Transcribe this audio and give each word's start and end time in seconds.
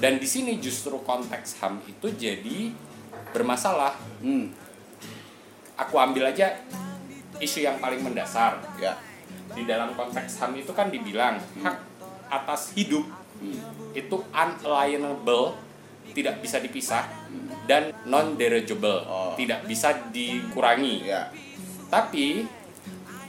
Dan 0.00 0.16
di 0.16 0.24
sini 0.24 0.56
justru 0.56 0.96
konteks 1.04 1.60
HAM 1.60 1.84
itu 1.84 2.08
jadi 2.16 2.72
bermasalah. 3.36 3.94
Hmm, 4.24 4.48
Aku 5.76 5.96
ambil 5.96 6.28
aja 6.28 6.60
isu 7.40 7.64
yang 7.64 7.80
paling 7.80 8.04
mendasar. 8.04 8.60
ya. 8.76 8.96
Di 9.52 9.64
dalam 9.64 9.96
konteks 9.96 10.40
HAM 10.40 10.56
itu 10.56 10.72
kan 10.72 10.92
dibilang 10.92 11.40
hak 11.60 11.76
atas 12.28 12.76
hidup 12.76 13.04
itu 13.96 14.16
unalienable, 14.30 15.56
tidak 16.12 16.44
bisa 16.44 16.60
dipisah 16.60 17.08
dan 17.64 17.92
non 18.04 18.36
derageable, 18.36 19.04
Oh. 19.08 19.32
tidak 19.40 19.64
bisa 19.64 19.96
dikurangi. 20.12 21.08
Ya. 21.08 21.32
Tapi 21.88 22.44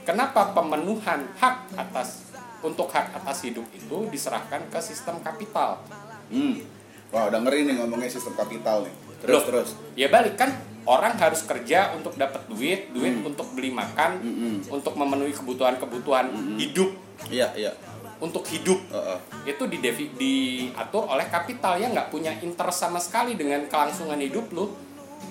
kenapa 0.02 0.50
pemenuhan 0.50 1.26
hak 1.34 1.56
atas 1.74 2.26
untuk 2.60 2.86
hak 2.86 3.10
atas 3.12 3.42
hidup 3.42 3.66
itu 3.70 4.06
diserahkan 4.08 4.62
ke 4.66 4.78
sistem 4.78 5.18
kapital? 5.18 5.82
Hmm. 6.28 6.62
Wah, 7.10 7.28
udah 7.28 7.40
ngeri 7.40 7.66
nih 7.66 7.74
ngomongnya 7.76 8.08
sistem 8.08 8.32
kapital 8.32 8.82
nih. 8.82 8.94
Terus 9.20 9.32
Loh, 9.32 9.42
terus. 9.44 9.68
Ya 9.94 10.08
balik 10.08 10.34
kan 10.34 10.50
orang 10.82 11.14
harus 11.14 11.44
kerja 11.44 11.92
untuk 11.92 12.16
dapat 12.16 12.42
duit, 12.48 12.90
duit 12.90 13.14
Hmm. 13.14 13.28
untuk 13.28 13.52
beli 13.52 13.70
makan, 13.70 14.18
Mm-mm. 14.18 14.54
untuk 14.68 14.96
memenuhi 14.96 15.30
kebutuhan-kebutuhan 15.30 16.26
hidup, 16.56 16.90
Iya, 17.28 17.54
iya. 17.54 17.70
untuk 18.18 18.42
hidup. 18.44 18.80
Heeh. 18.90 19.18
Itu 19.46 19.68
didevi- 19.68 20.10
diatur 20.12 21.06
oleh 21.06 21.28
kapital 21.28 21.78
yang 21.78 21.92
nggak 21.92 22.08
punya 22.08 22.34
interest 22.40 22.80
sama 22.80 22.98
sekali 22.98 23.36
dengan 23.36 23.62
kelangsungan 23.68 24.18
hidup 24.18 24.50
lu. 24.50 24.72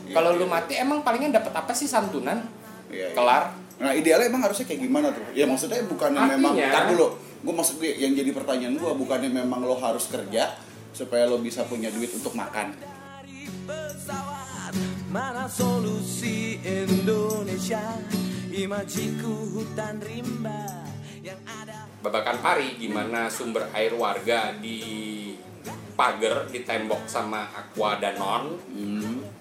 Iya, 0.08 0.16
Kalau 0.16 0.38
lu 0.38 0.48
iya. 0.48 0.54
mati 0.54 0.74
emang 0.78 1.04
palingan 1.04 1.34
dapat 1.34 1.52
apa 1.52 1.74
sih 1.74 1.84
santunan? 1.86 2.40
Iya, 2.88 3.12
iya. 3.12 3.16
Nah 3.82 3.92
idealnya 3.92 4.30
emang 4.30 4.46
harusnya 4.46 4.64
kayak 4.64 4.82
gimana 4.82 5.08
tuh? 5.10 5.26
Ya 5.34 5.44
maksudnya 5.44 5.82
bukannya 5.84 6.22
Artinya- 6.22 6.38
memang 6.38 6.54
Ntar 6.56 6.84
dulu 6.88 7.08
Gue 7.42 7.54
maksud 7.54 7.76
gue 7.78 7.90
yang 7.92 8.14
jadi 8.14 8.30
pertanyaan 8.30 8.78
gue 8.78 8.92
Bukannya 8.94 9.34
memang 9.34 9.66
lo 9.66 9.74
harus 9.76 10.06
kerja 10.06 10.54
Supaya 10.94 11.26
lo 11.26 11.42
bisa 11.42 11.66
punya 11.66 11.90
duit 11.90 12.14
untuk 12.14 12.32
makan? 12.32 12.78
Dari 12.78 13.50
pesawat 13.66 14.78
Mana 15.10 15.50
solusi 15.50 16.62
Indonesia? 16.62 17.82
Imajiku 18.48 19.34
hutan 19.52 19.98
rimba 19.98 20.86
Yang 21.20 21.42
ada. 21.48 21.78
Babakan 22.02 22.38
pari 22.40 22.78
gimana 22.78 23.26
sumber 23.28 23.70
air 23.72 23.94
warga 23.94 24.54
di 24.54 24.78
pagar 25.94 26.50
di 26.50 26.62
tembok 26.62 27.06
sama 27.06 27.46
aqua 27.48 27.98
danon? 27.98 28.58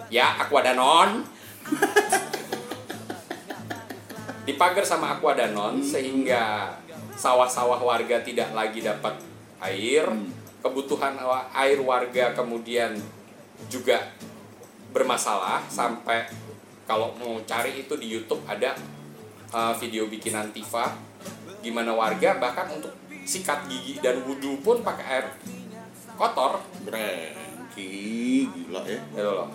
Ya 0.08 0.36
aqua 0.36 0.60
danon 0.60 1.24
dipagar 4.44 4.84
sama 4.84 5.16
aqua 5.16 5.36
danon 5.36 5.84
sehingga 5.84 6.74
sawah-sawah 7.16 7.80
warga 7.80 8.20
tidak 8.24 8.50
lagi 8.56 8.80
dapat 8.80 9.16
air. 9.60 10.06
Kebutuhan 10.60 11.16
wa- 11.16 11.48
air 11.56 11.80
warga 11.80 12.36
kemudian 12.36 12.92
juga 13.72 14.12
bermasalah 14.92 15.64
sampai 15.72 16.28
kalau 16.84 17.16
mau 17.16 17.40
cari 17.48 17.80
itu 17.80 17.96
di 17.96 18.12
YouTube 18.12 18.44
ada 18.44 18.76
uh, 19.56 19.72
video 19.78 20.04
bikinan 20.10 20.52
Tifa 20.52 20.92
gimana 21.64 21.96
warga 21.96 22.36
bahkan 22.36 22.68
untuk 22.76 22.92
sikat 23.24 23.68
gigi 23.68 24.00
dan 24.04 24.20
wudhu 24.24 24.60
pun 24.60 24.84
pakai 24.84 25.06
air 25.06 25.26
kotor. 26.20 26.60
Brengki 26.84 28.44
Gila 28.52 28.82
ya. 28.84 29.00
Gitu 29.00 29.30
loh. 29.32 29.48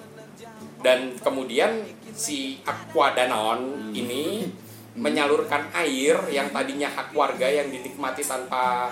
Dan 0.82 1.14
kemudian 1.22 1.86
si 2.14 2.62
Aquadanon 2.66 3.94
ini 3.94 4.50
menyalurkan 4.96 5.70
air 5.76 6.16
yang 6.32 6.48
tadinya 6.56 6.88
hak 6.88 7.12
warga 7.12 7.48
yang 7.52 7.68
dinikmati 7.68 8.24
tanpa 8.24 8.92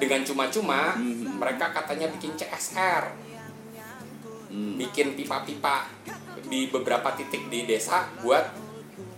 dengan 0.00 0.24
cuma-cuma, 0.24 0.96
mereka 1.36 1.70
katanya 1.76 2.08
bikin 2.08 2.32
CSR. 2.34 3.04
Bikin 4.50 5.14
pipa-pipa 5.14 5.86
di 6.48 6.66
beberapa 6.72 7.14
titik 7.14 7.46
di 7.52 7.68
desa 7.68 8.08
buat 8.24 8.42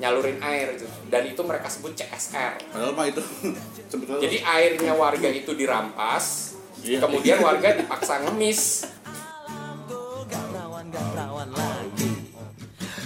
nyalurin 0.02 0.42
air 0.42 0.74
gitu. 0.74 0.84
Dan 1.06 1.30
itu 1.30 1.40
mereka 1.46 1.70
sebut 1.70 1.94
CSR. 1.94 2.74
Padahal 2.74 2.92
mah 2.98 3.06
itu 3.06 3.22
sebetulnya 3.90 4.20
Jadi 4.26 4.38
airnya 4.42 4.92
warga 4.98 5.30
itu 5.30 5.54
dirampas, 5.54 6.58
Iya. 6.82 6.98
kemudian 6.98 7.38
warga 7.46 7.78
dipaksa 7.78 8.26
ngemis. 8.26 8.90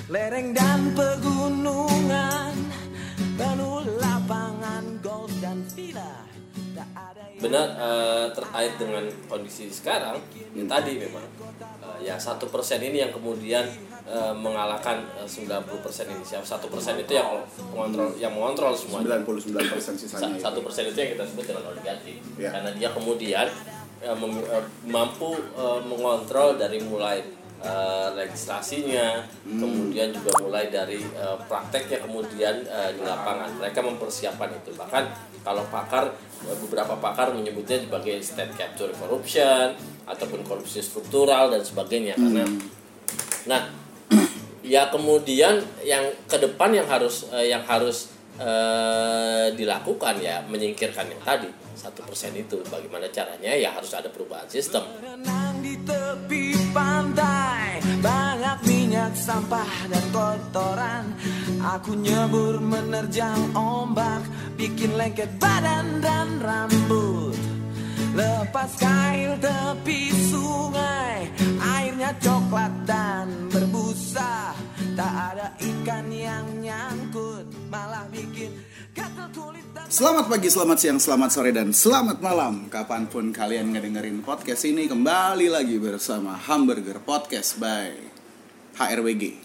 Lereng 0.07 0.55
dan 0.55 0.95
benar 7.37 7.69
eh, 7.71 8.27
terkait 8.33 8.73
dengan 8.77 9.05
kondisi 9.27 9.69
sekarang 9.69 10.17
ya 10.51 10.65
tadi 10.65 10.97
memang 10.97 11.21
eh, 11.85 11.99
ya 12.03 12.17
satu 12.17 12.49
persen 12.49 12.81
ini 12.81 12.99
yang 12.99 13.13
kemudian 13.13 13.61
eh, 14.03 14.33
mengalahkan 14.33 15.05
sembilan 15.23 15.61
puluh 15.63 15.81
persen 15.81 16.09
ini 16.09 16.25
siapa 16.25 16.43
satu 16.43 16.67
persen 16.67 16.97
itu 16.97 17.13
yang 17.13 17.29
mengontrol 17.71 18.09
yang 18.17 18.33
mengontrol 18.33 18.73
semuanya 18.73 19.21
99% 19.21 19.69
sisanya 19.99 20.33
itu. 20.33 20.43
satu 20.43 20.61
persen 20.61 20.89
itu 20.89 20.97
yang 20.97 21.11
kita 21.13 21.25
sebut 21.25 21.45
dengan 21.47 21.65
oligarki 21.71 22.15
Ya. 22.37 22.53
karena 22.53 22.71
dia 22.73 22.89
kemudian 22.91 23.47
eh, 23.99 24.17
mem- 24.17 24.45
eh, 24.47 24.65
mampu 24.85 25.37
eh, 25.37 25.81
mengontrol 25.85 26.57
dari 26.57 26.81
mulai 26.81 27.21
eh, 27.63 28.09
legislasinya 28.17 29.25
kemudian 29.45 30.13
juga 30.13 30.31
mulai 30.43 30.69
dari 30.69 31.01
eh, 31.01 31.39
prakteknya 31.47 32.05
kemudian 32.05 32.65
eh, 32.67 32.91
di 32.97 33.03
lapangan. 33.05 33.51
Mereka 33.61 33.81
mempersiapkan 33.85 34.51
itu. 34.53 34.75
Bahkan 34.75 35.05
kalau 35.47 35.63
pakar 35.71 36.11
beberapa 36.65 36.99
pakar 36.99 37.33
menyebutnya 37.33 37.81
sebagai 37.81 38.19
state 38.21 38.53
capture 38.59 38.93
corruption 38.99 39.79
ataupun 40.05 40.43
korupsi 40.43 40.83
struktural 40.83 41.55
dan 41.55 41.63
sebagainya. 41.63 42.19
Karena 42.19 42.45
nah 43.47 43.63
ya 44.67 44.91
kemudian 44.91 45.63
yang 45.87 46.03
ke 46.27 46.37
depan 46.43 46.75
yang 46.75 46.87
harus 46.91 47.31
eh, 47.31 47.55
yang 47.55 47.63
harus 47.63 48.16
eh, 48.41 49.47
dilakukan 49.57 50.21
ya 50.21 50.45
menyingkirkan 50.47 51.09
yang 51.11 51.23
tadi 51.25 51.67
satu 51.77 52.03
persen 52.09 52.33
itu. 52.35 52.59
Bagaimana 52.67 53.07
caranya? 53.13 53.53
Ya 53.55 53.71
harus 53.77 53.93
ada 53.93 54.09
perubahan 54.09 54.49
sistem. 54.49 54.83
Renang 54.99 55.61
di 55.61 55.77
tepi 55.85 56.57
pantai 56.73 57.79
Banyak 58.01 58.59
minyak 58.65 59.13
sampah 59.15 59.71
dan 59.93 60.05
kotoran. 60.11 61.05
Aku 61.77 61.95
nyebur 61.95 62.59
menerjang 62.59 63.53
ombak 63.53 64.25
Bikin 64.57 64.97
lengket 64.97 65.29
badan 65.37 66.01
dan 66.01 66.41
rambut. 66.41 67.37
Lepas 68.17 68.73
kail 68.81 69.37
tepi 69.37 70.09
sungai 70.33 71.29
Airnya 71.61 72.17
coklat 72.17 72.73
dan 72.89 73.53
berbusa. 73.53 74.57
Tak 74.97 75.13
ada 75.37 75.53
ikan 75.61 76.09
yang 76.09 76.47
nyangkut 76.65 77.36
Selamat 79.91 80.31
pagi, 80.31 80.47
selamat 80.47 80.79
siang, 80.79 80.99
selamat 81.03 81.31
sore, 81.35 81.51
dan 81.51 81.75
selamat 81.75 82.23
malam. 82.23 82.71
Kapan 82.71 83.11
pun 83.11 83.35
kalian 83.35 83.75
ngedengerin 83.75 84.23
podcast 84.23 84.63
ini 84.71 84.87
Kembali 84.87 85.51
lagi 85.51 85.75
bersama 85.83 86.39
Hamburger 86.39 87.03
Podcast 87.03 87.59
by 87.59 87.91
HRWG 88.79 89.43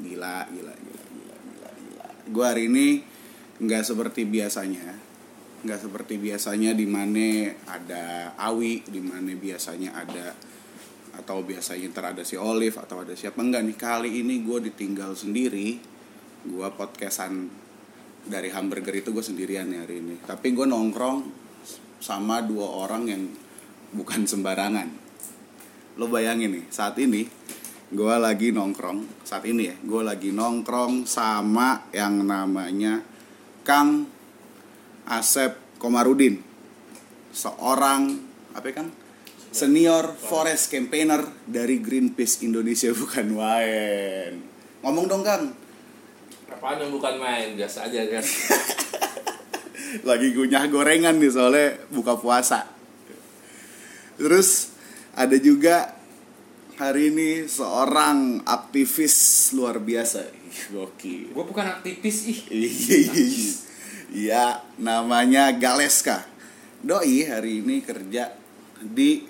Gila, 0.00 0.36
gila, 0.48 0.72
gila, 0.72 1.02
gila, 1.12 2.08
gila, 2.32 2.44
hari 2.48 2.64
ini 2.72 3.04
nggak 3.60 3.84
seperti 3.84 4.24
biasanya 4.24 5.03
nggak 5.64 5.80
seperti 5.88 6.20
biasanya 6.20 6.76
di 6.76 6.84
mana 6.84 7.48
ada 7.64 8.36
Awi 8.36 8.84
di 8.84 9.00
mana 9.00 9.32
biasanya 9.32 9.96
ada 9.96 10.36
atau 11.14 11.40
biasanya 11.40 11.88
ntar 11.88 12.12
ada 12.12 12.22
si 12.26 12.36
Olive 12.36 12.76
atau 12.76 13.00
ada 13.00 13.16
siapa. 13.16 13.40
Enggak 13.40 13.64
nih 13.64 13.78
kali 13.80 14.10
ini 14.20 14.44
gue 14.44 14.68
ditinggal 14.68 15.16
sendiri 15.16 15.80
gue 16.44 16.68
podcastan 16.76 17.48
dari 18.28 18.52
hamburger 18.52 18.92
itu 18.92 19.08
gue 19.16 19.24
sendirian 19.24 19.72
nih 19.72 19.80
hari 19.80 20.04
ini. 20.04 20.20
Tapi 20.20 20.52
gue 20.52 20.68
nongkrong 20.68 21.18
sama 22.04 22.44
dua 22.44 22.68
orang 22.84 23.02
yang 23.08 23.22
bukan 23.96 24.28
sembarangan. 24.28 24.88
Lo 25.96 26.12
bayangin 26.12 26.60
nih 26.60 26.64
saat 26.68 27.00
ini 27.00 27.24
gue 27.94 28.14
lagi 28.18 28.50
nongkrong 28.50 29.22
saat 29.22 29.46
ini 29.46 29.70
ya 29.70 29.76
gue 29.78 30.02
lagi 30.02 30.34
nongkrong 30.34 31.06
sama 31.06 31.86
yang 31.94 32.26
namanya 32.26 32.98
Kang 33.62 34.13
Asep 35.08 35.56
Komarudin. 35.80 36.40
Seorang 37.34 38.14
apa 38.54 38.66
ya, 38.70 38.74
Kang 38.78 38.88
senior 39.54 40.18
forest 40.18 40.66
campaigner 40.74 41.22
dari 41.46 41.78
Greenpeace 41.78 42.42
Indonesia 42.42 42.90
bukan 43.06 43.26
main. 43.38 44.32
Ngomong 44.82 45.06
dong 45.06 45.22
Kang. 45.22 45.54
Apaan 46.50 46.82
yang 46.82 46.90
bukan 46.90 47.14
main? 47.22 47.54
Biasa 47.54 47.86
aja 47.86 48.02
kan? 48.10 48.24
Lagi 50.10 50.34
gunyah 50.34 50.66
gorengan 50.66 51.22
nih 51.22 51.30
soalnya 51.30 51.78
buka 51.94 52.18
puasa. 52.18 52.66
Terus 54.18 54.74
ada 55.14 55.38
juga 55.38 55.94
hari 56.74 57.14
ini 57.14 57.46
seorang 57.46 58.42
aktivis 58.42 59.14
luar 59.54 59.78
biasa. 59.78 60.26
Gokil. 60.74 61.30
Gue 61.30 61.44
bukan 61.46 61.78
aktivis 61.78 62.26
ih. 62.26 62.40
Iya, 62.50 62.70
namanya 64.78 65.50
Galeska. 65.50 66.22
Doi 66.84 67.26
hari 67.26 67.64
ini 67.64 67.82
kerja 67.82 68.30
di 68.78 69.26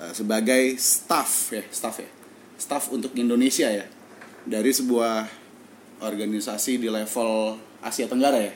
eh, 0.00 0.12
sebagai 0.16 0.80
staff 0.80 1.52
ya, 1.52 1.64
staff 1.68 1.96
ya. 2.00 2.10
Staff 2.56 2.88
untuk 2.94 3.12
Indonesia 3.18 3.68
ya. 3.68 3.84
Dari 4.44 4.72
sebuah 4.72 5.28
organisasi 6.00 6.80
di 6.80 6.88
level 6.88 7.60
Asia 7.84 8.08
Tenggara 8.08 8.40
ya. 8.40 8.54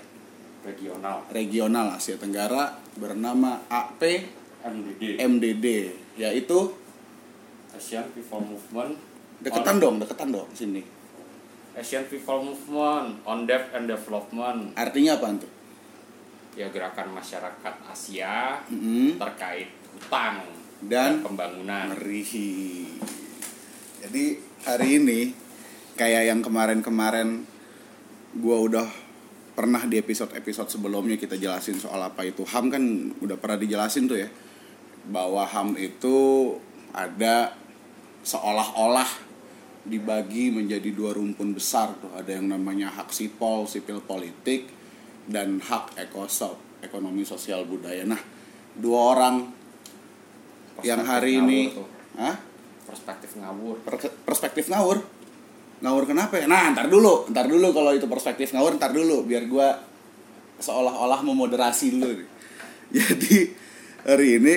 Regional. 0.64 1.28
Regional 1.28 1.86
Asia 1.96 2.16
Tenggara 2.16 2.78
bernama 2.96 3.68
AP 3.68 4.02
MDD. 4.64 5.02
MDD 5.20 5.66
yaitu 6.18 6.72
Asian 7.76 8.08
People 8.16 8.42
Movement. 8.42 8.96
deketan 9.38 9.78
on, 9.78 9.82
dong, 9.82 9.96
deketan 10.02 10.28
dong 10.34 10.50
sini. 10.50 10.82
Asian 11.78 12.04
People 12.10 12.42
Movement 12.42 13.22
on 13.22 13.46
Dev 13.46 13.70
and 13.70 13.86
Development. 13.86 14.74
Artinya 14.74 15.14
apa 15.14 15.30
tuh? 15.38 15.52
Ya 16.58 16.66
gerakan 16.74 17.14
masyarakat 17.14 17.74
Asia 17.86 18.58
Mm-mm. 18.66 19.14
terkait 19.14 19.70
hutang 19.94 20.42
Dan 20.82 21.22
pembangunan. 21.22 21.94
Ngeri. 21.94 22.26
Jadi 24.02 24.24
hari 24.66 24.88
ini 24.98 25.20
kayak 25.94 26.34
yang 26.34 26.42
kemarin-kemarin 26.42 27.46
gua 28.42 28.58
udah 28.58 28.88
pernah 29.54 29.82
di 29.86 29.98
episode-episode 29.98 30.70
sebelumnya 30.70 31.18
kita 31.18 31.34
jelasin 31.34 31.78
soal 31.82 31.98
apa 31.98 32.22
itu 32.22 32.46
HAM 32.46 32.70
kan 32.70 32.82
udah 33.18 33.34
pernah 33.42 33.58
dijelasin 33.58 34.06
tuh 34.06 34.22
ya 34.22 34.30
bahwa 35.10 35.42
HAM 35.42 35.74
itu 35.74 36.54
ada 36.94 37.54
seolah-olah 38.22 39.27
dibagi 39.86 40.50
menjadi 40.50 40.90
dua 40.90 41.14
rumpun 41.14 41.54
besar 41.54 41.94
tuh 41.98 42.10
ada 42.14 42.34
yang 42.34 42.50
namanya 42.50 42.90
hak 42.92 43.14
sipol 43.14 43.64
sipil 43.64 44.02
politik 44.02 44.68
dan 45.28 45.62
hak 45.62 45.94
ekosop 45.98 46.58
ekonomi 46.82 47.22
sosial 47.22 47.64
budaya 47.64 48.02
nah 48.04 48.20
dua 48.74 49.00
orang 49.16 49.36
yang 50.86 51.02
Perspektif 51.02 51.10
hari 51.10 51.32
ngawur 51.34 51.50
ini. 51.50 51.60
Hah? 52.22 52.36
Perspektif 52.86 53.30
ngawur. 53.34 53.76
Per- 53.82 54.14
perspektif 54.22 54.64
ngawur 54.70 54.98
ngawur 55.78 56.04
kenapa 56.10 56.42
ya 56.42 56.46
nah 56.50 56.74
ntar 56.74 56.90
dulu 56.90 57.30
ntar 57.30 57.46
dulu 57.46 57.70
kalau 57.70 57.94
itu 57.94 58.10
perspektif 58.10 58.50
ngawur 58.50 58.74
ntar 58.82 58.90
dulu 58.90 59.22
biar 59.22 59.46
gua 59.46 59.78
seolah-olah 60.58 61.22
memoderasi 61.22 61.94
dulu 61.94 62.26
jadi 62.96 63.54
hari 64.02 64.42
ini 64.42 64.54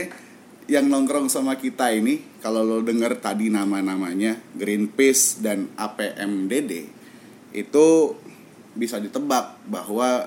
yang 0.66 0.90
nongkrong 0.90 1.30
sama 1.30 1.62
kita 1.62 1.94
ini 1.94 2.31
kalau 2.42 2.66
lo 2.66 2.82
denger 2.82 3.22
tadi 3.22 3.54
nama-namanya 3.54 4.58
Greenpeace 4.58 5.40
dan 5.46 5.70
APMDD 5.78 6.90
itu 7.54 7.88
bisa 8.74 8.98
ditebak 8.98 9.62
bahwa 9.70 10.26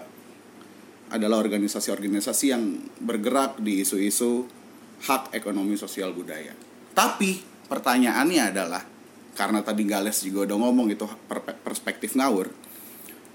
adalah 1.11 1.43
organisasi-organisasi 1.43 2.45
yang 2.55 2.63
bergerak 3.03 3.59
di 3.59 3.83
isu-isu 3.83 4.47
hak 5.05 5.35
ekonomi 5.37 5.75
sosial 5.75 6.15
budaya. 6.15 6.55
Tapi 6.95 7.43
pertanyaannya 7.67 8.43
adalah 8.55 8.83
karena 9.35 9.61
tadi 9.67 9.83
Gales 9.83 10.23
juga 10.23 10.47
udah 10.47 10.59
ngomong 10.63 10.95
itu 10.95 11.05
per- 11.27 11.59
perspektif 11.67 12.15
ngawur, 12.15 12.47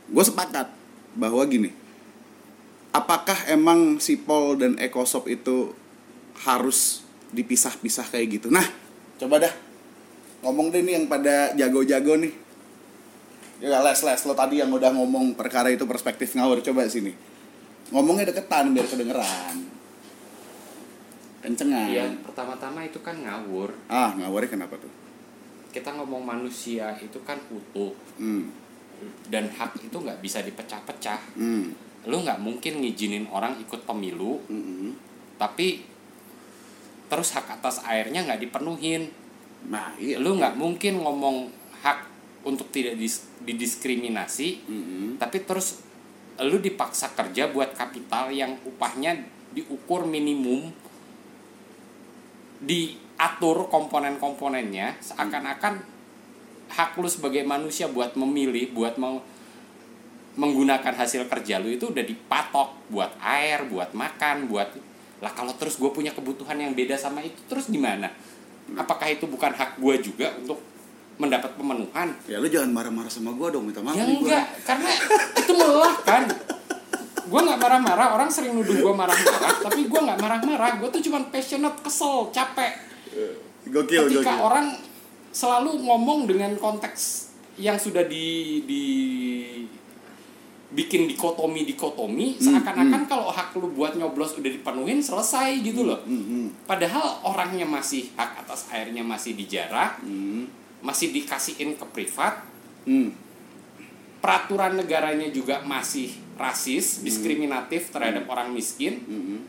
gue 0.08 0.24
sepakat 0.24 0.72
bahwa 1.20 1.44
gini, 1.44 1.76
apakah 2.96 3.36
emang 3.52 4.00
Sipol 4.00 4.56
dan 4.56 4.80
Ekosop 4.80 5.28
itu 5.28 5.76
harus 6.48 7.04
dipisah-pisah 7.32 8.10
kayak 8.10 8.42
gitu? 8.42 8.48
Nah, 8.50 8.66
coba 9.18 9.42
dah 9.42 9.54
ngomong 10.40 10.72
deh 10.72 10.82
nih 10.82 10.94
yang 11.00 11.06
pada 11.06 11.52
jago-jago 11.54 12.16
nih. 12.18 12.34
Ya 13.60 13.84
les 13.84 14.00
les 14.00 14.22
lo 14.24 14.34
tadi 14.34 14.64
yang 14.64 14.72
udah 14.72 14.96
ngomong 14.96 15.36
perkara 15.36 15.68
itu 15.68 15.84
perspektif 15.84 16.32
ngawur 16.32 16.64
coba 16.64 16.88
sini. 16.88 17.12
Ngomongnya 17.92 18.32
deketan 18.32 18.72
biar 18.72 18.88
kedengeran. 18.88 19.56
Kencengan. 21.40 21.88
Iya, 21.88 22.06
pertama-tama 22.24 22.84
itu 22.84 23.00
kan 23.00 23.16
ngawur. 23.20 23.72
Ah, 23.88 24.12
ngawurnya 24.16 24.60
kenapa 24.60 24.76
tuh? 24.76 24.92
Kita 25.72 25.96
ngomong 25.96 26.24
manusia 26.24 26.96
itu 27.00 27.20
kan 27.24 27.40
utuh 27.52 27.94
Hmm. 28.20 28.52
dan 29.32 29.48
hak 29.48 29.80
itu 29.80 29.96
nggak 29.96 30.20
bisa 30.20 30.44
dipecah-pecah. 30.44 31.40
Hmm. 31.40 31.72
Lu 32.04 32.20
nggak 32.20 32.44
mungkin 32.44 32.84
ngizinin 32.84 33.32
orang 33.32 33.56
ikut 33.64 33.88
pemilu, 33.88 34.44
Hmm. 34.52 34.92
tapi 35.40 35.88
terus 37.10 37.34
hak 37.34 37.60
atas 37.60 37.82
airnya 37.84 38.24
nggak 38.24 38.48
dipenuhin. 38.48 39.10
Nah, 39.68 39.92
iya. 40.00 40.22
Lu 40.22 40.38
nggak 40.40 40.56
mungkin 40.56 41.02
ngomong 41.04 41.52
hak 41.84 42.08
untuk 42.48 42.72
tidak 42.72 42.96
dis- 42.96 43.28
didiskriminasi, 43.44 44.64
Hmm. 44.64 45.20
tapi 45.20 45.44
terus 45.44 45.84
lu 46.40 46.64
dipaksa 46.64 47.12
kerja 47.12 47.52
buat 47.52 47.76
kapital 47.76 48.32
yang 48.32 48.56
upahnya 48.64 49.20
diukur 49.52 50.08
minimum 50.08 50.72
diatur 52.64 53.68
komponen-komponennya 53.68 55.00
seakan-akan 55.04 55.84
hak 56.70 56.96
lu 56.96 57.10
sebagai 57.12 57.44
manusia 57.44 57.92
buat 57.92 58.14
memilih 58.16 58.72
buat 58.72 58.96
mau 58.96 59.20
menggunakan 60.40 60.96
hasil 60.96 61.28
kerja 61.28 61.60
lu 61.60 61.76
itu 61.76 61.92
udah 61.92 62.06
dipatok 62.06 62.88
buat 62.88 63.12
air 63.20 63.68
buat 63.68 63.92
makan 63.92 64.48
buat 64.48 64.72
lah 65.20 65.32
kalau 65.36 65.52
terus 65.60 65.76
gue 65.76 65.92
punya 65.92 66.16
kebutuhan 66.16 66.56
yang 66.56 66.72
beda 66.72 66.96
sama 66.96 67.20
itu 67.24 67.40
terus 67.52 67.68
gimana? 67.68 68.08
Apakah 68.76 69.10
itu 69.12 69.26
bukan 69.28 69.52
hak 69.52 69.82
gue 69.82 69.96
juga 70.00 70.32
untuk 70.40 70.62
mendapat 71.20 71.52
pemenuhan? 71.60 72.16
Ya 72.26 72.40
lu 72.40 72.48
jangan 72.48 72.72
marah-marah 72.72 73.12
sama 73.12 73.36
gua 73.36 73.52
dong, 73.52 73.68
minta 73.68 73.84
maaf 73.84 74.00
ya 74.00 74.08
nih 74.08 74.24
gua. 74.24 74.28
enggak 74.32 74.46
karena 74.64 74.90
itu 75.36 75.52
melelahkan 75.52 76.24
gue 77.30 77.42
nggak 77.46 77.60
marah-marah 77.62 78.08
orang 78.18 78.30
sering 78.34 78.58
nuduh 78.58 78.74
gue 78.74 78.94
marah-marah 78.96 79.54
tapi 79.62 79.86
gue 79.86 80.00
nggak 80.02 80.18
marah-marah. 80.18 80.72
Gue 80.82 80.90
tuh 80.90 81.02
cuman 81.06 81.30
passionate 81.30 81.78
kesel 81.86 82.34
capek. 82.34 82.74
Gokil, 83.70 84.10
ketika 84.10 84.34
gokil. 84.34 84.42
orang 84.42 84.68
selalu 85.30 85.78
ngomong 85.86 86.26
dengan 86.26 86.58
konteks 86.58 87.30
yang 87.62 87.78
sudah 87.78 88.02
di 88.08 88.64
di 88.66 88.84
bikin 90.70 91.10
dikotomi 91.10 91.66
dikotomi 91.66 92.38
seakan-akan 92.38 93.10
kalau 93.10 93.34
hak 93.34 93.58
lu 93.58 93.74
buat 93.74 93.98
nyoblos 93.98 94.38
udah 94.38 94.54
dipenuhin 94.54 95.02
selesai 95.02 95.66
gitu 95.66 95.82
loh. 95.82 95.98
Hmm, 96.06 96.22
hmm, 96.22 96.46
padahal 96.70 97.26
orangnya 97.26 97.66
masih 97.66 98.14
hak 98.14 98.46
atas 98.46 98.70
airnya 98.70 99.02
masih 99.02 99.34
dijarah 99.34 99.98
hmm, 100.06 100.46
masih 100.86 101.10
dikasihin 101.10 101.74
ke 101.74 101.86
privat 101.90 102.46
hmm. 102.86 103.10
peraturan 104.22 104.78
negaranya 104.78 105.34
juga 105.34 105.66
masih 105.66 106.14
rasis 106.38 107.02
diskriminatif 107.02 107.90
terhadap 107.90 108.30
orang 108.30 108.54
miskin. 108.54 109.02
Hmm. 109.10 109.40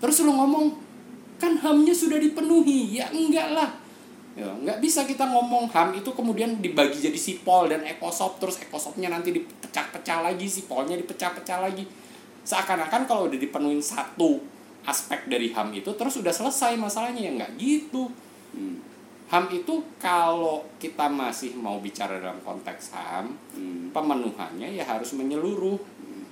terus 0.00 0.24
lu 0.24 0.32
ngomong 0.32 0.72
kan 1.36 1.56
hamnya 1.60 1.92
sudah 1.92 2.16
dipenuhi. 2.16 2.96
Ya 2.96 3.12
enggak 3.12 3.52
lah 3.52 3.79
ya, 4.40 4.48
nggak 4.48 4.78
bisa 4.80 5.04
kita 5.04 5.28
ngomong 5.28 5.68
ham 5.68 5.92
itu 5.92 6.08
kemudian 6.16 6.56
dibagi 6.64 6.96
jadi 6.96 7.20
sipol 7.20 7.68
dan 7.68 7.84
ekosop 7.84 8.40
terus 8.40 8.56
ekosopnya 8.64 9.12
nanti 9.12 9.36
dipecah-pecah 9.36 10.24
lagi 10.24 10.48
sipolnya 10.48 10.96
dipecah-pecah 10.96 11.60
lagi. 11.60 11.84
Seakan-akan 12.40 13.04
kalau 13.04 13.28
udah 13.28 13.36
dipenuhin 13.36 13.84
satu 13.84 14.40
aspek 14.88 15.28
dari 15.28 15.52
ham 15.52 15.68
itu 15.76 15.92
terus 15.92 16.16
udah 16.16 16.32
selesai 16.32 16.74
masalahnya 16.80 17.28
ya 17.28 17.30
nggak 17.36 17.52
gitu. 17.60 18.08
Ham 19.30 19.46
itu 19.54 19.74
kalau 20.02 20.66
kita 20.82 21.06
masih 21.06 21.54
mau 21.54 21.78
bicara 21.78 22.18
dalam 22.18 22.42
konteks 22.42 22.90
ham 22.96 23.30
Hmm. 23.54 23.94
pemenuhannya 23.94 24.74
ya 24.74 24.82
harus 24.82 25.14
menyeluruh 25.14 25.78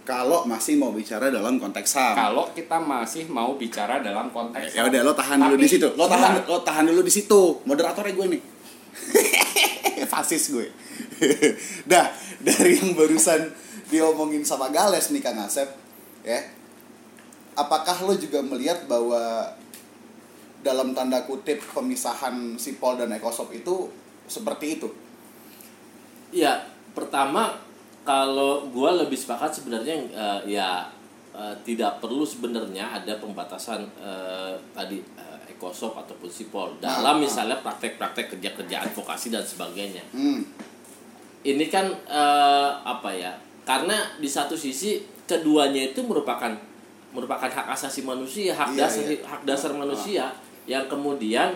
Kalau 0.09 0.49
masih 0.49 0.81
mau 0.81 0.89
bicara 0.89 1.29
dalam 1.29 1.61
konteks 1.61 2.01
HAM. 2.01 2.17
kalau 2.17 2.49
kita 2.57 2.81
masih 2.81 3.29
mau 3.29 3.61
bicara 3.61 4.01
dalam 4.01 4.33
konteks 4.33 4.73
Ya 4.73 4.89
udah 4.89 5.05
lo 5.05 5.13
tahan 5.13 5.37
dulu 5.37 5.61
di 5.61 5.69
situ. 5.69 5.85
Lo 5.93 6.09
tahan 6.09 6.49
lo 6.49 6.65
tahan 6.65 6.89
dulu 6.89 7.05
di 7.05 7.13
situ. 7.13 7.61
Moderatornya 7.69 8.17
gue 8.17 8.27
nih. 8.33 8.43
Fasis 10.13 10.49
gue. 10.49 10.65
Dah, 11.93 12.09
dari 12.41 12.81
yang 12.81 12.97
barusan 12.97 13.53
diomongin 13.93 14.41
sama 14.49 14.73
Gales 14.73 15.13
nih 15.13 15.21
Kang 15.21 15.45
Asep, 15.45 15.69
ya. 16.25 16.41
Apakah 17.53 18.09
lo 18.09 18.17
juga 18.17 18.41
melihat 18.41 18.89
bahwa 18.89 19.53
dalam 20.65 20.97
tanda 20.97 21.29
kutip 21.29 21.61
pemisahan 21.77 22.57
Sipol 22.57 22.97
dan 22.97 23.13
Ekosop 23.13 23.53
itu 23.53 23.93
seperti 24.25 24.81
itu? 24.81 24.89
Ya, 26.33 26.65
pertama 26.97 27.68
kalau 28.09 28.65
gua 28.73 28.97
lebih 28.97 29.21
sepakat 29.21 29.53
sebenarnya 29.53 29.93
eh, 30.09 30.57
ya 30.57 30.89
eh, 31.37 31.53
tidak 31.61 32.01
perlu 32.01 32.25
sebenarnya 32.25 32.89
ada 32.89 33.21
pembatasan 33.21 33.85
eh, 34.01 34.57
tadi 34.73 35.05
eh, 35.05 35.53
ekosop 35.53 35.93
ataupun 35.93 36.33
sipol 36.33 36.73
dalam 36.81 37.21
Nah, 37.21 37.29
misalnya 37.29 37.61
praktek-praktek 37.61 38.33
kerja-kerja 38.33 38.89
advokasi 38.89 39.29
dan 39.29 39.45
sebagainya. 39.45 40.01
Hmm. 40.17 40.41
Ini 41.45 41.69
kan 41.69 41.93
eh, 42.09 42.71
apa 42.81 43.13
ya? 43.13 43.37
Karena 43.69 44.17
di 44.17 44.25
satu 44.25 44.57
sisi 44.57 45.05
keduanya 45.29 45.93
itu 45.93 46.01
merupakan 46.01 46.57
merupakan 47.13 47.53
hak 47.53 47.69
asasi 47.77 48.09
manusia, 48.09 48.57
hak 48.57 48.73
Iya, 48.73 48.89
dasar 48.89 49.05
iya. 49.05 49.21
hak 49.21 49.43
dasar 49.45 49.71
manusia 49.77 50.33
yang 50.65 50.89
kemudian 50.89 51.53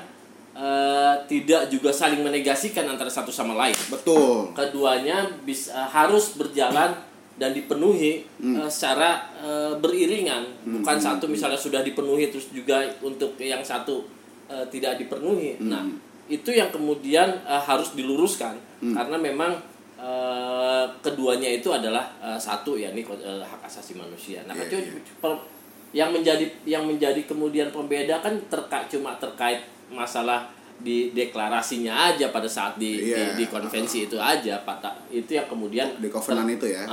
eh, 0.53 1.15
tidak 1.27 1.67
juga 1.67 1.89
saling 1.89 2.21
menegasikan 2.21 2.85
antara 2.85 3.09
satu 3.09 3.29
sama 3.29 3.57
lain. 3.57 3.77
Betul. 3.89 4.53
Keduanya 4.53 5.25
bisa 5.43 5.87
harus 5.87 6.37
berjalan 6.37 6.93
dan 7.33 7.51
dipenuhi 7.51 8.29
Hmm. 8.39 8.61
eh, 8.61 8.69
secara 8.69 9.33
eh, 9.39 9.73
beriringan, 9.75 10.45
bukan 10.63 10.97
satu 10.97 11.25
misalnya 11.27 11.57
sudah 11.57 11.81
dipenuhi 11.81 12.29
terus 12.29 12.49
juga 12.49 12.85
untuk 13.01 13.35
yang 13.37 13.65
satu 13.65 14.05
eh, 14.47 14.65
tidak 14.69 14.97
dipenuhi. 14.97 15.57
Hmm. 15.57 15.69
Nah, 15.69 15.83
itu 16.29 16.53
yang 16.53 16.69
kemudian 16.69 17.41
eh, 17.43 17.63
harus 17.63 17.93
diluruskan 17.93 18.55
Hmm. 18.83 18.93
karena 18.93 19.17
memang 19.17 19.53
eh, 19.97 20.85
keduanya 21.01 21.49
itu 21.49 21.71
adalah 21.71 22.05
eh, 22.21 22.37
satu 22.37 22.75
ya 22.75 22.91
ini 22.91 23.01
eh, 23.01 23.41
hak 23.41 23.63
asasi 23.65 23.95
manusia. 23.95 24.45
Nah, 24.45 24.53
Iya, 24.53 24.69
kecuali 24.69 24.85
iya. 24.91 25.15
per- 25.17 25.45
yang 25.93 26.09
menjadi 26.09 26.45
yang 26.65 26.85
menjadi 26.85 27.21
kemudian 27.23 27.69
pembeda 27.69 28.17
kan 28.19 28.33
terkait 28.49 28.89
cuma 28.89 29.13
terkait 29.17 29.61
masalah 29.93 30.49
di 30.77 31.15
deklarasinya 31.15 32.11
aja 32.11 32.29
pada 32.29 32.49
saat 32.49 32.75
di 32.75 32.99
Iya. 33.07 33.39
di, 33.39 33.45
di 33.45 33.45
konvensi 33.47 34.11
itu 34.11 34.19
aja 34.19 34.59
Pak 34.61 34.83
itu 35.09 35.31
yang 35.31 35.47
kemudian 35.47 35.87
Di 35.97 36.11
covenant 36.11 36.51
itu 36.51 36.67
ya. 36.67 36.83
Pe- 36.83 36.91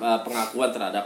Ah. 0.00 0.16
eh, 0.16 0.20
pengakuan 0.24 0.72
terhadap 0.72 1.04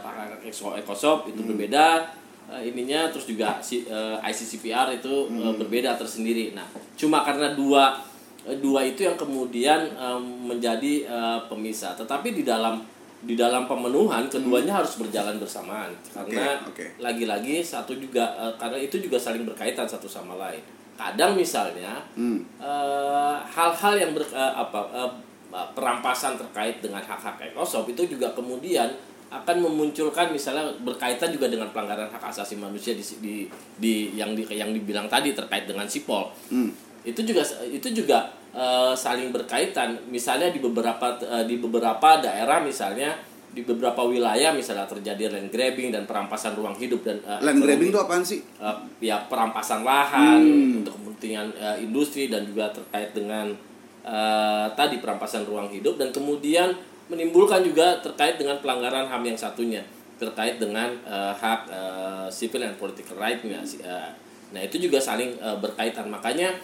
ekosop 0.77 1.27
itu 1.27 1.43
berbeda 1.43 2.07
eh, 2.49 2.67
ininya 2.67 3.07
terus 3.09 3.27
juga 3.27 3.59
si 3.59 3.83
eh, 3.85 4.17
ICCPR 4.21 4.95
itu 4.95 5.27
eh, 5.29 5.55
berbeda 5.57 5.95
tersendiri. 5.97 6.51
Nah, 6.53 6.67
cuma 6.95 7.23
karena 7.23 7.51
dua 7.53 7.99
dua 8.57 8.81
itu 8.83 9.03
yang 9.03 9.15
kemudian 9.15 9.91
eh, 9.91 10.21
menjadi 10.21 10.95
eh, 11.07 11.39
pemisah. 11.47 11.95
Tetapi 11.95 12.31
di 12.33 12.43
dalam 12.43 12.79
di 13.21 13.37
dalam 13.37 13.67
pemenuhan 13.67 14.27
keduanya 14.27 14.81
harus 14.81 14.97
berjalan 14.97 15.37
bersamaan 15.37 15.93
karena 16.09 16.57
lagi-lagi 16.97 17.61
satu 17.61 17.93
juga 17.93 18.25
karena 18.57 18.79
itu 18.79 18.97
juga 18.97 19.19
saling 19.19 19.45
berkaitan 19.45 19.85
satu 19.85 20.07
sama 20.07 20.39
lain. 20.39 20.63
Kadang 21.01 21.33
misalnya 21.33 21.97
Hmm. 22.13 22.45
eh, 22.61 23.37
hal-hal 23.41 23.95
yang 23.97 24.13
ber, 24.13 24.21
eh, 24.29 24.53
apa 24.53 24.85
eh, 24.93 25.11
perampasan 25.73 26.37
terkait 26.37 26.85
dengan 26.85 27.01
hak-hak 27.01 27.41
ekosop 27.51 27.89
itu 27.89 28.05
juga 28.07 28.31
kemudian 28.37 28.87
akan 29.31 29.57
memunculkan 29.63 30.29
misalnya 30.29 30.69
berkaitan 30.83 31.33
juga 31.33 31.47
dengan 31.49 31.71
pelanggaran 31.73 32.11
hak 32.11 32.23
asasi 32.31 32.59
manusia 32.59 32.93
di 32.93 33.03
di, 33.23 33.35
di 33.79 33.95
yang 34.13 34.37
di 34.37 34.45
yang 34.47 34.71
dibilang 34.71 35.09
tadi 35.09 35.33
terkait 35.33 35.65
dengan 35.65 35.89
sipol 35.89 36.29
Hmm. 36.53 36.69
itu 37.03 37.25
juga 37.25 37.41
itu 37.65 37.89
juga 37.91 38.29
eh, 38.53 38.93
saling 38.93 39.33
berkaitan 39.33 39.97
misalnya 40.13 40.53
di 40.53 40.61
beberapa 40.61 41.17
eh, 41.17 41.49
di 41.49 41.57
beberapa 41.57 42.21
daerah 42.21 42.61
misalnya 42.61 43.17
di 43.51 43.67
beberapa 43.67 44.07
wilayah 44.07 44.55
misalnya 44.55 44.87
terjadi 44.87 45.27
land 45.27 45.51
grabbing 45.51 45.91
dan 45.91 46.07
perampasan 46.07 46.55
ruang 46.55 46.79
hidup 46.79 47.03
dan 47.03 47.19
eh, 47.27 47.41
Land 47.43 47.59
grabbing 47.59 47.91
itu 47.91 47.99
apaan 47.99 48.23
sih? 48.23 48.41
uh, 48.63 48.79
ya 49.03 49.27
perampasan 49.27 49.83
lahan 49.83 50.39
Hmm. 50.39 50.79
untuk 50.87 50.95
kepentingan 50.95 51.51
uh, 51.59 51.77
industri 51.77 52.31
dan 52.31 52.47
juga 52.47 52.71
terkait 52.71 53.11
dengan 53.11 53.51
uh, 54.07 54.67
tadi 54.73 55.03
perampasan 55.03 55.43
ruang 55.45 55.67
hidup 55.69 55.99
dan 55.99 56.15
kemudian 56.15 56.73
menimbulkan 57.11 57.67
juga 57.67 57.99
terkait 57.99 58.39
dengan 58.39 58.63
pelanggaran 58.63 59.11
HAM 59.11 59.35
yang 59.35 59.39
satunya 59.39 59.83
terkait 60.15 60.61
dengan 60.63 60.95
uh, 61.09 61.35
hak 61.35 61.61
uh, 61.67 62.29
civil 62.31 62.61
and 62.63 62.77
political 62.77 63.17
right-nya. 63.17 63.59
Uh, 63.83 64.13
nah, 64.53 64.61
itu 64.61 64.77
juga 64.77 65.01
saling 65.01 65.33
uh, 65.41 65.57
berkaitan. 65.59 66.07
Makanya 66.07 66.55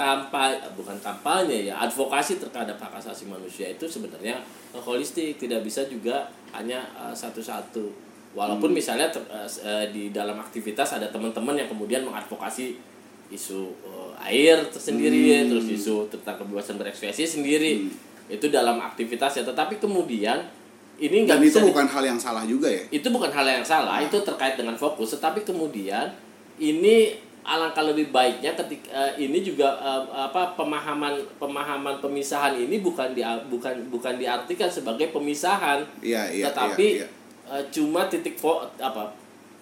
tanpa 0.00 0.56
bukan 0.72 0.96
kampanye 1.04 1.68
ya 1.68 1.76
advokasi 1.84 2.40
terhadap 2.40 2.80
hak 2.80 2.96
asasi 2.96 3.28
manusia 3.28 3.68
itu 3.68 3.84
sebenarnya 3.84 4.40
uh, 4.72 4.80
holistik 4.80 5.36
tidak 5.36 5.60
bisa 5.60 5.84
juga 5.84 6.24
hanya 6.56 6.80
uh, 6.96 7.12
satu-satu. 7.12 8.08
Walaupun 8.32 8.72
misalnya 8.72 9.12
ter- 9.12 9.28
uh, 9.28 9.44
uh, 9.44 9.84
di 9.92 10.08
dalam 10.08 10.40
aktivitas 10.40 10.96
ada 10.96 11.12
teman-teman 11.12 11.52
yang 11.52 11.68
kemudian 11.68 12.00
mengadvokasi 12.00 12.80
isu 13.28 13.76
uh, 13.84 14.16
air 14.24 14.56
tersendiri 14.72 15.44
terus 15.44 15.68
isu 15.68 16.08
tentang 16.08 16.40
kebebasan 16.40 16.80
berekspresi 16.80 17.28
sendiri. 17.28 17.92
Itu 18.32 18.48
dalam 18.48 18.80
aktivitasnya 18.80 19.44
tetapi 19.44 19.76
kemudian 19.76 20.48
ini 20.96 21.28
nggak 21.28 21.36
Dan 21.36 21.44
itu 21.44 21.48
bisa 21.52 21.60
di- 21.60 21.68
bukan 21.74 21.86
hal 21.90 22.04
yang 22.06 22.20
salah 22.20 22.44
juga 22.44 22.68
ya. 22.68 22.84
itu 22.88 23.08
bukan 23.08 23.28
hal 23.28 23.42
yang 23.42 23.64
salah 23.64 23.98
itu 24.00 24.16
terkait 24.20 24.54
dengan 24.54 24.76
fokus 24.76 25.16
tetapi 25.16 25.42
kemudian 25.42 26.12
ini 26.60 27.16
alangkah 27.40 27.82
lebih 27.82 28.12
baiknya 28.12 28.52
ketika 28.52 28.92
eh, 28.92 29.24
ini 29.24 29.40
juga 29.40 29.72
eh, 29.80 30.04
apa 30.12 30.54
pemahaman 30.54 31.16
pemahaman 31.40 31.96
pemisahan 31.98 32.56
ini 32.56 32.84
bukan 32.84 33.16
di 33.16 33.24
bukan 33.48 33.88
bukan 33.88 34.20
diartikan 34.20 34.68
sebagai 34.68 35.08
pemisahan. 35.10 35.80
Iya, 36.04 36.28
iya, 36.30 36.44
tetapi 36.50 36.86
iya, 37.00 37.06
iya. 37.06 37.58
eh, 37.60 37.64
cuma 37.72 38.06
titik 38.06 38.36
fo 38.36 38.64
apa 38.76 39.12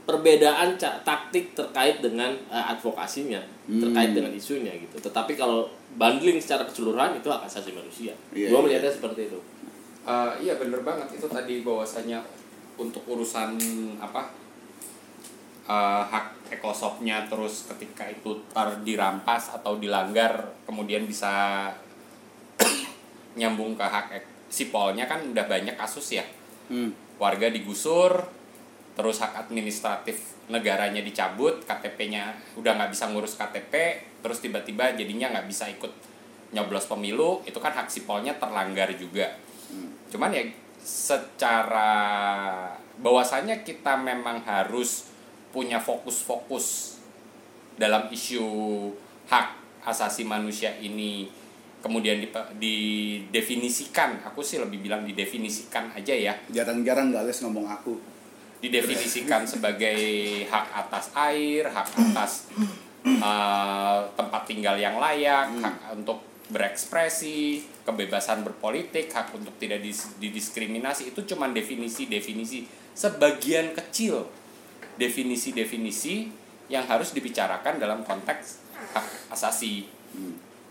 perbedaan 0.09 0.81
ca- 0.81 0.99
taktik 1.05 1.53
terkait 1.53 2.01
dengan 2.01 2.33
eh, 2.51 2.65
advokasinya 2.73 3.41
terkait 3.69 4.17
dengan 4.17 4.33
isunya 4.33 4.73
gitu. 4.73 4.97
Tetapi 4.99 5.37
kalau 5.37 5.69
bundling 6.01 6.41
secara 6.41 6.65
keseluruhan 6.65 7.21
itu 7.21 7.29
hak 7.29 7.45
asasi 7.45 7.77
manusia. 7.77 8.17
Iya, 8.33 8.49
gua 8.49 8.65
iya. 8.65 8.65
melihatnya 8.65 8.93
seperti 8.97 9.29
itu. 9.29 9.39
Eh, 10.09 10.33
iya 10.41 10.57
bener 10.57 10.81
banget. 10.81 11.21
Itu 11.21 11.29
tadi 11.29 11.61
bahwasanya 11.61 12.25
untuk 12.81 13.05
urusan 13.05 13.59
apa 14.01 14.33
eh, 15.69 16.03
hak 16.09 16.51
ekosopnya 16.59 17.29
terus 17.29 17.69
ketika 17.69 18.09
itu 18.09 18.41
tar 18.51 18.81
dirampas 18.81 19.53
atau 19.53 19.77
dilanggar 19.77 20.57
kemudian 20.65 21.05
bisa 21.05 21.69
nyambung 23.39 23.77
ke 23.77 23.85
hak 23.85 24.07
ek- 24.17 24.33
sipolnya 24.49 25.05
kan 25.05 25.21
udah 25.29 25.45
banyak 25.45 25.77
kasus 25.77 26.17
ya. 26.17 26.25
Hmm. 26.69 26.93
warga 27.17 27.49
digusur 27.49 28.29
terus 28.93 29.25
hak 29.25 29.49
administratif 29.49 30.37
negaranya 30.53 31.01
dicabut 31.01 31.65
KTP-nya 31.65 32.37
udah 32.61 32.77
nggak 32.77 32.93
bisa 32.93 33.09
ngurus 33.09 33.41
KTP 33.41 33.73
terus 34.21 34.45
tiba-tiba 34.45 34.93
jadinya 34.93 35.33
nggak 35.33 35.49
bisa 35.49 35.65
ikut 35.73 35.89
nyoblos 36.53 36.89
pemilu 36.89 37.41
itu 37.45 37.57
kan 37.61 37.73
hak 37.73 37.89
sipolnya 37.89 38.37
terlanggar 38.41 38.89
juga. 38.97 39.33
Cuman 40.09 40.33
ya 40.33 40.45
secara 40.81 41.93
bahwasanya 43.01 43.61
kita 43.65 43.97
memang 44.01 44.41
harus 44.45 45.08
punya 45.51 45.81
fokus-fokus 45.81 46.99
dalam 47.79 48.11
isu 48.11 48.45
hak 49.31 49.47
asasi 49.87 50.27
manusia 50.27 50.75
ini 50.83 51.31
kemudian 51.79 52.19
didefinisikan. 52.59 54.19
Aku 54.27 54.43
sih 54.43 54.59
lebih 54.59 54.83
bilang 54.83 55.07
didefinisikan 55.07 55.95
aja 55.95 56.13
ya. 56.13 56.35
Jarang-jarang 56.51 57.15
Gales 57.15 57.39
ngomong 57.43 57.69
aku. 57.71 57.95
didefinisikan 58.59 59.47
sebagai 59.55 59.95
hak 60.51 60.67
atas 60.75 61.15
air, 61.15 61.71
hak 61.71 61.95
atas 61.95 62.51
uh, 63.23 64.03
tempat 64.19 64.43
tinggal 64.51 64.75
yang 64.75 64.99
layak, 64.99 65.55
hak 65.63 65.95
untuk 65.95 66.19
berekspresi, 66.51 67.63
kebebasan 67.87 68.43
berpolitik, 68.43 69.15
hak 69.15 69.31
untuk 69.31 69.55
tidak 69.63 69.79
dis- 69.79 70.19
didiskriminasi 70.19 71.15
itu 71.15 71.23
cuma 71.23 71.47
definisi-definisi 71.55 72.67
sebagian 72.99 73.79
kecil 73.79 74.27
definisi-definisi 74.99 76.29
yang 76.69 76.85
harus 76.85 77.15
dibicarakan 77.17 77.81
dalam 77.81 78.05
konteks 78.05 78.61
hak 78.93 79.33
asasi. 79.33 79.89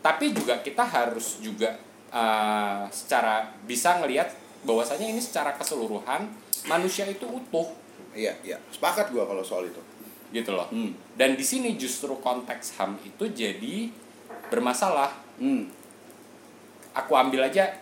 Tapi 0.04 0.36
juga 0.36 0.62
kita 0.62 0.86
harus 0.86 1.42
juga 1.42 1.74
uh, 2.14 2.86
secara 2.92 3.50
bisa 3.66 3.98
ngelihat 4.04 4.30
bahwasanya 4.68 5.10
ini 5.10 5.24
secara 5.24 5.56
keseluruhan 5.58 6.28
manusia 6.68 7.08
itu 7.08 7.26
utuh 7.26 7.72
Iya, 8.18 8.34
iya. 8.42 8.58
Sepakat 8.74 9.14
gua 9.14 9.30
kalau 9.30 9.46
soal 9.46 9.70
itu. 9.70 9.82
gitu 10.28 10.52
loh. 10.52 10.68
Hmm. 10.76 10.92
Dan 11.16 11.40
di 11.40 11.46
sini 11.46 11.80
justru 11.80 12.12
konteks 12.20 12.76
HAM 12.76 13.00
itu 13.00 13.32
jadi 13.32 13.88
bermasalah. 14.52 15.16
Hmm. 15.40 15.72
Aku 16.92 17.16
ambil 17.16 17.48
aja 17.48 17.80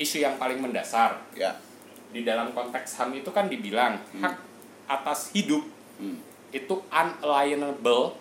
isu 0.00 0.24
yang 0.24 0.40
paling 0.40 0.64
mendasar. 0.64 1.20
Ya. 1.36 1.60
Di 2.08 2.24
dalam 2.24 2.56
konteks 2.56 2.96
HAM 2.96 3.20
itu 3.20 3.28
kan 3.36 3.52
dibilang 3.52 4.00
hak 4.16 4.47
atas 4.88 5.30
hidup 5.30 5.62
Hmm. 5.98 6.16
itu 6.48 6.74
unalienable, 6.88 8.14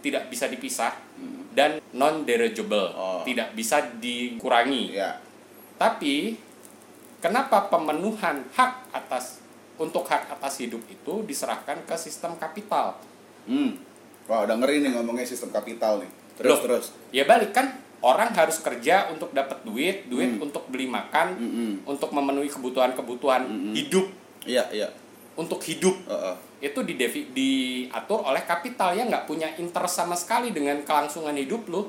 tidak 0.00 0.26
bisa 0.28 0.48
dipisah 0.48 0.96
dan 1.52 1.76
non 1.92 2.22
derageable, 2.22 2.90
Oh. 2.90 3.20
tidak 3.22 3.52
bisa 3.52 3.84
dikurangi. 3.96 4.94
Ya. 4.94 5.20
Tapi 5.76 6.34
kenapa 7.18 7.66
pemenuhan 7.66 8.46
hak 8.48 8.72
atas 8.90 9.38
untuk 9.76 10.02
hak 10.02 10.26
atas 10.30 10.58
hidup 10.58 10.82
itu 10.86 11.22
diserahkan 11.22 11.84
ke 11.84 11.94
sistem 11.94 12.34
kapital? 12.34 12.98
Hmm. 13.44 13.78
Wah, 14.26 14.44
udah 14.44 14.56
ngeri 14.56 14.80
nih 14.80 14.92
ngomongnya 14.92 15.24
sistem 15.24 15.50
kapital 15.50 16.00
nih. 16.00 16.10
Terus 16.34 16.50
Loh, 16.50 16.60
terus. 16.60 16.86
Ya 17.10 17.24
balik 17.24 17.50
kan 17.50 17.74
orang 17.98 18.30
harus 18.30 18.58
kerja 18.58 19.10
untuk 19.10 19.30
dapat 19.32 19.62
duit, 19.62 20.06
duit 20.06 20.38
Hmm. 20.38 20.44
untuk 20.44 20.66
beli 20.68 20.86
makan, 20.86 21.34
Mm-mm. 21.34 21.70
untuk 21.84 22.10
memenuhi 22.10 22.46
kebutuhan-kebutuhan 22.48 23.42
Mm-mm. 23.44 23.74
hidup, 23.74 24.06
Iya, 24.46 24.64
iya. 24.70 24.88
Untuk 25.38 25.62
hidup. 25.62 25.94
Heeh. 26.04 26.34
Itu 26.58 26.82
didevi- 26.82 27.30
diatur 27.30 28.26
oleh 28.26 28.42
kapital 28.42 28.92
yang 28.92 29.06
nggak 29.06 29.24
punya 29.24 29.46
interest 29.56 29.94
sama 29.96 30.18
sekali 30.18 30.50
dengan 30.50 30.82
kelangsungan 30.82 31.32
hidup 31.32 31.70
lu. 31.70 31.86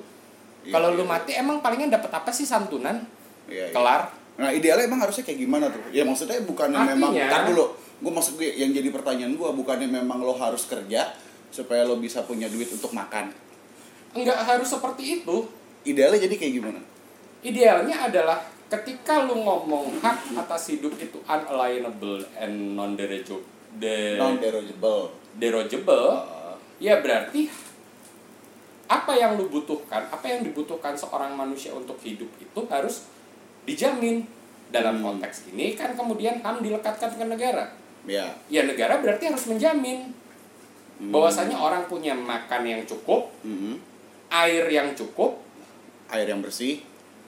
Iya, 0.61 0.77
Kalau 0.77 0.93
lu 0.93 1.01
iya. 1.03 1.09
mati 1.09 1.31
emang 1.33 1.57
palingan 1.59 1.89
dapat 1.89 2.13
apa 2.13 2.29
sih 2.29 2.45
santunan? 2.45 3.01
Iya, 3.49 3.67
iya. 3.67 3.73
Kelar. 3.73 4.01
Nah, 4.37 4.53
idealnya 4.53 4.85
emang 4.85 5.01
harusnya 5.01 5.25
kayak 5.25 5.39
gimana 5.41 5.67
tuh? 5.67 5.81
Ya 5.89 6.05
maksudnya 6.05 6.39
bukan 6.45 6.71
memang 6.71 7.11
Ntar 7.11 7.49
dulu. 7.49 7.75
gue 7.99 8.07
maksud 8.07 8.39
gue 8.39 8.47
yang 8.55 8.71
jadi 8.71 8.87
pertanyaan 8.87 9.35
gue 9.35 9.49
bukannya 9.51 9.91
memang 9.91 10.23
lo 10.23 10.31
harus 10.31 10.63
kerja 10.63 11.11
supaya 11.51 11.83
lo 11.83 11.99
bisa 11.99 12.23
punya 12.23 12.47
duit 12.47 12.71
untuk 12.71 12.95
makan 12.95 13.27
Enggak 14.15 14.39
harus 14.39 14.71
seperti 14.71 15.19
itu. 15.19 15.43
idealnya 15.83 16.23
jadi 16.23 16.31
kayak 16.31 16.53
gimana 16.55 16.79
Idealnya 17.39 18.07
adalah 18.07 18.39
ketika 18.69 19.25
lu 19.25 19.41
ngomong 19.41 19.97
hak 19.99 20.37
atas 20.37 20.69
hidup 20.77 20.93
itu 21.01 21.17
unalienable 21.25 22.21
and 22.37 22.77
non-derogable, 22.77 23.41
non 24.17 24.37
derogable 24.37 25.09
derogable, 25.35 26.25
ya 26.77 27.01
berarti 27.01 27.49
apa 28.89 29.13
yang 29.13 29.37
lu 29.37 29.49
butuhkan, 29.49 30.09
apa 30.09 30.25
yang 30.25 30.41
dibutuhkan 30.41 30.97
seorang 30.97 31.33
manusia 31.37 31.73
untuk 31.73 31.97
hidup 32.01 32.29
itu 32.41 32.61
harus 32.69 33.05
dijamin. 33.65 34.25
Dalam 34.69 35.01
Hmm. 35.01 35.17
konteks 35.17 35.49
ini 35.49 35.73
kan 35.73 35.97
kemudian 35.97 36.45
HAM 36.45 36.61
dilekatkan 36.61 37.09
ke 37.17 37.25
negara. 37.25 37.73
ya 38.07 38.31
Ya 38.47 38.63
negara 38.63 38.97
berarti 39.03 39.27
harus 39.27 39.43
menjamin 39.49 40.13
bahwasanya 41.11 41.57
orang 41.57 41.83
punya 41.85 42.15
makan 42.15 42.63
yang 42.63 42.81
cukup, 42.87 43.27
Mhm. 43.43 43.75
air 44.31 44.65
yang 44.71 44.95
cukup, 44.95 45.37
air 46.09 46.25
yang 46.25 46.39
bersih 46.39 46.79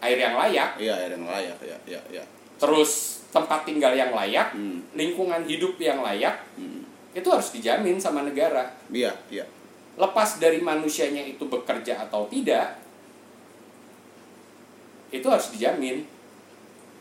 air 0.02 0.18
yang 0.18 0.36
layak, 0.36 0.76
iya 0.82 0.94
air 0.98 1.14
yang 1.14 1.26
layak 1.30 1.58
ya 1.62 1.78
ya 1.86 2.02
ya 2.10 2.24
terus 2.58 3.22
tempat 3.32 3.64
tinggal 3.64 3.96
yang 3.96 4.12
layak, 4.12 4.52
Hmm. 4.52 4.84
lingkungan 4.94 5.48
hidup 5.48 5.80
yang 5.80 6.04
layak, 6.04 6.44
Hmm. 6.60 6.84
itu 7.16 7.26
harus 7.32 7.50
dijamin 7.56 7.96
sama 7.96 8.28
negara. 8.28 8.68
iya 8.92 9.16
iya 9.32 9.48
Lepas 9.96 10.40
dari 10.40 10.60
manusianya 10.64 11.24
itu 11.24 11.48
bekerja 11.48 12.08
atau 12.08 12.26
tidak, 12.32 12.80
itu 15.12 15.28
harus 15.28 15.52
dijamin. 15.52 16.08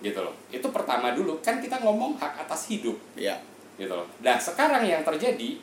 Gitu 0.02 0.18
loh. 0.18 0.34
Itu 0.50 0.74
pertama 0.74 1.14
dulu, 1.14 1.38
kan 1.38 1.62
kita 1.62 1.78
ngomong 1.80 2.18
hak 2.18 2.46
atas 2.46 2.66
hidup, 2.72 2.98
iya 3.14 3.38
gitu 3.78 3.94
loh. 3.94 4.04
Nah, 4.20 4.36
sekarang 4.36 4.84
yang 4.84 5.00
terjadi 5.06 5.56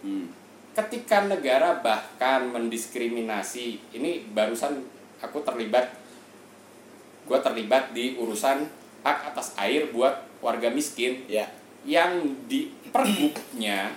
Hmm. 0.00 0.30
ketika 0.72 1.26
negara 1.26 1.82
bahkan 1.82 2.46
mendiskriminasi, 2.54 3.82
ini 3.98 4.22
barusan 4.30 4.86
aku 5.18 5.42
terlibat 5.42 5.90
gue 7.28 7.38
terlibat 7.38 7.92
di 7.92 8.16
urusan 8.16 8.64
hak 9.04 9.18
atas 9.30 9.52
air 9.60 9.92
buat 9.92 10.24
warga 10.40 10.72
miskin. 10.72 11.28
Ya. 11.28 11.44
Yang 11.84 12.34
di 12.48 12.60
pergubnya 12.88 13.92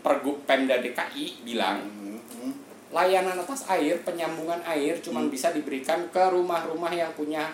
pergub 0.00 0.40
Pemda 0.44 0.80
DKI 0.80 1.44
bilang 1.44 1.80
Mhm. 1.80 2.52
layanan 2.92 3.36
atas 3.36 3.68
air 3.68 4.00
penyambungan 4.00 4.60
air 4.64 5.00
cuma 5.00 5.20
bisa 5.26 5.52
diberikan 5.52 6.08
ke 6.08 6.22
rumah-rumah 6.28 6.92
yang 6.92 7.12
punya 7.12 7.48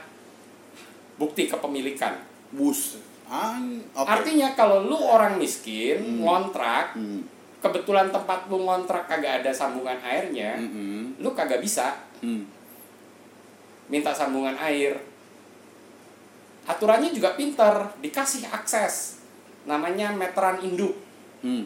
bukti 1.15 1.47
kepemilikan. 1.47 2.17
Bus. 2.51 2.99
An 3.31 3.79
oke. 3.95 4.07
Artinya 4.11 4.59
kalau 4.59 4.83
lu 4.83 4.99
orang 4.99 5.39
miskin 5.39 6.19
ngontrak 6.19 6.99
Hmm. 6.99 7.23
kebetulan 7.63 8.11
tempat 8.11 8.51
lu 8.51 8.67
ngontrak 8.67 9.07
kagak 9.07 9.45
ada 9.45 9.53
sambungan 9.55 10.01
airnya 10.03 10.59
Mhm. 10.59 11.23
lu 11.23 11.31
kagak 11.31 11.63
bisa. 11.63 11.95
Hmm. 12.19 12.43
Minta 13.91 14.15
sambungan 14.15 14.55
air 14.57 14.95
aturannya 16.65 17.11
juga 17.11 17.35
pinter 17.35 17.75
dikasih 17.99 18.47
akses 18.49 19.19
namanya 19.67 20.15
meteran 20.15 20.63
induk 20.63 20.95
Hmm. 21.41 21.65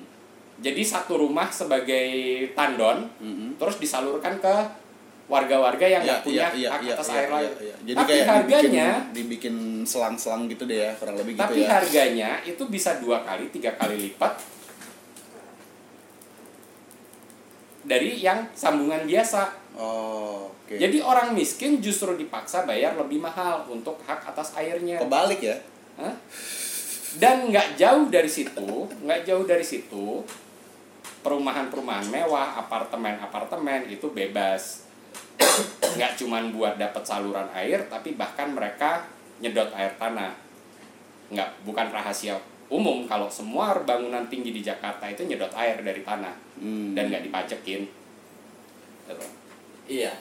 jadi 0.62 0.78
satu 0.80 1.18
rumah 1.18 1.50
sebagai 1.50 2.06
tandon 2.54 3.10
Mhm. 3.18 3.58
terus 3.58 3.76
disalurkan 3.76 4.38
ke 4.38 4.54
warga-warga 5.24 5.82
yang 5.82 6.04
nggak 6.04 6.22
punya 6.22 6.46
iya, 6.54 6.68
hak 6.70 6.80
iya, 6.84 6.92
atas 6.94 7.08
iya, 7.10 7.16
air 7.16 7.26
iya, 7.26 7.34
lain 7.34 7.50
iya. 7.58 7.74
Jadi 7.84 7.96
tapi 7.98 8.10
kayak 8.12 8.26
harganya 8.28 8.86
dibikin, 9.10 9.14
dibikin 9.16 9.56
selang-selang 9.82 10.46
gitu 10.46 10.62
deh 10.68 10.84
ya, 10.84 10.90
kurang 10.94 11.16
lebih 11.18 11.32
tapi 11.34 11.58
gitu 11.58 11.64
ya. 11.64 11.68
harganya 11.74 12.30
itu 12.44 12.62
bisa 12.70 12.90
dua 13.02 13.24
kali 13.26 13.48
tiga 13.50 13.72
kali 13.74 13.96
lipat 13.98 14.32
dari 17.84 18.16
yang 18.16 18.48
sambungan 18.54 19.04
biasa 19.04 19.63
Oh, 19.74 20.54
oke. 20.54 20.78
jadi 20.78 21.02
orang 21.02 21.34
miskin 21.34 21.82
justru 21.82 22.14
dipaksa 22.14 22.62
bayar 22.62 22.94
lebih 22.94 23.18
mahal 23.18 23.66
untuk 23.66 23.98
hak 24.06 24.22
atas 24.30 24.54
airnya 24.54 25.02
kebalik 25.02 25.42
ya. 25.42 25.56
Hah? 25.98 26.14
Dan 27.18 27.50
nggak 27.50 27.78
jauh 27.78 28.06
dari 28.10 28.30
situ, 28.30 28.86
nggak 29.02 29.26
jauh 29.26 29.46
dari 29.46 29.62
situ, 29.66 30.22
perumahan-perumahan 31.22 32.06
mewah, 32.10 32.58
apartemen-apartemen 32.58 33.86
itu 33.90 34.10
bebas. 34.10 34.86
Nggak 35.94 36.18
cuman 36.22 36.50
buat 36.50 36.74
dapat 36.78 37.02
saluran 37.06 37.46
air, 37.54 37.86
tapi 37.86 38.18
bahkan 38.18 38.50
mereka 38.50 39.06
nyedot 39.38 39.70
air 39.74 39.94
tanah. 39.98 40.34
Nggak, 41.30 41.50
bukan 41.66 41.86
rahasia 41.90 42.38
umum 42.66 43.06
kalau 43.06 43.30
semua 43.30 43.76
bangunan 43.86 44.26
tinggi 44.26 44.50
di 44.50 44.62
Jakarta 44.64 45.06
itu 45.06 45.22
nyedot 45.22 45.52
air 45.54 45.78
dari 45.84 46.02
tanah 46.02 46.34
Hmm. 46.58 46.94
dan 46.94 47.10
nggak 47.10 47.26
dipajekin. 47.30 47.82
Gitu. 49.04 49.26
Iya. 49.88 50.12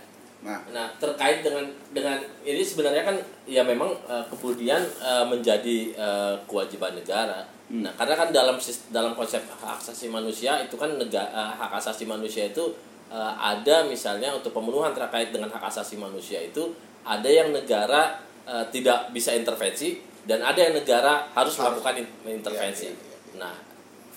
Nah, 0.44 0.60
Nah 0.76 0.92
terkait 1.00 1.40
dengan 1.40 1.64
dengan 1.96 2.20
ini 2.44 2.60
sebenarnya 2.60 3.08
kan 3.08 3.16
ya 3.48 3.64
memang 3.64 3.96
eh, 4.12 4.24
kemudian 4.28 4.84
eh, 5.00 5.26
menjadi 5.28 5.78
eh, 5.96 6.34
kewajiban 6.48 6.92
negara. 7.00 7.48
Nah 7.72 7.90
karena 7.96 8.14
kan 8.20 8.30
dalam 8.36 8.60
dalam 8.92 9.16
konsep 9.16 9.40
hak 9.48 9.80
asasi 9.80 10.12
manusia 10.12 10.60
itu 10.60 10.76
kan 10.76 11.00
negara 11.00 11.56
hak 11.56 11.72
asasi 11.80 12.04
manusia 12.04 12.52
itu 12.52 12.76
eh, 13.08 13.34
ada 13.40 13.88
misalnya 13.88 14.36
untuk 14.36 14.52
pemenuhan 14.52 14.92
terkait 14.92 15.32
dengan 15.32 15.48
hak 15.48 15.64
asasi 15.72 15.96
manusia 15.96 16.44
itu 16.44 16.76
ada 17.08 17.30
yang 17.32 17.56
negara 17.56 18.20
eh, 18.44 18.66
tidak 18.68 19.16
bisa 19.16 19.32
intervensi 19.32 20.04
dan 20.28 20.44
ada 20.44 20.60
yang 20.60 20.76
negara 20.76 21.28
harus 21.32 21.56
melakukan 21.56 22.04
in- 22.04 22.40
intervensi. 22.40 22.92
Iya, 22.92 22.96
iya, 22.96 23.00
iya. 23.00 23.40
Nah 23.40 23.56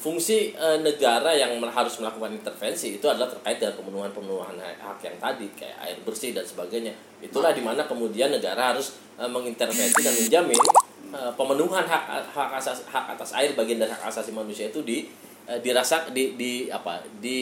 fungsi 0.06 0.54
eh, 0.54 0.78
negara 0.86 1.34
yang 1.34 1.58
harus 1.66 1.98
melakukan 1.98 2.38
intervensi 2.38 2.94
itu 2.94 3.10
adalah 3.10 3.26
terkait 3.26 3.58
dengan 3.58 3.74
pemenuhan-pemenuhan 3.74 4.54
hak 4.78 5.02
yang 5.02 5.18
tadi 5.18 5.50
kayak 5.58 5.74
air 5.82 5.98
bersih 6.06 6.30
dan 6.30 6.46
sebagainya. 6.46 6.94
Itulah 7.18 7.50
di 7.50 7.58
mana 7.58 7.82
kemudian 7.82 8.30
negara 8.30 8.70
harus 8.70 8.94
eh, 9.18 9.26
mengintervensi 9.26 9.98
dan 9.98 10.14
menjamin 10.14 10.62
eh, 11.10 11.32
pemenuhan 11.34 11.82
hak 11.82 12.22
hak 12.30 12.50
asas 12.54 12.86
hak 12.86 13.18
atas 13.18 13.34
air 13.34 13.58
bagian 13.58 13.82
dari 13.82 13.90
hak 13.90 14.06
asasi 14.06 14.30
manusia 14.30 14.70
itu 14.70 14.78
di 14.86 15.10
dirasa 15.46 16.10
di 16.10 16.34
di 16.34 16.66
apa 16.66 16.98
di 17.22 17.38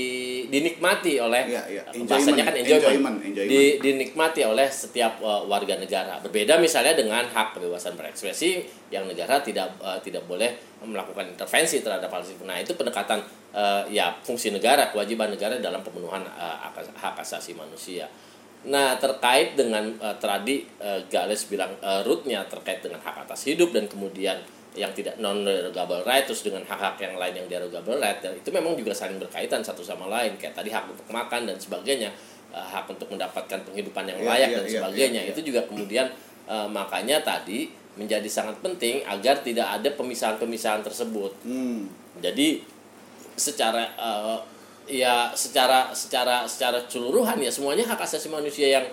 dinikmati 0.53 1.17
oleh 1.17 1.49
iya. 1.49 1.89
eh, 1.89 2.05
bahasanya 2.05 2.45
kan 2.45 2.53
Enjoyment, 2.53 2.85
enjoyment, 2.85 3.17
enjoyment. 3.25 3.49
Di, 3.49 3.63
dinikmati 3.81 4.45
oleh 4.45 4.69
setiap 4.69 5.25
eh, 5.25 5.43
warga 5.49 5.81
negara. 5.81 6.21
Berbeda 6.21 6.61
misalnya 6.61 6.93
dengan 6.93 7.25
hak 7.25 7.57
kebebasan 7.57 7.97
berekspresi 7.97 8.61
yang 8.93 9.09
negara 9.09 9.41
tidak 9.41 9.81
eh, 9.81 9.99
tidak 10.05 10.29
boleh 10.29 10.53
melakukan 10.85 11.33
intervensi 11.33 11.81
terhadap 11.81 12.13
hal 12.13 12.21
tersebut. 12.21 12.45
Nah, 12.45 12.61
itu 12.61 12.77
pendekatan 12.77 13.25
eh, 13.57 13.83
ya 13.89 14.13
fungsi 14.21 14.53
negara, 14.53 14.93
kewajiban 14.93 15.33
negara 15.33 15.57
dalam 15.57 15.81
pemenuhan 15.81 16.21
eh, 16.29 16.57
hak, 17.01 17.17
asasi 17.25 17.57
manusia. 17.57 18.05
Nah, 18.69 19.01
terkait 19.01 19.57
dengan 19.57 19.89
eh, 19.97 20.17
tadi 20.21 20.69
eh, 20.77 21.01
Gales 21.09 21.49
bilang 21.49 21.73
eh, 21.81 22.01
rootnya 22.05 22.45
terkait 22.53 22.85
dengan 22.85 23.01
hak 23.01 23.25
atas 23.25 23.49
hidup 23.49 23.73
dan 23.73 23.89
kemudian 23.89 24.37
yang 24.75 24.91
tidak 24.91 25.15
non 25.23 25.47
derogable 25.47 26.03
right 26.03 26.27
terus 26.27 26.43
dengan 26.43 26.67
hak-hak 26.67 26.99
yang 26.99 27.15
lain 27.15 27.35
yang 27.43 27.47
derogable 27.47 27.95
right 28.03 28.19
dan 28.19 28.35
itu 28.35 28.51
memang 28.51 28.75
juga 28.75 28.91
saling 28.91 29.23
berkaitan 29.23 29.63
satu 29.63 29.87
sama 29.87 30.11
lain 30.11 30.35
kayak 30.35 30.55
tadi 30.55 30.75
hak 30.75 30.91
untuk 30.91 31.07
makan 31.15 31.47
dan 31.47 31.57
sebagainya 31.57 32.11
eh, 32.51 32.67
hak 32.75 32.91
untuk 32.91 33.07
mendapatkan 33.15 33.63
penghidupan 33.63 34.05
yang 34.11 34.19
Iya, 34.19 34.29
layak 34.29 34.49
iya, 34.51 34.57
dan 34.59 34.65
iya, 34.67 34.73
sebagainya 34.75 35.21
iya, 35.23 35.31
iya. 35.31 35.35
itu 35.35 35.41
juga 35.47 35.61
kemudian 35.71 36.07
eh, 36.51 36.69
makanya 36.69 37.23
tadi 37.23 37.71
menjadi 37.95 38.27
sangat 38.27 38.59
penting 38.59 39.07
agar 39.07 39.39
tidak 39.47 39.71
ada 39.71 39.87
pemisahan-pemisahan 39.95 40.83
tersebut 40.83 41.31
hmm. 41.47 41.87
jadi 42.19 42.59
secara 43.39 43.95
eh, 43.95 44.39
ya 44.91 45.33
secara 45.33 45.95
secara 45.97 46.45
secara 46.45 46.83
keseluruhan 46.85 47.41
ya 47.41 47.49
semuanya 47.49 47.89
hak 47.89 48.05
asasi 48.05 48.29
manusia 48.29 48.69
yang 48.69 48.85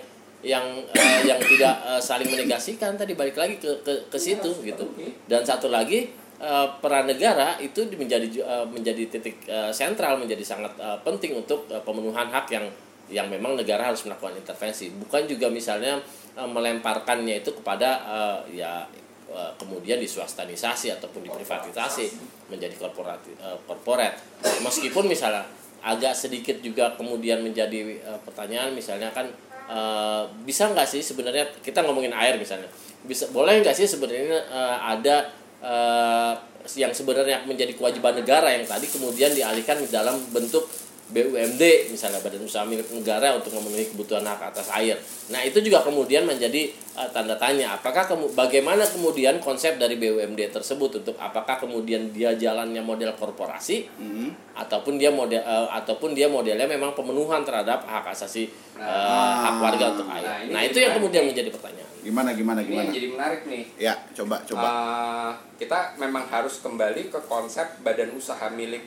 yang 0.42 0.82
eh, 0.90 1.20
yang 1.22 1.38
tidak 1.38 1.74
eh, 1.86 2.02
saling 2.02 2.26
menegasikan 2.26 2.98
tadi 2.98 3.14
balik 3.14 3.38
lagi 3.38 3.62
ke 3.62 3.70
ke, 3.86 4.10
ke 4.10 4.18
situ 4.18 4.50
gitu. 4.66 4.84
Dan 5.30 5.46
satu 5.46 5.70
lagi 5.70 6.10
eh, 6.42 6.66
peran 6.82 7.06
negara 7.06 7.54
itu 7.62 7.86
di- 7.86 7.94
menjadi 7.94 8.26
eh, 8.26 8.66
menjadi 8.66 9.06
titik 9.06 9.46
eh, 9.46 9.70
sentral 9.70 10.18
menjadi 10.18 10.42
sangat 10.42 10.74
eh, 10.82 10.98
penting 11.06 11.38
untuk 11.38 11.70
eh, 11.70 11.78
pemenuhan 11.86 12.26
hak 12.26 12.50
yang 12.50 12.66
yang 13.06 13.30
memang 13.30 13.54
negara 13.54 13.92
harus 13.92 14.02
melakukan 14.02 14.34
intervensi. 14.34 14.90
Bukan 14.90 15.30
juga 15.30 15.46
misalnya 15.46 16.02
eh, 16.34 16.48
melemparkannya 16.48 17.38
itu 17.46 17.54
kepada 17.62 18.02
eh, 18.02 18.58
ya 18.66 18.82
eh, 19.30 19.50
kemudian 19.62 20.02
diswastanisasi 20.02 20.90
ataupun 20.98 21.22
diprivatisasi 21.30 22.10
menjadi 22.50 22.74
korporat 22.82 23.22
eh, 23.30 23.58
korporat. 23.70 24.18
Meskipun 24.42 25.06
misalnya 25.06 25.46
agak 25.82 26.14
sedikit 26.14 26.58
juga 26.62 26.98
kemudian 26.98 27.38
menjadi 27.46 28.02
eh, 28.02 28.18
pertanyaan 28.26 28.74
misalnya 28.74 29.06
kan 29.14 29.30
eh, 29.72 30.22
bisa 30.44 30.68
nggak 30.68 30.84
sih 30.84 31.00
sebenarnya 31.00 31.48
kita 31.64 31.80
ngomongin 31.80 32.12
air 32.12 32.36
misalnya. 32.36 32.68
Bisa 33.08 33.32
boleh 33.32 33.64
nggak 33.64 33.72
sih 33.72 33.88
sebenarnya 33.88 34.44
eh, 34.52 34.76
ada 34.84 35.16
eh, 35.64 36.32
yang 36.76 36.92
sebenarnya 36.94 37.42
menjadi 37.48 37.74
kewajiban 37.74 38.14
negara 38.14 38.52
yang 38.52 38.68
tadi 38.68 38.86
kemudian 38.86 39.32
dialihkan 39.34 39.82
dalam 39.90 40.20
bentuk 40.30 40.68
BUMD 41.12 41.62
misalnya 41.88 42.18
badan 42.18 42.40
usaha 42.40 42.64
milik 42.64 42.88
negara 42.88 43.32
untuk 43.32 43.52
memenuhi 43.52 43.84
kebutuhan 43.86 44.24
hak 44.24 44.50
atas 44.50 44.72
air. 44.72 44.96
Nah 45.28 45.40
itu 45.40 45.60
juga 45.60 45.80
kemudian 45.80 46.24
menjadi 46.24 46.66
uh, 46.92 47.04
tanda 47.06 47.36
tanya 47.36 47.76
apakah 47.76 48.02
kemu 48.02 48.32
bagaimana 48.32 48.80
kemudian 48.82 49.36
konsep 49.38 49.76
dari 49.76 49.94
BUMD 49.94 50.48
tersebut 50.50 50.98
untuk 50.98 51.14
apakah 51.14 51.56
kemudian 51.56 52.10
dia 52.10 52.32
jalannya 52.32 52.80
model 52.80 53.12
korporasi 53.12 53.84
Hmm. 53.92 54.32
ataupun 54.52 54.96
dia 54.96 55.08
model 55.08 55.38
uh, 55.38 55.68
ataupun 55.74 56.12
dia 56.12 56.26
modelnya 56.26 56.64
memang 56.64 56.92
pemenuhan 56.92 57.40
terhadap 57.42 57.82
hak 57.82 58.08
asasi 58.08 58.48
uh, 58.74 59.36
hak 59.38 59.56
warga 59.58 59.92
untuk 59.92 60.08
air. 60.08 60.24
Nah, 60.24 60.36
ini 60.40 60.50
Nah, 60.50 60.60
itu 60.64 60.78
yang 60.78 60.96
kemudian 60.96 61.22
menarik. 61.22 61.36
menjadi 61.36 61.50
pertanyaan. 61.52 61.90
Gimana 62.02 62.30
gimana 62.32 62.58
Ini 62.58 62.66
gimana? 62.66 62.82
yang 62.82 62.94
jadi 62.94 63.08
menarik 63.08 63.40
nih. 63.46 63.64
Ya, 63.78 63.94
coba 64.10 64.42
coba. 64.42 64.66
Eh, 64.66 65.32
kita 65.58 65.94
memang 65.96 66.26
harus 66.26 66.58
kembali 66.58 67.08
ke 67.08 67.20
konsep 67.22 67.78
badan 67.80 68.10
usaha 68.10 68.48
milik 68.48 68.82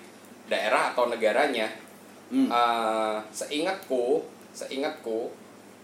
daerah 0.46 0.92
atau 0.92 1.08
negaranya. 1.08 1.70
Hmm. 2.30 2.50
Eh, 2.50 3.18
seingatku, 3.30 4.26
seingatku 4.52 5.30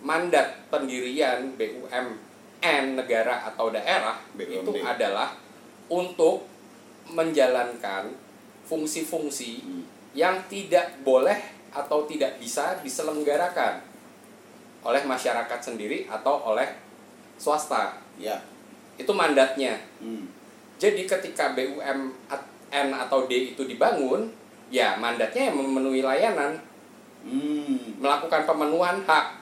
mandat 0.02 0.58
pendirian 0.74 1.54
BUMN 1.54 2.98
negara 2.98 3.46
atau 3.54 3.70
daerah 3.70 4.18
BUMD. 4.34 4.66
itu 4.66 4.72
adalah 4.82 5.38
untuk 5.86 6.50
menjalankan 7.12 8.10
fungsi-fungsi 8.66 9.62
Hmm. 9.62 9.84
yang 10.18 10.42
tidak 10.50 10.98
boleh 11.06 11.38
atau 11.72 12.04
tidak 12.10 12.42
bisa 12.42 12.80
diselenggarakan 12.82 13.80
oleh 14.82 15.04
masyarakat 15.06 15.60
sendiri 15.62 16.10
atau 16.10 16.42
oleh 16.52 16.68
swasta. 17.38 18.02
Ya. 18.18 18.42
Itu 18.98 19.14
mandatnya. 19.14 19.78
Hmm. 20.02 20.30
Jadi 20.82 21.06
ketika 21.06 21.54
BUMN 21.54 22.90
atau 22.98 23.30
D 23.30 23.54
itu 23.54 23.64
dibangun, 23.70 24.34
ya 24.72 24.96
mandatnya 24.96 25.52
yang 25.52 25.58
memenuhi 25.58 26.02
layanan, 26.02 26.56
Hmm. 27.22 28.02
melakukan 28.02 28.50
pemenuhan 28.50 29.04
hak. 29.04 29.38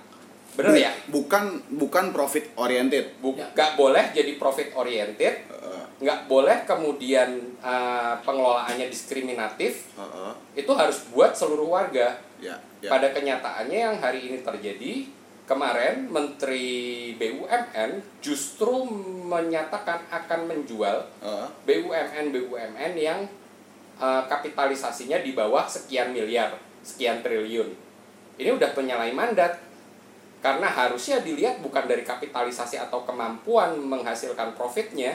Bener 0.57 0.75
ya? 0.75 0.91
Bukan 1.07 1.63
bukan 1.71 2.11
profit 2.11 2.51
oriented. 2.55 3.15
Bu- 3.23 3.37
Nggak 3.37 3.71
boleh 3.73 4.11
jadi 4.11 4.35
profit 4.35 4.75
oriented, 4.75 5.47
nggak 5.95 6.27
boleh 6.27 6.65
kemudian 6.65 7.29
eh, 7.59 8.13
pengelolaannya 8.19 8.87
diskriminatif. 8.87 9.95
heeh. 9.95 10.31
Itu 10.57 10.71
harus 10.73 11.07
buat 11.09 11.31
seluruh 11.31 11.69
warga. 11.69 12.19
Ya, 12.39 12.55
ya. 12.79 12.89
Pada 12.89 13.11
kenyataannya 13.11 13.77
yang 13.77 13.95
hari 13.99 14.27
ini 14.27 14.39
terjadi, 14.39 15.07
kemarin 15.43 16.07
Menteri 16.07 16.67
BUMN 17.15 17.99
justru 18.19 18.83
menyatakan 19.25 20.03
akan 20.09 20.39
menjual 20.45 21.07
Heeh. 21.19 21.47
BUMN 21.63 22.25
BUMN 22.29 22.93
yang 22.95 23.19
eh, 23.99 24.23
kapitalisasinya 24.25 25.19
di 25.19 25.35
bawah 25.35 25.67
sekian 25.67 26.15
miliar, 26.15 26.55
sekian 26.81 27.19
triliun. 27.19 27.69
Ini 28.39 28.49
udah 28.55 28.71
penyalahi 28.71 29.11
mandat. 29.11 29.59
Karena 30.39 30.71
harusnya 30.71 31.19
dilihat 31.19 31.59
bukan 31.59 31.83
dari 31.83 31.99
kapitalisasi 32.07 32.79
atau 32.79 33.03
kemampuan 33.03 33.75
menghasilkan 33.75 34.55
profitnya. 34.55 35.11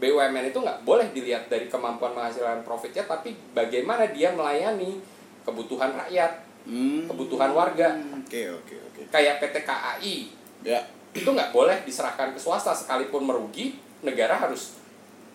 BUMN 0.00 0.48
itu 0.48 0.56
nggak 0.58 0.80
boleh 0.82 1.12
dilihat 1.12 1.52
dari 1.52 1.68
kemampuan 1.68 2.16
menghasilkan 2.16 2.64
profitnya, 2.64 3.04
tapi 3.04 3.36
bagaimana 3.52 4.08
dia 4.08 4.32
melayani 4.32 4.98
kebutuhan 5.44 5.92
rakyat, 5.94 6.42
Hmm. 6.64 7.04
kebutuhan 7.10 7.52
warga. 7.52 7.92
Oke, 8.16 8.48
oke, 8.48 8.74
oke. 8.90 9.00
Kayak 9.12 9.42
PT 9.44 9.66
KAI, 9.66 10.16
Ya. 10.64 10.80
itu 11.12 11.28
nggak 11.28 11.52
boleh 11.52 11.84
diserahkan 11.84 12.32
ke 12.32 12.40
swasta 12.40 12.72
sekalipun 12.72 13.28
merugi 13.28 13.76
negara 14.00 14.38
harus 14.38 14.80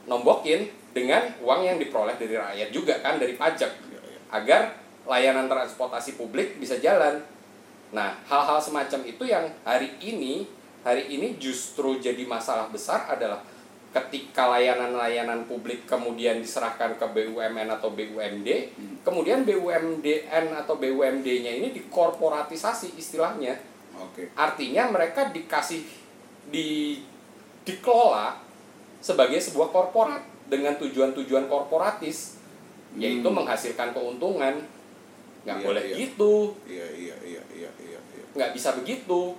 nombokin 0.07 0.65
dengan 0.97 1.21
uang 1.45 1.61
yang 1.61 1.77
diperoleh 1.77 2.17
dari 2.17 2.33
rakyat 2.33 2.69
juga 2.73 2.97
kan 3.05 3.21
dari 3.21 3.37
pajak. 3.37 3.69
Agar 4.33 4.73
layanan 5.05 5.45
transportasi 5.45 6.17
publik 6.17 6.57
bisa 6.57 6.81
jalan. 6.81 7.21
Nah 7.93 8.17
hal-hal 8.25 8.57
semacam 8.57 9.05
itu 9.05 9.23
yang 9.29 9.45
hari 9.61 9.93
ini 10.01 10.49
hari 10.81 11.05
ini 11.13 11.37
justru 11.37 12.01
jadi 12.01 12.25
masalah 12.25 12.73
besar 12.73 13.05
adalah 13.07 13.45
ketika 13.93 14.51
layanan-layanan 14.51 15.47
publik 15.47 15.87
kemudian 15.87 16.43
diserahkan 16.43 16.99
ke 16.99 17.05
BUMN 17.07 17.71
atau 17.71 17.95
BUMD 17.95 18.47
kemudian 19.01 19.47
BUMDN 19.47 20.45
atau 20.53 20.75
BUMD-nya 20.75 21.51
ini 21.63 21.71
dikorporatisasi 21.71 22.99
istilahnya. 22.99 23.55
Oke. 23.97 24.29
Artinya 24.35 24.91
mereka 24.91 25.31
dikasih 25.31 25.81
di 26.51 26.99
dikelola 27.67 28.39
sebagai 29.03 29.39
sebuah 29.39 29.71
korporat 29.71 30.36
dengan 30.47 30.73
tujuan-tujuan 30.79 31.51
korporatis 31.51 32.39
yaitu 32.97 33.27
Hmm. 33.27 33.37
menghasilkan 33.43 33.93
keuntungan. 33.93 34.57
Nggak 35.45 35.57
Iya, 35.61 35.65
boleh 35.67 35.83
iya. 35.83 35.95
gitu, 35.95 36.33
Iya, 36.67 36.87
iya, 36.91 37.15
iya, 37.23 37.43
iya, 37.55 37.71
iya, 37.79 37.99
iya. 37.99 38.23
nggak 38.35 38.51
bisa 38.51 38.75
begitu. 38.75 39.35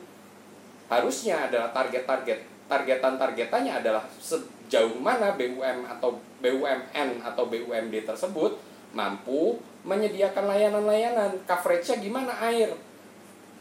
Harusnya 0.89 1.49
adalah 1.51 1.69
target-target 1.73 2.41
targetan-targetannya 2.69 3.81
adalah 3.81 4.05
sejauh 4.21 5.01
mana 5.01 5.33
BUM 5.33 5.89
atau 5.89 6.21
BUMN 6.45 7.25
atau 7.25 7.49
BUMD 7.49 8.05
tersebut 8.05 8.61
mampu 8.93 9.57
menyediakan 9.89 10.45
layanan-layanan. 10.45 11.33
Coverage-nya 11.49 11.97
gimana 11.97 12.33
air? 12.45 12.69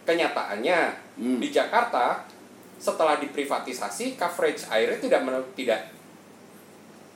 Kenyataannya 0.03 0.79
Hmm. 1.19 1.39
di 1.39 1.47
Jakarta 1.51 2.23
setelah 2.77 3.17
diprivatisasi 3.19 4.15
coverage 4.15 4.69
airnya 4.69 4.99
tidak 5.01 5.21
tidak 5.57 5.79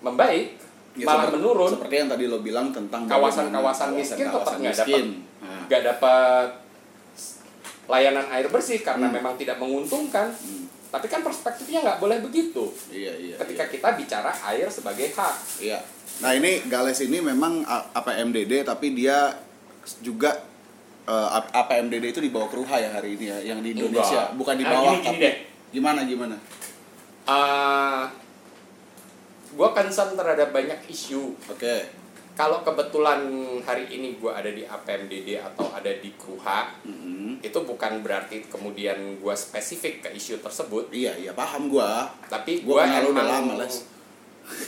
membaik 0.01 0.59
Ya, 0.91 1.07
malah 1.07 1.23
seperti- 1.23 1.35
menurun 1.39 1.71
Seperti 1.71 1.95
yang 1.95 2.09
tadi 2.09 2.23
lo 2.25 2.39
bilang 2.39 2.67
tentang 2.69 3.07
Kawasan-kawasan 3.07 3.95
miskin 3.95 4.27
tetap 4.27 4.59
nggak 4.59 4.75
dapat. 4.75 5.03
Nah, 5.39 5.61
nggak 5.65 5.81
dapat 5.87 6.47
layanan 7.87 8.27
air 8.29 8.47
bersih 8.47 8.79
karena 8.79 9.05
Hmm. 9.05 9.15
memang 9.15 9.33
tidak 9.35 9.55
menguntungkan 9.57 10.27
hmm, 10.29 10.67
tapi 10.89 11.07
kan 11.07 11.19
perspektifnya 11.21 11.79
nggak 11.81 11.97
boleh 11.97 12.19
begitu 12.19 12.67
iya, 12.87 13.11
iya. 13.13 13.35
ketika 13.37 13.63
iya. 13.65 13.71
kita 13.71 13.87
bicara 13.95 14.31
air 14.45 14.67
sebagai 14.67 15.07
hak 15.09 15.35
Iya. 15.59 15.79
Nah 16.19 16.31
ini 16.33 16.61
Gales 16.65 16.99
ini 16.99 17.17
memang 17.19 17.63
A- 17.63 17.87
APMDD 17.93 18.61
tapi 18.61 18.91
dia 18.91 19.31
juga 19.99 20.35
eh, 21.03 21.29
A- 21.31 21.51
APMDD 21.57 22.05
itu 22.09 22.19
di 22.19 22.29
bawah 22.29 22.47
Kruha 22.47 22.77
ya 22.77 22.91
hari 22.91 23.15
ini 23.15 23.25
ya, 23.27 23.39
yang 23.41 23.59
di 23.59 23.73
Indonesia 23.73 24.27
Enggak. 24.27 24.37
bukan 24.37 24.55
di 24.55 24.63
Nah, 24.63 24.71
bawah 24.71 24.91
gini- 24.91 24.99
gini 24.99 25.07
tapi 25.09 25.23
deh. 25.23 25.35
gimana 25.71 25.99
gimana? 26.03 26.35
uh, 27.23 28.03
gue 29.51 29.69
concern 29.71 30.13
terhadap 30.13 30.49
banyak 30.49 30.79
isu 30.87 31.35
Oke. 31.47 31.83
kalau 32.31 32.63
kebetulan 32.63 33.19
hari 33.61 33.91
ini 33.91 34.15
gue 34.15 34.31
ada 34.31 34.47
di 34.47 34.63
APMDD 34.63 35.35
atau 35.37 35.67
ada 35.69 35.91
di 35.91 36.09
Kruha 36.15 36.71
Mm-mm. 36.83 37.43
itu 37.43 37.59
bukan 37.61 37.99
berarti 37.99 38.47
kemudian 38.47 38.95
gue 39.17 39.35
spesifik 39.35 40.01
ke 40.01 40.09
isu 40.11 40.39
tersebut 40.39 40.87
Iya 40.89 41.11
iya 41.17 41.31
paham 41.31 41.67
gua. 41.67 42.07
tapi 42.25 42.63
Gua 42.63 42.87
gue 42.87 43.11
emang 43.11 43.27
lama, 43.27 43.53
Les. 43.59 43.83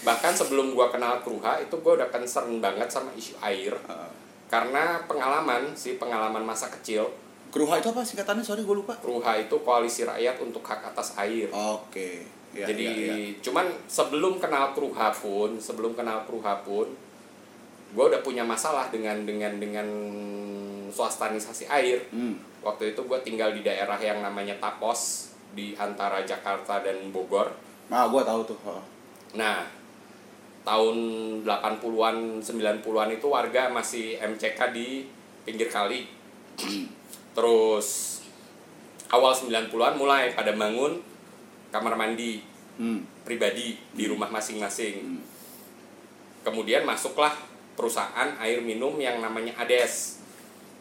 bahkan 0.04 0.32
sebelum 0.32 0.76
gue 0.76 0.88
kenal 0.90 1.24
Kruha 1.24 1.60
itu 1.60 1.76
gue 1.76 1.94
udah 1.96 2.08
concern 2.08 2.60
banget 2.60 2.88
sama 2.88 3.10
isu 3.16 3.40
air 3.40 3.72
Uh, 3.88 4.12
karena 4.48 5.02
pengalaman 5.10 5.74
sih 5.74 5.98
pengalaman 5.98 6.44
masa 6.44 6.70
kecil 6.70 7.08
Kruha 7.50 7.78
itu 7.78 7.90
apa 7.90 8.02
singkatannya? 8.02 8.42
Sorry 8.42 8.66
gue 8.66 8.74
lupa. 8.74 8.98
Kruha 8.98 9.38
itu 9.38 9.54
koalisi 9.62 10.02
rakyat 10.04 10.42
untuk 10.42 10.62
hak 10.62 10.90
atas 10.90 11.14
air 11.18 11.46
Oke. 11.54 12.26
Iya, 12.54 12.70
jadi 12.70 12.86
iya, 12.86 13.14
iya. 13.18 13.30
cuman 13.42 13.66
sebelum 13.90 14.38
kenal 14.38 14.78
Kruha 14.78 15.10
pun 15.10 15.58
sebelum 15.58 15.98
kenal 15.98 16.22
Kruha 16.30 16.62
pun 16.62 16.86
gue 17.94 18.06
udah 18.10 18.22
punya 18.22 18.46
masalah 18.46 18.94
dengan 18.94 19.26
dengan 19.26 19.58
dengan 19.58 19.86
swastanisasi 20.94 21.66
air 21.70 21.98
Hmm. 22.14 22.38
waktu 22.62 22.94
itu 22.94 23.02
gue 23.06 23.20
tinggal 23.26 23.54
di 23.54 23.66
daerah 23.66 23.98
yang 23.98 24.22
namanya 24.22 24.54
Tapos 24.62 25.34
di 25.54 25.74
antara 25.78 26.22
Jakarta 26.26 26.82
dan 26.82 27.10
Bogor 27.14 27.50
Ah, 27.92 28.08
gua 28.08 28.24
tahu 28.24 28.42
tuh. 28.48 28.58
Nah, 29.36 29.68
tahun 30.64 30.98
80-an, 31.46 32.40
90-an 32.40 33.10
itu 33.12 33.28
warga 33.28 33.68
masih 33.70 34.18
MCK 34.18 34.72
di 34.72 35.06
pinggir 35.44 35.68
kali. 35.68 36.08
Terus 37.36 37.88
awal 39.12 39.36
90-an 39.36 39.94
mulai 40.00 40.32
pada 40.34 40.56
bangun 40.56 40.98
kamar 41.74 41.98
mandi 41.98 42.54
Hmm. 42.74 43.06
pribadi 43.22 43.78
di 43.94 44.10
rumah 44.10 44.34
masing-masing. 44.34 44.98
Hmm. 44.98 45.22
Kemudian 46.42 46.82
masuklah 46.90 47.30
perusahaan 47.78 48.34
air 48.42 48.66
minum 48.66 48.98
yang 48.98 49.22
namanya 49.22 49.54
Ades. 49.62 50.18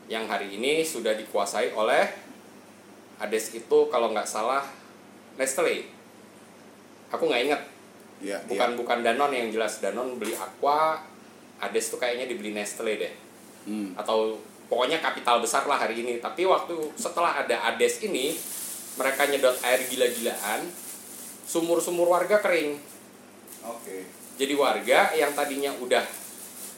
Yang 0.08 0.24
hari 0.28 0.48
ini 0.56 0.80
sudah 0.80 1.12
dikuasai 1.12 1.76
oleh 1.76 2.08
Ades 3.20 3.52
itu 3.52 3.78
kalau 3.92 4.08
nggak 4.08 4.24
salah 4.24 4.64
Nestle. 5.36 5.84
Aku 7.12 7.28
nggak 7.28 7.42
inget 7.44 7.62
Iya, 8.22 8.38
bukan 8.48 8.78
bukan 8.78 9.02
Danone 9.04 9.34
yang 9.34 9.50
jelas 9.52 9.82
Danone 9.84 10.16
beli 10.16 10.32
Aqua 10.32 10.96
Ades 11.60 11.92
tuh 11.92 12.00
kayaknya 12.00 12.24
dibeli 12.24 12.56
Nestle 12.56 12.96
deh. 12.96 13.14
Hmm. 13.62 13.94
atau 13.94 14.40
pokoknya 14.66 14.98
kapital 14.98 15.38
besar 15.38 15.68
lah 15.70 15.78
hari 15.78 16.02
ini 16.02 16.18
tapi 16.18 16.42
waktu 16.42 16.74
setelah 16.98 17.46
ada 17.46 17.68
Ades 17.70 18.02
ini 18.02 18.34
mereka 18.98 19.22
nyedot 19.30 19.54
air 19.62 19.86
gila-gilaan 19.86 20.66
sumur-sumur 21.52 22.08
warga 22.08 22.40
kering 22.40 22.80
Oke. 23.62 24.08
jadi 24.40 24.56
warga 24.56 25.12
yang 25.12 25.36
tadinya 25.36 25.68
udah 25.76 26.00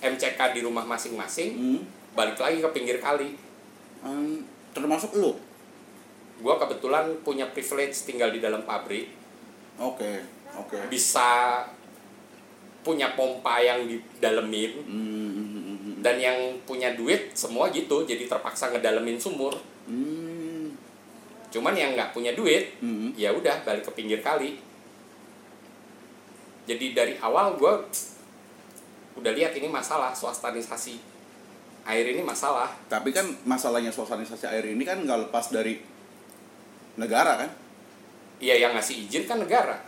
MCK 0.03 0.37
di 0.51 0.61
rumah 0.61 0.83
masing-masing 0.83 1.55
Hmm. 1.55 1.81
balik 2.13 2.35
lagi 2.37 2.59
ke 2.59 2.71
pinggir 2.71 2.99
kali 2.99 3.39
Hmm, 4.05 4.45
termasuk 4.77 5.17
lu. 5.17 5.33
Gue 6.37 6.55
kebetulan 6.61 7.09
punya 7.25 7.49
privilege 7.49 8.05
tinggal 8.05 8.29
di 8.29 8.37
dalam 8.37 8.69
pabrik, 8.69 9.09
Oke, 9.81 10.21
oke. 10.53 10.93
bisa 10.93 11.65
punya 12.85 13.17
pompa 13.17 13.65
yang 13.65 13.89
didalemin, 13.89 14.77
Hmm, 14.85 14.93
hmm, 15.33 15.49
hmm, 15.49 15.77
hmm. 15.81 15.95
dan 16.05 16.21
yang 16.21 16.37
punya 16.69 16.93
duit 16.93 17.33
semua 17.33 17.73
gitu, 17.73 18.05
jadi 18.05 18.29
terpaksa 18.29 18.77
ngedalemin 18.77 19.17
sumur. 19.17 19.57
Hmm, 19.89 20.24
Cuman 21.55 21.71
yang 21.79 21.95
nggak 21.95 22.11
punya 22.11 22.35
duit, 22.35 22.83
hmm. 22.83 23.15
ya 23.15 23.31
udah 23.31 23.63
balik 23.63 23.87
ke 23.87 23.93
pinggir 23.95 24.19
kali. 24.19 24.59
Jadi 26.67 26.91
dari 26.91 27.15
awal 27.23 27.55
gue 27.55 27.73
udah 29.15 29.31
lihat 29.31 29.55
ini 29.55 29.71
masalah 29.71 30.11
swastanisasi 30.11 30.99
air 31.87 32.07
ini 32.11 32.27
masalah. 32.27 32.75
Tapi 32.91 33.15
kan 33.15 33.31
masalahnya 33.47 33.95
sosialisasi 33.95 34.51
air 34.51 34.75
ini 34.75 34.83
kan 34.83 34.99
nggak 34.99 35.31
lepas 35.31 35.55
dari 35.55 35.79
negara 36.99 37.39
kan? 37.39 37.51
Iya 38.43 38.67
yang 38.67 38.73
ngasih 38.75 39.07
izin 39.07 39.31
kan 39.31 39.39
negara. 39.39 39.79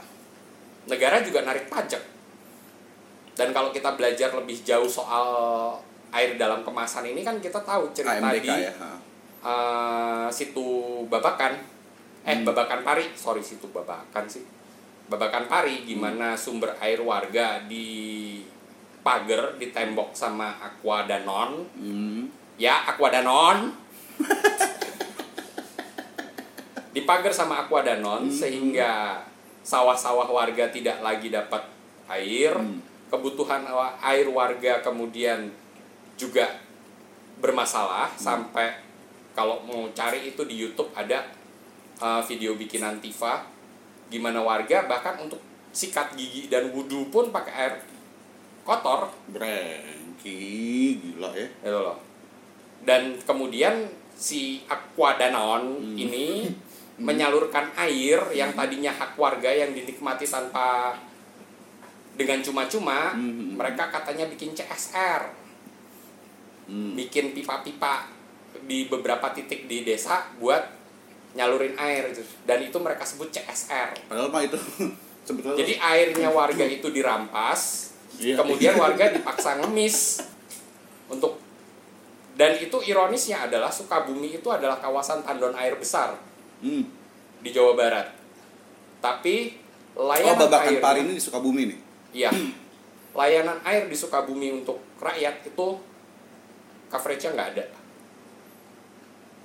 Negara 0.87 1.19
juga 1.27 1.43
narik 1.43 1.67
pajak. 1.67 2.15
Dan 3.35 3.51
kalau 3.51 3.75
kita 3.75 3.99
belajar 3.99 4.31
lebih 4.39 4.63
jauh 4.63 4.87
soal 4.87 5.27
air 6.15 6.39
dalam 6.39 6.63
kemasan 6.63 7.11
ini 7.11 7.27
kan 7.27 7.43
kita 7.43 7.59
tahu 7.59 7.91
cerita 7.91 8.23
AMDK 8.23 8.45
di 8.47 8.49
ya. 8.49 8.73
ha. 8.79 9.16
Eh, 9.45 10.29
situ 10.31 10.67
Babakan. 11.11 11.77
Eh 12.27 12.35
Hmm. 12.35 12.43
Babakan 12.43 12.83
Pari, 12.83 13.15
sorry 13.15 13.43
situ 13.43 13.71
Babakan 13.71 14.27
sih. 14.27 14.43
Babakan 15.07 15.47
Pari 15.47 15.87
gimana 15.87 16.35
sumber 16.35 16.75
air 16.83 16.99
warga 16.99 17.63
di 17.63 18.43
pagar 19.07 19.55
ditembok 19.63 20.11
sama 20.11 20.59
Aqua 20.59 21.07
Danon. 21.07 21.63
Hmm. 21.79 22.27
Ya, 22.59 22.83
Aqua 22.91 23.15
Danon. 23.15 23.71
Dipagar 26.97 27.31
sama 27.31 27.63
Aqua 27.63 27.87
Danon 27.87 28.27
sehingga 28.27 29.23
sawah-sawah 29.63 30.27
warga 30.27 30.67
tidak 30.75 30.99
lagi 30.99 31.31
dapat 31.31 31.63
air. 32.11 32.59
Hmm. 32.59 32.83
Kebutuhan 33.07 33.63
air 34.03 34.27
warga 34.27 34.83
kemudian 34.83 35.55
juga 36.19 36.59
bermasalah 37.39 38.11
sampai 38.19 38.86
kalau 39.37 39.61
mau 39.69 39.85
cari 39.93 40.33
itu 40.33 40.43
di 40.49 40.57
YouTube 40.57 40.89
ada 40.97 41.29
uh, 42.01 42.25
video 42.25 42.57
bikinan 42.57 42.97
Tifa 43.05 43.45
gimana 44.09 44.41
warga 44.41 44.89
bahkan 44.89 45.21
untuk 45.21 45.45
sikat 45.77 46.17
gigi 46.17 46.49
dan 46.49 46.73
wudhu 46.73 47.13
pun 47.13 47.29
pakai 47.29 47.53
air 47.53 47.75
kotor 48.65 49.13
Brengki, 49.29 50.97
gila 50.99 51.31
ya. 51.37 51.45
gitu 51.63 51.79
loh. 51.85 52.01
Dan 52.81 53.21
kemudian 53.23 53.87
si 54.17 54.65
Aquadanon 54.67 55.77
Hmm. 55.85 55.95
ini 55.95 56.49
menyalurkan 57.07 57.77
air 57.77 58.17
yang 58.33 58.57
tadinya 58.57 58.89
hak 58.89 59.21
warga 59.21 59.53
yang 59.53 59.77
dinikmati 59.77 60.25
tanpa 60.25 60.97
dengan 62.17 62.41
cuma-cuma, 62.41 63.13
Hmm. 63.13 63.61
mereka 63.61 63.93
katanya 63.93 64.25
bikin 64.33 64.57
CSR, 64.57 65.29
Hmm. 66.67 66.97
bikin 66.97 67.37
pipa-pipa 67.37 68.16
di 68.67 68.91
beberapa 68.91 69.31
titik 69.31 69.71
di 69.71 69.87
desa 69.87 70.27
buat 70.37 70.63
nyalurin 71.37 71.77
air 71.77 72.11
gitu. 72.11 72.25
dan 72.49 72.61
itu 72.61 72.77
mereka 72.81 73.07
sebut 73.07 73.31
CSR. 73.31 74.09
Padahal 74.09 74.31
itu 74.43 74.59
sebetulnya 75.27 75.59
Jadi 75.59 75.75
airnya 75.79 76.29
warga 76.31 76.65
itu 76.65 76.89
dirampas, 76.91 77.93
Iya. 78.17 78.41
kemudian 78.41 78.75
warga 78.83 79.13
dipaksa 79.13 79.61
ngemis 79.61 80.25
untuk 81.13 81.39
dan 82.37 82.53
itu 82.61 82.77
ironisnya 82.85 83.49
adalah 83.49 83.73
Sukabumi 83.73 84.37
itu 84.37 84.49
adalah 84.53 84.77
kawasan 84.77 85.25
tandon 85.25 85.57
air 85.57 85.73
besar 85.81 86.17
hmm. 86.61 86.85
di 87.41 87.49
Jawa 87.53 87.73
Barat. 87.73 88.13
Tapi 89.01 89.65
Oh, 89.97 90.13
layanan 90.13 90.45
babakan 90.45 90.77
airnya- 90.77 90.85
pari 90.85 91.01
ini 91.09 91.13
di 91.17 91.23
Sukabumi 91.25 91.63
nih. 91.73 91.79
Iya. 92.13 92.31
Layanan 93.17 93.65
air 93.65 93.89
di 93.89 93.97
Sukabumi 93.97 94.53
untuk 94.53 94.77
rakyat 95.01 95.41
itu 95.49 95.67
coverage-nya 96.93 97.33
nggak 97.33 97.49
ada. 97.57 97.65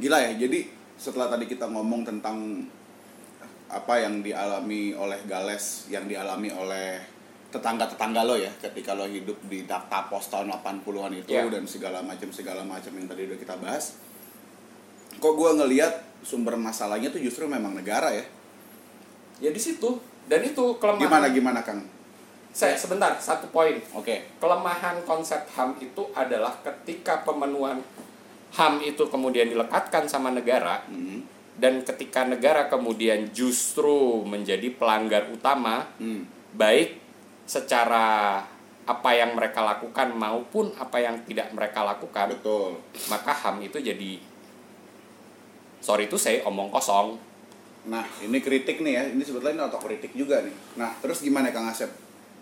Gila 0.01 0.17
ya. 0.17 0.31
Jadi 0.33 0.65
setelah 0.97 1.29
tadi 1.29 1.45
kita 1.45 1.69
ngomong 1.69 2.01
tentang 2.01 2.65
apa 3.71 3.93
yang 4.01 4.19
dialami 4.19 4.91
oleh 4.97 5.21
Gales, 5.29 5.87
yang 5.87 6.09
dialami 6.09 6.51
oleh 6.51 6.99
tetangga-tetangga 7.51 8.23
lo 8.23 8.39
ya 8.39 8.47
ketika 8.63 8.95
lo 8.95 9.03
hidup 9.03 9.35
di 9.51 9.67
data 9.67 10.07
pos 10.07 10.31
tahun 10.31 10.55
80-an 10.63 11.11
itu 11.19 11.35
Iya. 11.35 11.51
dan 11.51 11.67
segala 11.67 11.99
macam 11.99 12.31
segala 12.31 12.63
macam 12.63 12.95
yang 12.95 13.07
tadi 13.11 13.27
udah 13.27 13.39
kita 13.39 13.55
bahas. 13.59 13.99
Kok 15.19 15.33
gua 15.35 15.51
ngelihat 15.59 16.23
sumber 16.23 16.55
masalahnya 16.55 17.11
tuh 17.11 17.19
justru 17.19 17.45
memang 17.45 17.75
negara 17.75 18.09
ya. 18.15 18.23
Ya 19.43 19.51
di 19.51 19.59
situ. 19.59 19.99
Dan 20.31 20.47
itu 20.47 20.79
kelemahan. 20.79 21.03
Gimana 21.03 21.27
gimana 21.33 21.59
Kang? 21.59 21.83
Saya 22.55 22.75
sebentar 22.79 23.15
satu 23.19 23.51
poin. 23.51 23.75
Oke. 23.95 24.39
kelemahan 24.39 25.03
konsep 25.03 25.43
HAM 25.55 25.75
itu 25.79 26.03
adalah 26.15 26.55
ketika 26.63 27.23
pemenuhan 27.27 27.83
HAM 28.51 28.83
itu 28.83 29.07
kemudian 29.07 29.47
dilekatkan 29.47 30.07
sama 30.07 30.29
negara 30.29 30.83
Hmm. 30.87 31.23
dan 31.55 31.83
ketika 31.83 32.25
negara 32.25 32.67
kemudian 32.67 33.31
justru 33.31 34.23
menjadi 34.23 34.71
pelanggar 34.75 35.31
utama 35.31 35.87
Hmm. 35.97 36.27
baik 36.53 36.99
secara 37.47 38.39
apa 38.81 39.09
yang 39.13 39.37
mereka 39.37 39.61
lakukan 39.61 40.11
maupun 40.11 40.73
apa 40.75 40.97
yang 40.99 41.21
tidak 41.23 41.53
mereka 41.53 41.85
lakukan 41.85 42.33
Betul. 42.35 42.81
maka 43.07 43.31
HAM 43.31 43.61
itu 43.63 43.77
jadi 43.77 44.19
sorry 45.79 46.05
itu 46.05 46.17
saya 46.17 46.43
omong 46.45 46.69
kosong 46.69 47.17
Nah, 47.81 48.05
ini 48.21 48.37
kritik 48.37 48.77
nih 48.85 48.93
ya. 48.93 49.03
Ini 49.09 49.25
sebetulnya 49.25 49.57
ini 49.57 49.63
otokritik 49.65 50.13
juga 50.13 50.45
nih. 50.45 50.53
Nah, 50.77 50.93
terus 51.01 51.25
gimana 51.25 51.49
Kang 51.49 51.65
Asep? 51.65 51.89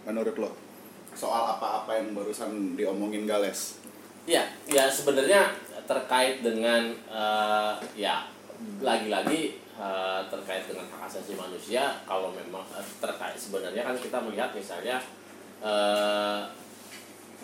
Menurut 0.03 0.35
lo? 0.35 0.51
Soal 1.15 1.55
apa-apa 1.55 1.95
yang 1.95 2.11
barusan 2.11 2.75
diomongin 2.75 3.23
Gales. 3.23 3.79
Ya, 4.27 4.43
ya 4.67 4.91
sebenarnya 4.91 5.47
terkait 5.89 6.45
dengan 6.45 6.93
eh, 7.09 7.73
ya 7.97 8.29
lagi-lagi 8.85 9.57
eh, 9.57 10.21
terkait 10.29 10.69
dengan 10.69 10.85
hak 10.93 11.09
asasi 11.09 11.33
manusia 11.33 11.97
kalau 12.05 12.29
memang 12.29 12.61
eh, 12.77 12.85
terkait 13.01 13.33
sebenarnya 13.33 13.81
kan 13.81 13.97
kita 13.97 14.21
melihat 14.21 14.53
misalnya 14.53 15.01
eh, 15.65 16.41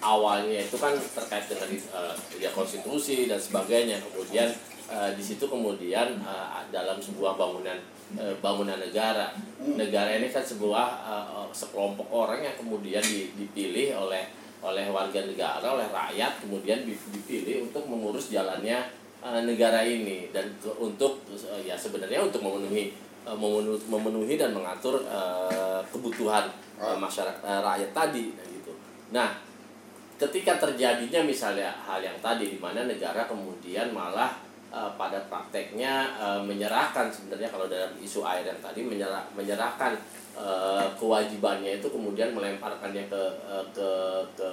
awalnya 0.06 0.62
itu 0.62 0.78
kan 0.78 0.94
terkait 0.94 1.50
dengan 1.50 1.74
eh, 1.74 2.14
ya 2.38 2.54
konstitusi 2.54 3.26
dan 3.26 3.42
sebagainya. 3.42 3.98
Kemudian 4.06 4.54
eh, 4.94 5.10
di 5.18 5.24
situ 5.26 5.50
kemudian 5.50 6.22
eh, 6.22 6.64
dalam 6.70 7.02
sebuah 7.02 7.34
bangunan 7.42 7.82
bangunan 8.38 8.78
negara. 8.78 9.34
Negara 9.66 10.22
ini 10.22 10.30
kan 10.30 10.46
sebuah 10.46 10.88
eh, 11.10 11.50
sekelompok 11.50 12.14
orang 12.14 12.46
yang 12.46 12.56
kemudian 12.62 13.02
di- 13.02 13.34
dipilih 13.34 13.98
oleh 13.98 14.45
oleh 14.66 14.90
warga 14.90 15.22
negara 15.22 15.68
oleh 15.78 15.86
rakyat 15.94 16.42
kemudian 16.42 16.82
di- 16.90 16.98
dipilih 17.14 17.70
untuk 17.70 17.86
mengurus 17.86 18.34
jalannya 18.34 18.82
eh, 19.22 19.42
negara 19.46 19.86
ini. 19.86 20.34
Dan 20.34 20.50
untuk 20.82 21.22
eh, 21.30 21.70
ya 21.70 21.78
sebenarnya 21.78 22.26
untuk 22.26 22.42
memenuhi 22.42 22.90
eh, 23.30 23.38
memenuhi, 23.38 23.78
memenuhi 23.86 24.36
dan 24.42 24.58
mengatur 24.58 25.06
kebutuhan 25.94 26.50
eh, 26.82 26.98
masyarakat 26.98 27.46
rakyat 27.46 27.92
tadi 27.94 28.34
nah, 28.34 28.46
gitu. 28.50 28.72
Nah 29.14 29.30
ketika 30.18 30.58
terjadinya 30.58 31.22
misalnya 31.28 31.70
hal 31.86 32.02
yang 32.02 32.18
tadi 32.24 32.50
di 32.50 32.58
mana 32.58 32.88
negara 32.88 33.28
kemudian 33.30 33.92
malah 33.94 34.32
pada 34.76 35.16
prakteknya 35.32 36.20
menyerahkan 36.44 37.08
sebenarnya 37.08 37.48
kalau 37.48 37.64
dalam 37.72 37.96
isu 37.96 38.28
air 38.28 38.44
yang 38.44 38.60
tadi 38.60 38.84
menyerah, 38.84 39.24
menyerahkan 39.32 39.96
eh, 40.36 40.86
kewajibannya 41.00 41.80
itu 41.80 41.88
kemudian 41.88 42.36
melemparkannya 42.36 43.08
ke 43.08 43.24
eh, 43.48 43.66
ke 43.72 43.90
ke 44.36 44.50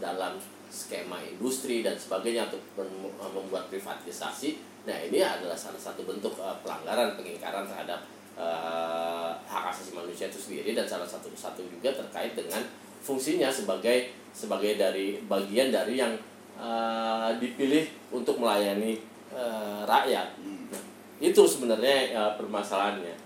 dalam 0.00 0.36
skema 0.72 1.20
industri 1.20 1.84
dan 1.84 1.92
sebagainya 1.94 2.48
untuk 2.48 2.62
mem- 2.80 3.12
membuat 3.20 3.68
privatisasi 3.68 4.56
nah 4.82 4.98
ini 4.98 5.22
adalah 5.22 5.54
salah 5.54 5.78
satu 5.78 6.02
bentuk 6.08 6.32
eh, 6.40 6.56
pelanggaran 6.64 7.14
pengingkaran 7.14 7.68
terhadap 7.68 8.00
eh, 8.34 9.30
hak 9.46 9.64
asasi 9.70 9.92
manusia 9.92 10.32
itu 10.32 10.40
sendiri 10.40 10.72
dan 10.72 10.88
salah 10.88 11.06
satu 11.06 11.28
satu 11.36 11.62
juga 11.68 11.92
terkait 11.92 12.32
dengan 12.32 12.64
fungsinya 13.02 13.50
sebagai 13.50 14.14
sebagai 14.32 14.80
dari 14.80 15.20
bagian 15.28 15.68
dari 15.68 16.00
yang 16.00 16.14
eh, 16.56 17.30
dipilih 17.36 17.84
untuk 18.14 18.40
melayani 18.40 18.96
eh, 19.34 19.80
rakyat. 19.84 20.40
Nah, 20.72 20.84
itu 21.20 21.42
sebenarnya 21.44 22.16
eh, 22.16 22.32
permasalahannya. 22.40 23.21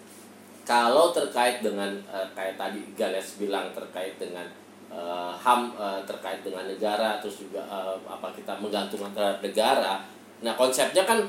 Kalau 0.66 1.14
terkait 1.14 1.62
dengan 1.62 1.86
eh, 2.10 2.26
kayak 2.34 2.58
tadi 2.58 2.82
Gales 2.98 3.38
bilang 3.38 3.70
terkait 3.70 4.18
dengan 4.18 4.42
eh, 4.90 5.32
HAM 5.32 5.70
eh, 5.78 6.00
terkait 6.02 6.42
dengan 6.42 6.66
negara 6.66 7.22
terus 7.22 7.38
juga 7.40 7.62
eh, 7.62 7.94
apa 8.04 8.34
kita 8.34 8.58
menggantungkan 8.58 9.14
terhadap 9.14 9.38
negara. 9.40 10.02
Nah, 10.42 10.52
konsepnya 10.58 11.06
kan 11.06 11.22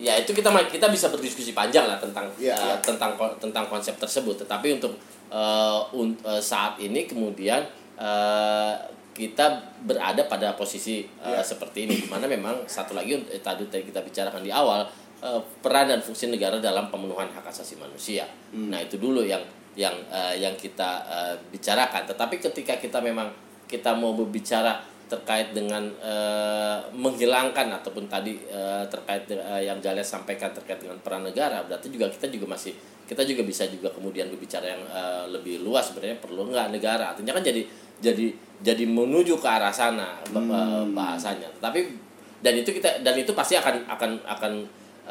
ya 0.00 0.16
itu 0.16 0.32
kita 0.32 0.48
kita 0.72 0.88
bisa 0.88 1.12
berdiskusi 1.12 1.52
panjang 1.52 1.84
lah 1.84 2.00
tentang 2.00 2.26
eh, 2.40 2.48
iya. 2.48 2.80
tentang 2.80 3.12
ko- 3.14 3.36
tentang 3.36 3.68
konsep 3.68 3.92
tersebut. 4.00 4.40
Tetapi 4.40 4.80
untuk 4.80 4.96
eh, 5.28 5.80
un- 5.92 6.16
eh, 6.24 6.40
saat 6.40 6.80
ini 6.80 7.04
kemudian 7.04 7.60
eh, 8.00 8.74
kita 9.12 9.44
berada 9.84 10.24
pada 10.24 10.56
posisi 10.56 11.04
uh, 11.20 11.36
Iya. 11.36 11.44
seperti 11.44 11.84
ini 11.84 12.00
di 12.00 12.08
mana 12.08 12.24
memang 12.24 12.64
satu 12.64 12.96
lagi 12.96 13.12
tadi 13.44 13.68
tadi 13.68 13.84
kita 13.84 14.00
bicarakan 14.00 14.40
di 14.40 14.48
awal 14.48 14.88
uh, 15.22 15.40
peran 15.62 15.88
dan 15.88 16.02
fungsi 16.02 16.28
negara 16.28 16.58
dalam 16.58 16.90
pemenuhan 16.90 17.30
hak 17.30 17.46
asasi 17.46 17.78
manusia. 17.78 18.26
Nah 18.52 18.82
itu 18.82 18.98
dulu 18.98 19.22
yang 19.22 19.40
yang 19.78 19.94
uh, 20.12 20.34
yang 20.36 20.52
kita 20.58 21.06
uh, 21.08 21.34
bicarakan. 21.48 22.04
Tetapi 22.04 22.42
ketika 22.42 22.76
kita 22.76 22.98
memang 23.00 23.30
kita 23.70 23.96
mau 23.96 24.12
berbicara 24.12 24.84
terkait 25.08 25.52
dengan 25.52 25.84
uh, 26.00 26.80
menghilangkan 26.96 27.68
ataupun 27.80 28.08
tadi 28.08 28.40
uh, 28.48 28.84
terkait 28.88 29.28
uh, 29.28 29.60
yang 29.60 29.76
Gales 29.76 30.08
sampaikan 30.08 30.48
terkait 30.56 30.80
dengan 30.80 30.96
peran 31.04 31.20
negara 31.20 31.60
berarti 31.68 31.92
juga 31.92 32.08
kita 32.08 32.32
juga 32.32 32.56
masih 32.56 32.72
kita 33.04 33.20
juga 33.28 33.44
bisa 33.44 33.68
juga 33.68 33.92
kemudian 33.92 34.32
berbicara 34.32 34.72
yang 34.72 34.82
uh, 34.88 35.28
lebih 35.28 35.60
luas. 35.60 35.92
Sebenarnya 35.92 36.16
perlu 36.16 36.48
nggak 36.48 36.72
negara? 36.72 37.12
Artinya 37.12 37.36
kan 37.36 37.44
jadi 37.44 37.60
jadi 38.00 38.32
jadi 38.64 38.84
menuju 38.88 39.36
ke 39.36 39.48
arah 39.48 39.74
sana 39.74 40.16
ba- 40.32 40.88
bahasanya. 40.88 41.52
Tapi 41.60 41.92
dan 42.40 42.56
itu 42.56 42.72
kita 42.72 43.04
dan 43.04 43.12
itu 43.12 43.36
pasti 43.36 43.60
akan 43.60 43.84
akan 43.92 44.10
akan 44.24 44.52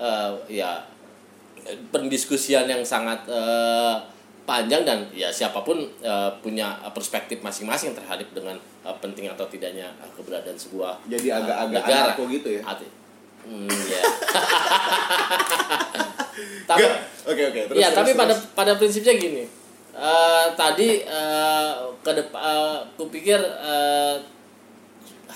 uh, 0.01 0.33
ya 0.49 0.81
pendiskusian 1.93 2.65
yang 2.65 2.81
sangat 2.81 3.21
eh, 3.29 3.95
panjang 4.43 4.81
dan 4.81 5.05
ya 5.13 5.29
siapa 5.29 5.61
pun 5.61 5.77
eh, 6.01 6.29
punya 6.41 6.73
perspektif 6.89 7.37
masing-masing 7.39 7.93
terhadap 7.93 8.25
dengan 8.33 8.57
eh, 8.81 8.95
penting 8.97 9.29
atau 9.29 9.45
tidaknya 9.45 9.85
keberadaan 10.17 10.57
sebuah 10.57 10.97
Jadi 11.05 11.29
agak-agak 11.29 11.85
negara. 11.85 12.01
anarko 12.11 12.25
gitu 12.27 12.49
ya? 12.57 12.63
Arti- 12.65 12.99
Hmm, 13.41 13.65
ya. 13.65 13.97
tapi 16.69 16.85
Oke 17.25 17.41
oke. 17.49 17.59
terus, 17.69 17.77
ya 17.77 17.89
terus, 17.89 17.97
tapi 17.97 18.11
terus. 18.13 18.21
pada 18.21 18.33
pada 18.53 18.71
prinsipnya 18.77 19.15
gini 19.17 19.43
Eh, 19.91 20.45
tadi 20.55 21.03
eh, 21.03 21.71
ke 21.99 22.11
depan 22.15 22.39
eh, 22.39 22.77
kupikir 22.95 23.35
eh, 23.43 24.15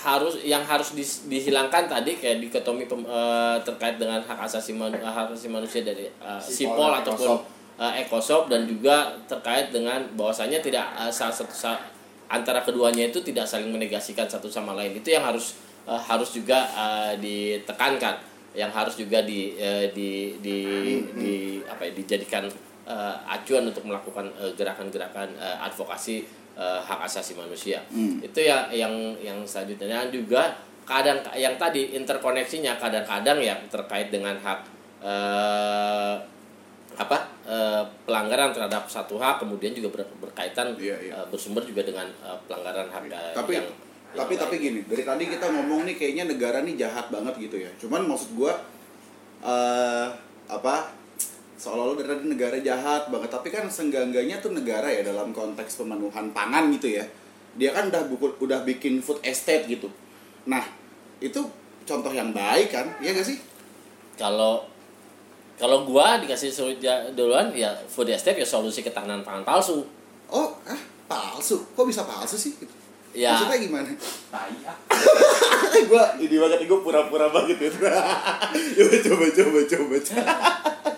harus 0.05 0.37
yang 0.39 0.61
harus 0.61 0.93
dis- 0.93 1.25
dihilangkan 1.25 1.89
tadi 1.89 2.13
kayak 2.15 2.37
dikotomi 2.39 2.85
pem- 2.85 3.03
eh, 3.03 3.57
terkait 3.59 3.97
dengan 3.97 4.21
hak 4.21 4.37
asasi 4.39 4.71
manu- 4.71 5.01
hak 5.01 5.33
asasi 5.33 5.49
manusia 5.49 5.81
dari 5.81 6.05
eh, 6.05 6.39
Sipol, 6.39 6.77
sipol 6.77 6.91
ataupun 6.93 7.29
Ecosop. 7.33 7.41
eh, 7.75 7.93
ekosop 7.99 8.41
dan 8.45 8.61
juga 8.63 8.95
terkait 9.25 9.73
dengan 9.73 10.05
bahwasanya 10.13 10.61
tidak 10.61 10.85
eh, 10.95 11.09
salah 11.09 11.33
satu 11.33 11.49
sa- 11.51 11.81
antara 12.25 12.61
keduanya 12.61 13.09
itu 13.09 13.19
tidak 13.19 13.43
saling 13.43 13.69
menegasikan 13.69 14.25
satu 14.25 14.45
sama 14.47 14.73
lain. 14.73 14.93
Itu 14.93 15.09
yang 15.09 15.25
harus 15.25 15.57
eh, 15.83 15.97
harus 15.99 16.29
juga 16.31 16.69
eh, 16.69 17.13
ditekankan. 17.17 18.15
Yang 18.55 18.71
harus 18.71 18.95
juga 18.95 19.19
di 19.21 19.57
eh, 19.57 19.91
di 19.91 20.37
di, 20.39 20.57
di 21.11 21.33
apa 21.61 21.81
ya 21.81 21.91
dijadikan 21.91 22.45
eh, 22.85 23.15
acuan 23.27 23.67
untuk 23.67 23.83
melakukan 23.83 24.29
eh, 24.37 24.53
gerakan-gerakan 24.53 25.27
eh, 25.35 25.57
advokasi 25.59 26.23
eh, 26.55 26.79
hak 26.79 26.99
asasi 27.03 27.35
manusia. 27.35 27.83
Itu 28.19 28.39
ya 28.39 28.67
yang 28.67 28.91
yang 29.19 29.43
selanjutnya. 29.43 30.01
Dan 30.01 30.09
juga 30.09 30.55
kadang 30.85 31.17
yang 31.33 31.57
tadi 31.57 31.93
interkoneksinya 31.93 32.77
kadang-kadang 32.77 33.37
ya 33.39 33.55
terkait 33.67 34.09
dengan 34.09 34.33
hak 34.35 34.59
eh, 35.01 36.15
apa 36.95 37.17
eh, 37.43 37.83
pelanggaran 38.07 38.55
terhadap 38.55 38.87
satu 38.87 39.19
hak 39.19 39.43
kemudian 39.43 39.75
juga 39.75 39.99
ber- 39.99 40.15
berkaitan 40.21 40.71
Iya, 40.79 40.95
iya. 41.01 41.13
eh, 41.19 41.25
bersumber 41.27 41.61
juga 41.61 41.83
dengan 41.83 42.07
eh, 42.07 42.37
pelanggaran 42.47 42.87
hak 42.87 43.03
eh, 43.05 43.33
tapi 43.33 43.51
yang 43.59 43.67
tapi 44.15 44.31
yang 44.31 44.41
tapi 44.47 44.55
lain. 44.55 44.63
gini 44.63 44.79
dari 44.87 45.03
tadi 45.03 45.23
kita 45.27 45.45
ngomong 45.51 45.83
nih 45.83 45.95
kayaknya 45.99 46.23
negara 46.31 46.63
nih 46.63 46.79
jahat 46.79 47.11
banget 47.11 47.35
gitu 47.35 47.57
ya. 47.59 47.71
Cuman 47.75 48.07
maksud 48.07 48.31
gua 48.33 48.53
eh 49.43 50.07
apa 50.47 50.75
seolah-olah 51.55 51.95
dari 52.03 52.27
negara 52.27 52.57
jahat 52.59 53.07
banget. 53.07 53.29
Tapi 53.31 53.47
kan 53.51 53.65
senggangganya 53.67 54.39
tuh 54.43 54.51
negara 54.51 54.87
ya 54.91 55.01
dalam 55.03 55.31
konteks 55.31 55.79
pemenuhan 55.79 56.31
pangan 56.35 56.71
gitu 56.75 56.95
ya. 56.99 57.05
Dia 57.55 57.71
kan 57.71 57.87
udah 57.87 58.03
buku, 58.11 58.35
udah 58.43 58.67
bikin 58.67 58.99
food 58.99 59.23
estate 59.23 59.67
gitu. 59.67 59.87
Nah 60.47 60.63
itu 61.23 61.39
contoh 61.87 62.11
yang 62.11 62.35
baik 62.35 62.73
kan 62.73 62.85
iya 62.99 63.15
gak 63.15 63.25
sih? 63.25 63.39
Kalau 64.19 64.67
kalau 65.55 65.87
gua 65.87 66.19
dikasih 66.19 66.51
duluan 67.15 67.55
ya 67.55 67.71
food 67.87 68.11
estate 68.11 68.35
ya 68.35 68.47
solusi 68.47 68.83
ketahanan 68.83 69.23
pangan 69.23 69.47
palsu. 69.47 69.87
Oh 70.27 70.51
ah 70.67 70.81
palsu? 71.07 71.63
Kok 71.73 71.87
bisa 71.87 72.03
palsu 72.03 72.35
sih? 72.35 72.53
Ya. 73.15 73.31
maksudnya 73.31 73.63
gimana? 73.63 73.87
Tai 74.27 74.51
ah. 74.67 74.75
gue 75.87 76.03
ini 76.27 76.35
banget 76.35 76.67
gue 76.67 76.79
pura-pura 76.83 77.31
banget 77.31 77.71
gitu. 77.71 77.79
Coba 78.75 78.95
coba 78.99 79.25
coba 79.31 79.59
coba 79.63 79.95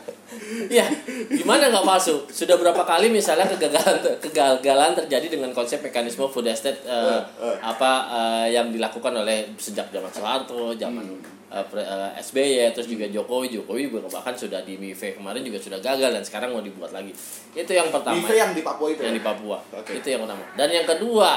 ya 0.72 0.86
gimana 1.28 1.68
nggak 1.68 1.84
palsu 1.84 2.24
sudah 2.32 2.56
berapa 2.56 2.84
kali 2.88 3.12
misalnya 3.12 3.48
kegagalan 3.48 4.00
kegagalan 4.24 4.92
terjadi 4.96 5.40
dengan 5.40 5.52
konsep 5.52 5.84
mekanisme 5.84 6.28
food 6.30 6.48
estate 6.48 6.80
eh, 6.88 7.22
apa 7.60 7.92
eh, 8.08 8.48
yang 8.56 8.72
dilakukan 8.72 9.12
oleh 9.12 9.52
sejak 9.60 9.92
zaman 9.92 10.12
Soeharto 10.12 10.74
zaman 10.80 11.04
eh, 11.52 11.66
pre- 11.68 11.84
eh, 11.84 12.10
SBY 12.24 12.72
terus 12.72 12.88
juga 12.88 13.06
Jokowi 13.12 13.60
Jokowi 13.60 13.92
juga 13.92 14.08
bahkan 14.08 14.34
sudah 14.36 14.64
di 14.64 14.80
MIFE 14.80 15.20
kemarin 15.20 15.44
juga 15.44 15.60
sudah 15.60 15.80
gagal 15.84 16.10
dan 16.16 16.24
sekarang 16.24 16.56
mau 16.56 16.64
dibuat 16.64 16.96
lagi 16.96 17.12
itu 17.52 17.72
yang 17.72 17.92
pertama 17.92 18.16
Mive 18.16 18.36
yang 18.36 18.52
di 18.56 18.64
Papua 18.64 18.88
itu 18.94 19.02
yang 19.04 19.16
ya? 19.16 19.20
di 19.20 19.24
Papua 19.24 19.58
Oke. 19.76 19.92
itu 20.00 20.08
yang 20.08 20.22
pertama 20.24 20.44
dan 20.56 20.70
yang 20.72 20.88
kedua 20.88 21.32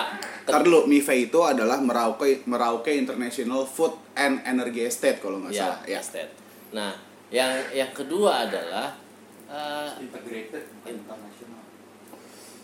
Ntar 0.50 0.66
dulu, 0.66 0.88
Mive 0.90 1.14
itu 1.14 1.38
adalah 1.46 1.78
Merauke 1.78 2.42
Merauke 2.50 2.90
International 2.90 3.62
Food 3.62 3.94
and 4.18 4.42
Energy 4.42 4.82
Estate 4.82 5.22
kalau 5.22 5.38
nggak 5.38 5.54
ya, 5.54 5.62
salah. 5.62 5.78
Ya. 5.86 5.98
estate. 6.02 6.32
Nah, 6.74 6.90
yang 7.30 7.50
yang 7.70 7.90
kedua 7.94 8.50
adalah 8.50 8.90
eh, 9.50 9.90
Integrated 9.98 10.64
international. 10.86 11.60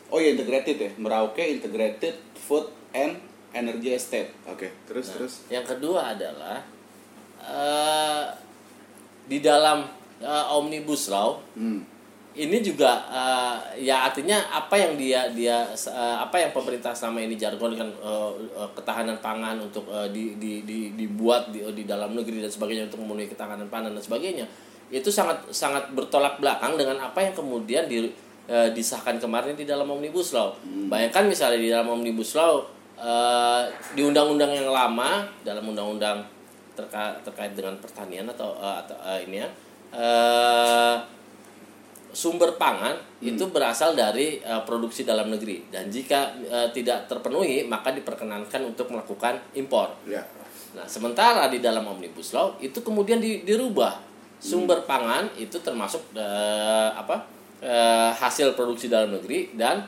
Oh 0.06 0.22
ya 0.22 0.30
integrated 0.38 0.78
ya, 0.78 0.90
Merauke 1.02 1.42
Integrated 1.42 2.14
Food 2.38 2.70
and 2.94 3.18
Energy 3.50 3.90
Estate. 3.90 4.30
Oke, 4.46 4.70
terus 4.86 5.10
nah, 5.10 5.14
terus. 5.18 5.34
yang 5.50 5.66
kedua 5.66 6.14
adalah 6.14 6.62
eh, 7.42 8.24
di 9.26 9.42
dalam 9.42 9.82
eh, 10.22 10.46
omnibus 10.54 11.10
law 11.10 11.42
Hmm. 11.58 11.82
ini 12.36 12.62
juga 12.62 13.02
eh, 13.10 13.82
ya 13.82 14.06
artinya 14.06 14.38
apa 14.52 14.78
yang 14.78 14.94
dia 14.94 15.26
dia 15.34 15.66
eh, 15.74 16.16
apa 16.22 16.36
yang 16.38 16.54
pemerintah 16.54 16.94
selama 16.94 17.26
ini 17.26 17.34
jargonkan 17.34 17.90
eh, 17.90 18.32
eh, 18.54 18.70
ketahanan 18.78 19.18
pangan 19.18 19.58
untuk 19.58 19.90
eh, 19.90 20.06
di, 20.14 20.38
di, 20.38 20.62
di, 20.62 20.94
dibuat 20.94 21.50
di, 21.50 21.66
di 21.74 21.82
dalam 21.82 22.14
negeri 22.14 22.44
dan 22.46 22.52
sebagainya 22.52 22.86
untuk 22.92 23.02
memenuhi 23.02 23.26
ketahanan 23.26 23.66
pangan 23.66 23.90
dan 23.90 24.04
sebagainya 24.04 24.46
itu 24.86 25.10
sangat 25.10 25.42
sangat 25.50 25.90
bertolak 25.90 26.38
belakang 26.38 26.78
dengan 26.78 27.02
apa 27.02 27.18
yang 27.18 27.34
kemudian 27.34 27.90
di, 27.90 28.06
eh, 28.46 28.68
disahkan 28.70 29.18
kemarin 29.18 29.58
di 29.58 29.66
dalam 29.66 29.90
omnibus 29.90 30.30
law. 30.30 30.54
Bayangkan 30.62 31.26
misalnya 31.26 31.58
di 31.58 31.68
dalam 31.74 31.90
omnibus 31.90 32.38
law 32.38 32.62
eh, 32.94 33.62
di 33.98 34.06
undang-undang 34.06 34.54
yang 34.54 34.70
lama 34.70 35.26
dalam 35.42 35.66
undang-undang 35.66 36.22
terkait 36.78 37.18
terkait 37.26 37.52
dengan 37.58 37.74
pertanian 37.82 38.30
atau 38.30 38.54
eh, 38.62 38.76
atau 38.86 38.96
eh, 39.10 39.18
ini 39.26 39.36
ya 39.42 39.48
eh, 39.90 40.96
sumber 42.16 42.56
pangan 42.56 42.96
itu 43.18 43.50
berasal 43.50 43.98
dari 43.98 44.38
eh, 44.38 44.62
produksi 44.62 45.02
dalam 45.02 45.34
negeri 45.34 45.66
dan 45.68 45.90
jika 45.90 46.30
eh, 46.46 46.68
tidak 46.70 47.10
terpenuhi 47.10 47.66
maka 47.66 47.90
diperkenankan 47.90 48.62
untuk 48.62 48.94
melakukan 48.94 49.42
impor. 49.58 49.98
Ya. 50.06 50.22
Nah, 50.76 50.84
sementara 50.84 51.48
di 51.48 51.58
dalam 51.58 51.88
omnibus 51.88 52.36
law 52.36 52.54
itu 52.60 52.84
kemudian 52.84 53.18
di- 53.18 53.42
dirubah 53.42 54.05
sumber 54.40 54.84
pangan 54.84 55.28
itu 55.40 55.56
termasuk 55.60 56.02
eh, 56.16 56.90
apa 56.92 57.26
eh, 57.60 58.10
hasil 58.12 58.52
produksi 58.54 58.88
dalam 58.88 59.16
negeri 59.16 59.56
dan 59.56 59.84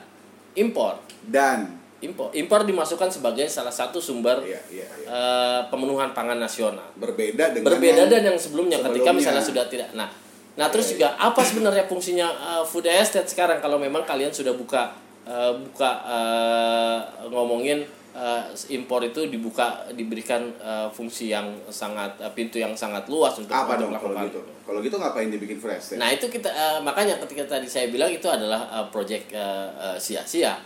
impor. 0.56 0.98
Dan 1.24 1.78
Impor 1.98 2.30
impor 2.30 2.62
dimasukkan 2.62 3.11
sebagai 3.11 3.50
salah 3.50 3.74
satu 3.74 3.98
sumber 3.98 4.38
Iya, 4.46 4.62
iya, 4.70 4.87
iya. 4.87 5.08
eh, 5.11 5.61
pemenuhan 5.66 6.14
pangan 6.14 6.38
nasional 6.38 6.87
berbeda 6.94 7.50
dengan 7.50 7.74
berbeda 7.74 8.06
yang 8.06 8.11
dan 8.11 8.22
yang 8.22 8.38
sebelumnya, 8.38 8.78
ketika 8.78 9.11
sebelumnya. 9.11 9.18
misalnya 9.18 9.42
sudah 9.42 9.64
tidak 9.66 9.90
nah 9.98 10.06
nah 10.54 10.70
terus 10.70 10.94
juga 10.94 11.18
apa 11.18 11.42
sebenarnya 11.42 11.90
fungsinya 11.90 12.26
uh, 12.38 12.62
food 12.62 12.87
estate 12.87 13.26
sekarang 13.26 13.58
kalau 13.58 13.82
memang 13.82 14.06
kalian 14.06 14.30
sudah 14.30 14.54
buka 14.54 14.94
uh, 15.26 15.58
buka 15.58 15.90
uh, 16.06 16.98
ngomongin 17.34 17.82
uh, 18.18 18.42
impor 18.66 19.07
itu 19.07 19.31
dibuka 19.31 19.87
diberikan 19.94 20.50
uh, 20.59 20.90
fungsi 20.90 21.31
yang 21.31 21.46
sangat 21.70 22.18
uh, 22.18 22.35
pintu 22.35 22.59
yang 22.59 22.74
sangat 22.74 23.07
luas 23.07 23.38
untuk 23.38 23.54
apa 23.54 23.78
dong 23.78 23.94
kalau 23.94 24.18
gitu? 24.26 24.42
Kalau 24.66 24.83
gitu 24.83 24.96
ngapain 24.98 25.31
dibikin 25.31 25.57
fresh? 25.57 25.96
Nah 25.96 26.12
itu 26.12 26.28
kita 26.28 26.50
eh, 26.50 26.78
makanya 26.85 27.16
ketika 27.24 27.57
tadi 27.57 27.64
saya 27.64 27.88
bilang 27.88 28.12
itu 28.12 28.28
adalah 28.28 28.68
eh, 28.68 28.87
project 28.92 29.33
eh, 29.33 29.68
eh, 29.70 29.96
sia-sia 29.96 30.59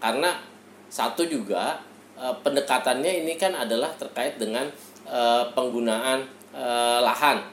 karena 0.00 0.32
satu 0.88 1.28
juga 1.28 1.76
eh, 2.16 2.34
pendekatannya 2.40 3.26
ini 3.26 3.36
kan 3.36 3.52
adalah 3.52 3.92
terkait 4.00 4.40
dengan 4.40 4.64
eh, 5.04 5.44
penggunaan 5.52 6.24
eh, 6.56 6.98
lahan 7.04 7.44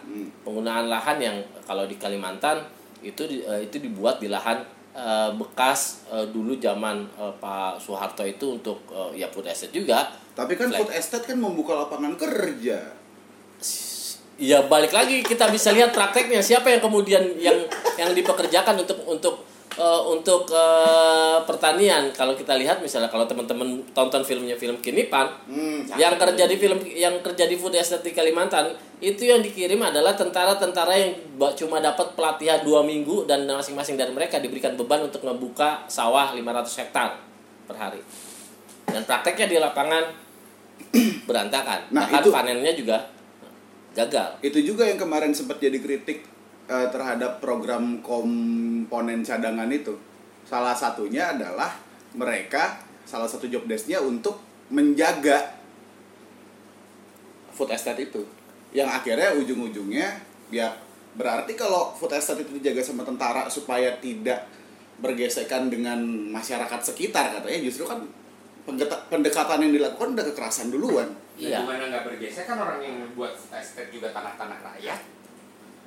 penggunaan 0.47 0.87
lahan 0.87 1.17
yang 1.19 1.37
kalau 1.67 1.83
di 1.83 1.99
Kalimantan 1.99 2.63
itu 3.03 3.27
eh, 3.27 3.67
itu 3.67 3.83
dibuat 3.83 4.23
di 4.23 4.31
lahan 4.31 4.63
eh, 4.91 5.29
bekas 5.35 6.05
eh, 6.11 6.25
dulu 6.29 6.55
zaman 6.59 7.07
eh, 7.17 7.33
Pak 7.39 7.79
Soeharto 7.79 8.23
itu 8.23 8.59
untuk 8.59 8.83
eh, 8.91 9.23
ya 9.23 9.27
food 9.31 9.47
estate 9.47 9.73
juga 9.75 10.11
Tapi 10.31 10.55
kan 10.55 10.71
Flag. 10.71 10.79
food 10.83 10.91
estate 10.95 11.25
kan 11.27 11.37
membuka 11.37 11.75
lapangan 11.75 12.15
kerja. 12.15 12.79
Ya 14.41 14.59
balik 14.65 14.89
lagi 14.95 15.21
kita 15.21 15.51
bisa 15.53 15.69
lihat 15.69 15.93
prakteknya 15.93 16.41
siapa 16.41 16.71
yang 16.71 16.81
kemudian 16.81 17.21
yang 17.37 17.53
yang 17.99 18.09
dipekerjakan 18.15 18.81
untuk 18.81 18.97
untuk 19.05 19.35
eh, 19.73 20.01
untuk 20.05 20.49
eh, 20.49 21.37
pertanian 21.43 22.11
kalau 22.11 22.33
kita 22.33 22.55
lihat 22.55 22.79
misalnya 22.79 23.07
kalau 23.07 23.23
teman-teman 23.23 23.79
tonton 23.91 24.21
filmnya 24.21 24.55
film 24.55 24.79
Kinipan 24.79 25.27
Hmm, 25.47 25.83
yang 25.95 26.15
kerja 26.15 26.43
di 26.45 26.55
film 26.55 26.79
yang 26.85 27.19
kerja 27.19 27.45
di 27.45 27.55
food 27.55 27.75
estate 27.75 28.01
di 28.01 28.11
Kalimantan 28.11 28.71
itu 28.99 29.25
yang 29.25 29.41
dikirim 29.41 29.81
adalah 29.81 30.13
tentara-tentara 30.13 30.93
yang 30.93 31.11
cuma 31.55 31.81
dapat 31.81 32.13
pelatihan 32.13 32.61
dua 32.61 32.85
minggu 32.85 33.25
dan 33.25 33.43
masing-masing 33.43 33.97
dari 33.97 34.13
mereka 34.13 34.37
diberikan 34.37 34.77
beban 34.77 35.01
untuk 35.01 35.25
membuka 35.25 35.81
sawah 35.87 36.37
500 36.37 36.79
hektar 36.85 37.17
per 37.65 37.75
hari. 37.75 37.97
Dan 38.85 39.01
prakteknya 39.01 39.49
di 39.49 39.57
lapangan 39.57 40.03
berantakan. 41.27 41.89
Nah, 41.89 42.05
bahkan 42.05 42.21
itu- 42.21 42.29
panennya 42.29 42.73
juga 42.77 42.97
gagal. 43.91 44.37
Itu 44.45 44.61
juga 44.61 44.85
yang 44.85 45.01
kemarin 45.01 45.33
sempat 45.33 45.57
jadi 45.57 45.81
kritik 45.81 46.21
eh, 46.69 46.87
terhadap 46.89 47.39
program 47.39 48.03
komponen 48.03 49.25
cadangan 49.25 49.69
itu 49.69 49.95
salah 50.45 50.75
satunya 50.75 51.31
adalah 51.31 51.77
mereka 52.17 52.81
salah 53.07 53.29
satu 53.29 53.47
job 53.47 53.65
desknya 53.65 54.01
untuk 54.03 54.37
menjaga 54.73 55.57
food 57.55 57.71
estate 57.71 58.11
itu 58.11 58.21
yang 58.71 58.87
akhirnya 58.87 59.35
ujung-ujungnya 59.35 60.21
ya 60.51 60.71
berarti 61.15 61.55
kalau 61.59 61.91
food 61.95 62.15
estate 62.15 62.47
itu 62.47 62.59
dijaga 62.59 62.83
sama 62.83 63.03
tentara 63.03 63.47
supaya 63.51 63.99
tidak 63.99 64.47
bergesekan 65.01 65.67
dengan 65.67 65.99
masyarakat 66.31 66.79
sekitar 66.79 67.41
katanya 67.41 67.59
justru 67.63 67.83
kan 67.83 67.99
pendekatan 69.09 69.59
yang 69.59 69.73
dilakukan 69.73 70.13
udah 70.13 70.25
kekerasan 70.31 70.69
duluan 70.71 71.09
Iya. 71.41 71.57
Nah, 71.57 71.73
gimana 71.73 71.83
nggak 71.89 72.03
bergeser 72.05 72.43
kan 72.45 72.57
orang 72.61 72.79
yang 72.85 72.95
buat 73.17 73.33
estate 73.33 73.89
juga 73.89 74.13
tanah-tanah 74.13 74.59
rakyat. 74.61 74.99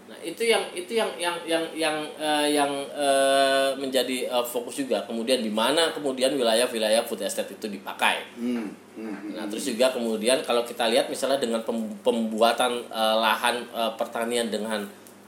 Nah, 0.04 0.18
itu 0.20 0.44
yang 0.44 0.60
itu 0.76 0.92
yang 0.92 1.08
yang 1.16 1.32
yang 1.48 1.64
yang 1.72 1.96
eh, 2.20 2.46
yang 2.52 2.70
eh, 2.92 3.72
menjadi 3.80 4.28
eh, 4.28 4.44
fokus 4.44 4.84
juga. 4.84 5.00
Kemudian 5.08 5.40
di 5.40 5.48
mana 5.48 5.88
kemudian 5.96 6.36
wilayah-wilayah 6.36 7.00
food 7.08 7.24
estate 7.24 7.56
itu 7.56 7.66
dipakai. 7.72 8.20
hmm. 8.36 8.68
Hmm. 8.94 9.34
Nah, 9.34 9.50
terus 9.50 9.66
juga 9.66 9.90
kemudian 9.90 10.38
kalau 10.46 10.62
kita 10.62 10.86
lihat 10.86 11.10
misalnya 11.10 11.42
dengan 11.42 11.66
pem- 11.66 11.98
pembuatan 12.04 12.84
eh, 12.92 13.16
lahan 13.18 13.64
eh, 13.72 13.92
pertanian 13.96 14.52
dengan 14.52 14.84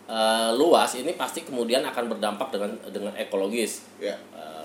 eh, 0.07 0.51
luas 0.55 0.93
ini 0.95 1.17
pasti 1.19 1.43
kemudian 1.43 1.83
akan 1.83 2.13
berdampak 2.13 2.53
dengan 2.53 2.77
dengan 2.93 3.13
ekologis. 3.17 3.83
ya 3.99 4.15
Eh, 4.15 4.56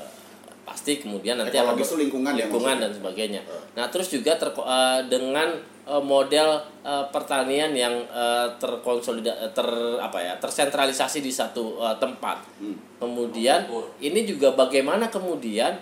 pasti 0.62 1.01
kemudian 1.01 1.41
nanti 1.41 1.57
Ekologis 1.57 1.89
akan 1.89 1.89
itu 1.89 1.95
lingkungan 2.07 2.34
ya 2.38 2.45
lingkungan 2.45 2.78
maksudnya? 2.78 2.86
dan 2.86 2.91
sebagainya. 2.95 3.41
Nah 3.76 3.86
terus 3.89 4.07
juga 4.14 4.32
terko- 4.38 4.68
eh, 4.68 5.01
dengan 5.09 5.49
eh, 5.89 6.03
model 6.03 6.62
eh, 6.86 7.05
pertanian 7.09 7.74
yang 7.74 7.93
eh, 8.07 8.47
terkonsolidasi 8.62 9.57
ter 9.57 9.68
apa 9.97 10.18
ya 10.22 10.34
tersentralisasi 10.38 11.20
di 11.26 11.34
satu 11.34 11.82
eh, 11.82 11.95
tempat. 11.97 12.38
Hmm. 12.62 12.78
Kemudian 13.01 13.66
Mengukur. 13.66 13.89
ini 13.99 14.22
juga 14.24 14.53
bagaimana 14.53 15.09
kemudian 15.09 15.74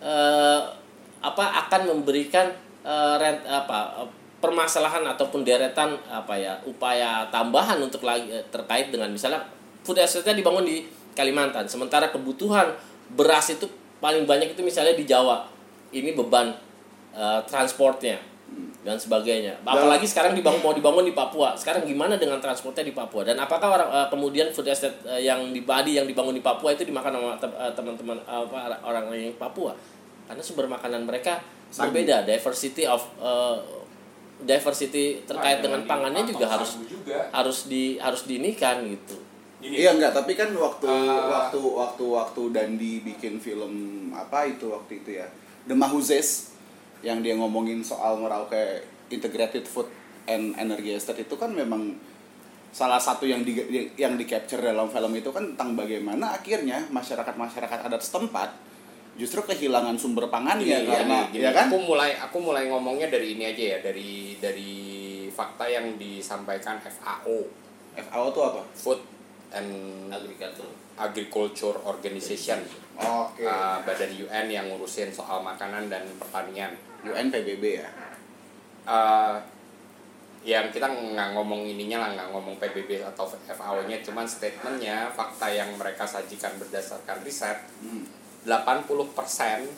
eh, 0.00 0.60
apa 1.22 1.44
akan 1.68 1.92
memberikan 1.92 2.48
eh, 2.82 3.14
rent, 3.20 3.44
apa 3.46 4.02
eh, 4.02 4.10
permasalahan 4.42 5.06
ataupun 5.06 5.46
deretan 5.46 5.94
apa 6.10 6.34
ya 6.34 6.58
upaya 6.66 7.30
tambahan 7.30 7.78
untuk 7.78 8.02
lagi 8.02 8.26
terkait 8.50 8.90
dengan 8.90 9.06
misalnya 9.06 9.38
food 9.86 10.02
estate-nya 10.02 10.34
dibangun 10.34 10.66
di 10.66 10.82
Kalimantan 11.14 11.68
sementara 11.70 12.10
kebutuhan 12.10 12.74
beras 13.12 13.52
itu 13.54 13.68
paling 14.02 14.26
banyak 14.26 14.52
itu 14.52 14.60
misalnya 14.60 14.92
di 14.92 15.06
Jawa. 15.06 15.46
Ini 15.94 16.12
beban 16.12 16.50
eh, 17.14 17.40
transportnya 17.46 18.18
dan 18.82 18.98
sebagainya. 18.98 19.62
Apalagi 19.62 20.04
sekarang 20.04 20.34
dibangun 20.34 20.60
mau 20.60 20.74
dibangun 20.74 21.06
di 21.06 21.14
Papua. 21.14 21.54
Sekarang 21.54 21.86
gimana 21.86 22.18
dengan 22.18 22.36
transportnya 22.36 22.82
di 22.82 22.90
Papua? 22.92 23.22
Dan 23.22 23.38
apakah 23.38 23.68
orang 23.70 23.88
eh, 23.88 24.08
kemudian 24.10 24.50
food 24.50 24.66
estate 24.66 24.98
eh, 25.06 25.22
yang 25.22 25.54
di 25.54 25.62
Bali 25.62 25.94
yang 25.94 26.04
dibangun 26.04 26.34
di 26.34 26.42
Papua 26.42 26.74
itu 26.74 26.82
dimakan 26.82 27.14
sama 27.14 27.32
tem- 27.38 27.56
teman-teman 27.72 28.18
apa 28.26 28.82
orang 28.82 29.06
yang 29.14 29.30
Papua? 29.38 29.72
Karena 30.26 30.42
sumber 30.42 30.66
makanan 30.66 31.06
mereka 31.06 31.38
Sagu. 31.70 31.94
berbeda. 31.94 32.26
Diversity 32.26 32.82
of 32.84 33.06
eh, 33.22 33.56
diversity 34.42 35.22
terkait 35.22 35.62
Nah, 35.62 35.70
dengan 35.70 35.80
pangannya 35.86 36.26
juga 36.26 36.50
harus 36.50 36.82
juga. 36.82 37.30
harus 37.30 37.70
di 37.70 37.94
harus 38.02 38.26
diinikan 38.26 38.82
gitu 38.90 39.14
Gini, 39.62 39.78
Iya 39.78 39.94
enggak, 39.94 40.10
tapi 40.10 40.34
kan 40.34 40.50
waktu 40.58 40.90
Uh, 40.90 41.30
waktu 41.30 41.58
waktu 41.62 42.04
waktu 42.04 42.42
Dandi 42.50 42.92
bikin 43.06 43.38
film 43.38 43.72
apa 44.10 44.50
itu 44.50 44.66
waktu 44.66 44.98
itu 44.98 45.22
ya. 45.22 45.26
The 45.70 45.78
Mahuzes 45.78 46.50
yang 47.06 47.22
dia 47.22 47.38
ngomongin 47.38 47.78
soal 47.86 48.18
Merauke 48.18 48.82
Integrated 49.06 49.62
Food 49.70 49.86
and 50.26 50.58
Energy 50.58 50.98
Estate 50.98 51.22
itu 51.22 51.38
kan 51.38 51.54
memang 51.54 51.94
salah 52.74 52.98
satu 52.98 53.28
yang 53.28 53.46
di 53.46 53.54
yang 53.94 54.18
di 54.18 54.24
capture 54.26 54.58
dalam 54.58 54.88
film 54.90 55.12
itu 55.14 55.28
kan 55.30 55.54
tentang 55.54 55.76
bagaimana 55.76 56.34
akhirnya 56.34 56.88
masyarakat-masyarakat 56.88 57.78
adat 57.86 58.02
setempat 58.02 58.48
justru 59.12 59.44
kehilangan 59.44 59.92
sumber 60.00 60.32
pangannya 60.32 60.80
Gini, 60.80 60.88
karena 60.88 61.28
gini, 61.28 61.44
ya 61.44 61.52
kan? 61.52 61.68
Aku 61.68 61.78
mulai 61.84 62.16
aku 62.16 62.40
mulai 62.40 62.72
ngomongnya 62.72 63.12
dari 63.12 63.36
ini 63.36 63.44
aja 63.44 63.76
ya 63.76 63.78
dari 63.84 64.40
dari 64.40 64.72
fakta 65.28 65.68
yang 65.68 66.00
disampaikan 66.00 66.80
FAO 66.80 67.44
FAO 67.92 68.24
itu 68.32 68.40
apa? 68.40 68.62
Food 68.72 69.11
and 69.52 69.68
agrikultur 70.08 70.68
Agriculture 70.92 71.76
Organization 71.82 72.60
Oke. 72.94 73.42
uh, 73.42 73.80
badan 73.82 74.12
UN 74.12 74.46
yang 74.46 74.68
ngurusin 74.68 75.08
soal 75.08 75.40
makanan 75.40 75.88
dan 75.88 76.04
pertanian 76.16 76.76
UN 77.02 77.32
PBB 77.32 77.80
ya. 77.80 77.88
uh, 78.84 79.40
yang 80.42 80.68
kita 80.68 80.84
nggak 80.84 81.32
ngomong 81.32 81.62
ininya 81.64 82.02
lah 82.02 82.10
nggak 82.12 82.28
ngomong 82.34 82.58
PBB 82.58 82.98
atau 83.00 83.24
FAO-nya 83.24 84.02
cuman 84.02 84.26
statementnya 84.26 85.06
fakta 85.08 85.46
yang 85.46 85.70
mereka 85.78 86.02
sajikan 86.02 86.58
berdasarkan 86.58 87.22
riset 87.22 87.62
Hmm. 87.78 88.02
80% 88.42 89.70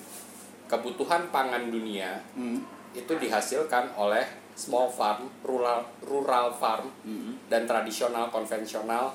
kebutuhan 0.67 1.29
pangan 1.29 1.69
dunia 1.69 2.17
Hmm. 2.33 2.65
itu 2.93 3.13
dihasilkan 3.15 3.93
oleh 3.95 4.25
small 4.55 4.89
farm, 4.89 5.29
rural 5.43 5.85
rural 6.01 6.49
farm 6.55 6.89
Hmm. 7.05 7.37
dan 7.47 7.69
tradisional 7.69 8.33
konvensional 8.33 9.13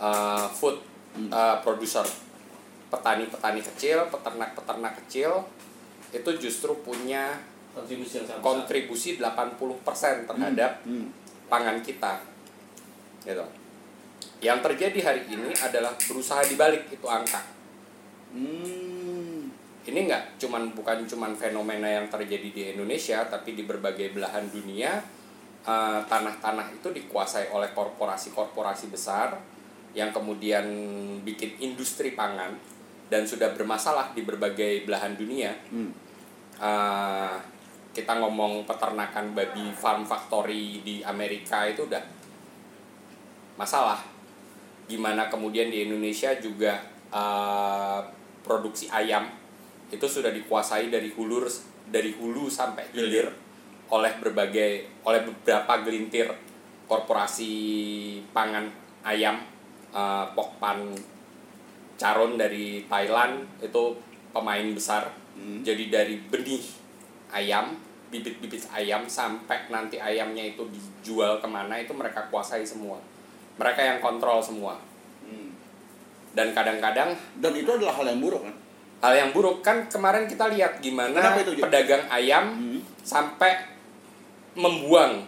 uh, 0.00 0.46
food 0.50 0.78
uh, 1.30 1.58
producer. 1.62 2.06
Petani-petani 2.90 3.58
kecil, 3.58 4.06
peternak-peternak 4.10 4.94
kecil 5.04 5.42
itu 6.14 6.30
justru 6.38 6.78
punya 6.86 7.34
kontribusi 7.74 8.22
kontribusi 8.38 9.10
80% 9.18 10.30
terhadap 10.30 10.72
Hmm. 10.86 11.10
pangan 11.50 11.82
kita. 11.82 12.22
Gitu. 13.26 13.42
Yang 14.38 14.58
terjadi 14.70 14.98
hari 15.02 15.22
ini 15.26 15.50
adalah 15.58 15.90
berusaha 15.98 16.46
dibalik 16.46 16.86
itu 16.86 17.06
angka. 17.10 17.42
Hmm. 18.30 19.50
Ini 19.84 19.98
nggak 20.08 20.40
cuman 20.40 20.72
bukan 20.72 21.04
cuman 21.04 21.36
fenomena 21.36 21.84
yang 21.84 22.06
terjadi 22.08 22.48
di 22.54 22.62
Indonesia, 22.72 23.20
tapi 23.28 23.52
di 23.52 23.68
berbagai 23.68 24.16
belahan 24.16 24.48
dunia 24.48 24.96
eh, 25.64 26.00
tanah-tanah 26.08 26.72
itu 26.76 26.88
dikuasai 26.92 27.52
oleh 27.52 27.72
korporasi-korporasi 27.72 28.92
besar 28.92 29.36
yang 29.94 30.10
kemudian 30.10 30.66
bikin 31.22 31.54
industri 31.62 32.18
pangan 32.18 32.50
dan 33.08 33.22
sudah 33.22 33.54
bermasalah 33.54 34.10
di 34.12 34.26
berbagai 34.26 34.82
belahan 34.84 35.14
dunia. 35.14 35.54
Hmm. 35.70 35.94
Eh, 36.58 37.36
kita 37.94 38.18
ngomong 38.18 38.66
peternakan 38.66 39.38
babi 39.38 39.70
farm 39.70 40.02
factory 40.02 40.82
di 40.82 41.00
Amerika 41.06 41.62
itu 41.70 41.86
udah 41.86 42.02
masalah. 43.54 44.02
Gimana 44.90 45.30
kemudian 45.30 45.70
di 45.70 45.86
Indonesia 45.86 46.34
juga 46.42 46.82
eh, 47.14 48.00
produksi 48.42 48.90
ayam 48.90 49.30
itu 49.94 50.06
sudah 50.10 50.34
dikuasai 50.34 50.90
dari 50.90 51.14
hulu 51.14 51.46
dari 51.86 52.10
hulu 52.18 52.50
sampai 52.50 52.90
hilir 52.90 53.30
oleh 53.94 54.12
berbagai 54.18 55.04
oleh 55.06 55.20
beberapa 55.22 55.86
gelintir 55.86 56.26
korporasi 56.90 57.54
pangan 58.34 58.66
ayam 59.04 59.53
eh, 59.94 60.24
Pokpan 60.34 60.92
Caron 61.94 62.34
dari 62.34 62.82
Thailand 62.84 63.46
itu 63.62 63.94
pemain 64.30 64.66
besar 64.74 65.08
Hmm. 65.34 65.66
jadi 65.66 65.90
dari 65.90 66.14
benih 66.30 66.62
ayam 67.26 67.74
bibit-bibit 68.06 68.70
ayam 68.70 69.02
sampai 69.10 69.66
nanti 69.66 69.98
ayamnya 69.98 70.46
itu 70.46 70.62
dijual 70.70 71.42
ke 71.42 71.48
mana 71.50 71.74
itu 71.74 71.90
mereka 71.90 72.30
kuasai 72.30 72.62
semua 72.62 73.02
mereka 73.58 73.82
yang 73.82 73.98
kontrol 73.98 74.38
semua 74.38 74.78
Hmm. 75.26 75.50
dan 76.38 76.54
kadang-kadang 76.54 77.18
Dan 77.34 77.50
itu 77.58 77.66
adalah 77.66 77.98
hal 77.98 78.14
yang 78.14 78.22
buruk 78.22 78.46
kan? 78.46 78.54
hal 79.02 79.14
yang 79.18 79.30
buruk 79.34 79.58
kan 79.58 79.90
kemarin 79.90 80.30
kita 80.30 80.46
lihat 80.46 80.78
gimana 80.78 81.34
itu, 81.34 81.58
pedagang 81.58 82.06
ayam 82.06 82.44
Hmm. 82.54 82.78
sampai 83.02 83.58
membuang 84.54 85.26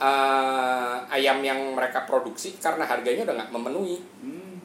eh, 0.00 0.96
ayam 1.12 1.44
yang 1.44 1.76
mereka 1.76 2.08
produksi 2.08 2.56
karena 2.56 2.88
harganya 2.88 3.28
udah 3.28 3.34
nggak 3.36 3.52
memenuhi 3.52 3.98
Hmm. 4.24 4.56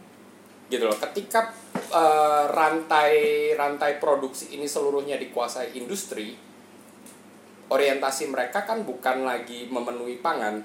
gitu 0.72 0.88
loh 0.88 0.96
ketika 0.96 1.52
eh, 1.76 2.44
rantai 2.50 3.14
rantai 3.54 4.00
produksi 4.00 4.56
ini 4.56 4.66
seluruhnya 4.66 5.20
dikuasai 5.20 5.76
industri 5.76 6.34
orientasi 7.68 8.30
mereka 8.30 8.64
kan 8.64 8.86
bukan 8.86 9.26
lagi 9.26 9.68
memenuhi 9.68 10.24
pangan 10.24 10.62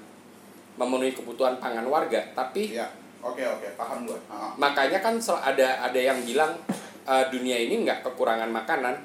memenuhi 0.79 1.11
kebutuhan 1.11 1.59
pangan 1.59 1.85
warga 1.85 2.23
tapi 2.31 2.71
Ya. 2.73 2.87
Oke 3.21 3.45
oke 3.45 3.77
paham 3.77 4.09
gua. 4.09 4.17
Ah, 4.33 4.49
Makanya 4.57 4.97
kan 4.97 5.13
ada 5.21 5.67
ada 5.85 5.99
yang 6.01 6.25
bilang 6.25 6.57
eh, 7.05 7.25
dunia 7.29 7.53
ini 7.53 7.85
nggak 7.85 8.01
kekurangan 8.01 8.49
makanan. 8.49 8.97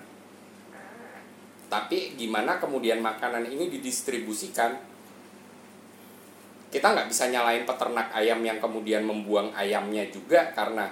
Tapi 1.68 2.16
gimana 2.16 2.56
kemudian 2.56 3.04
makanan 3.04 3.44
ini 3.44 3.68
didistribusikan? 3.68 4.72
Kita 6.66 6.92
nggak 6.92 7.08
bisa 7.08 7.30
nyalain 7.30 7.62
peternak 7.62 8.10
ayam 8.12 8.42
yang 8.42 8.58
kemudian 8.58 9.06
membuang 9.06 9.54
ayamnya 9.54 10.06
juga 10.10 10.50
karena 10.52 10.90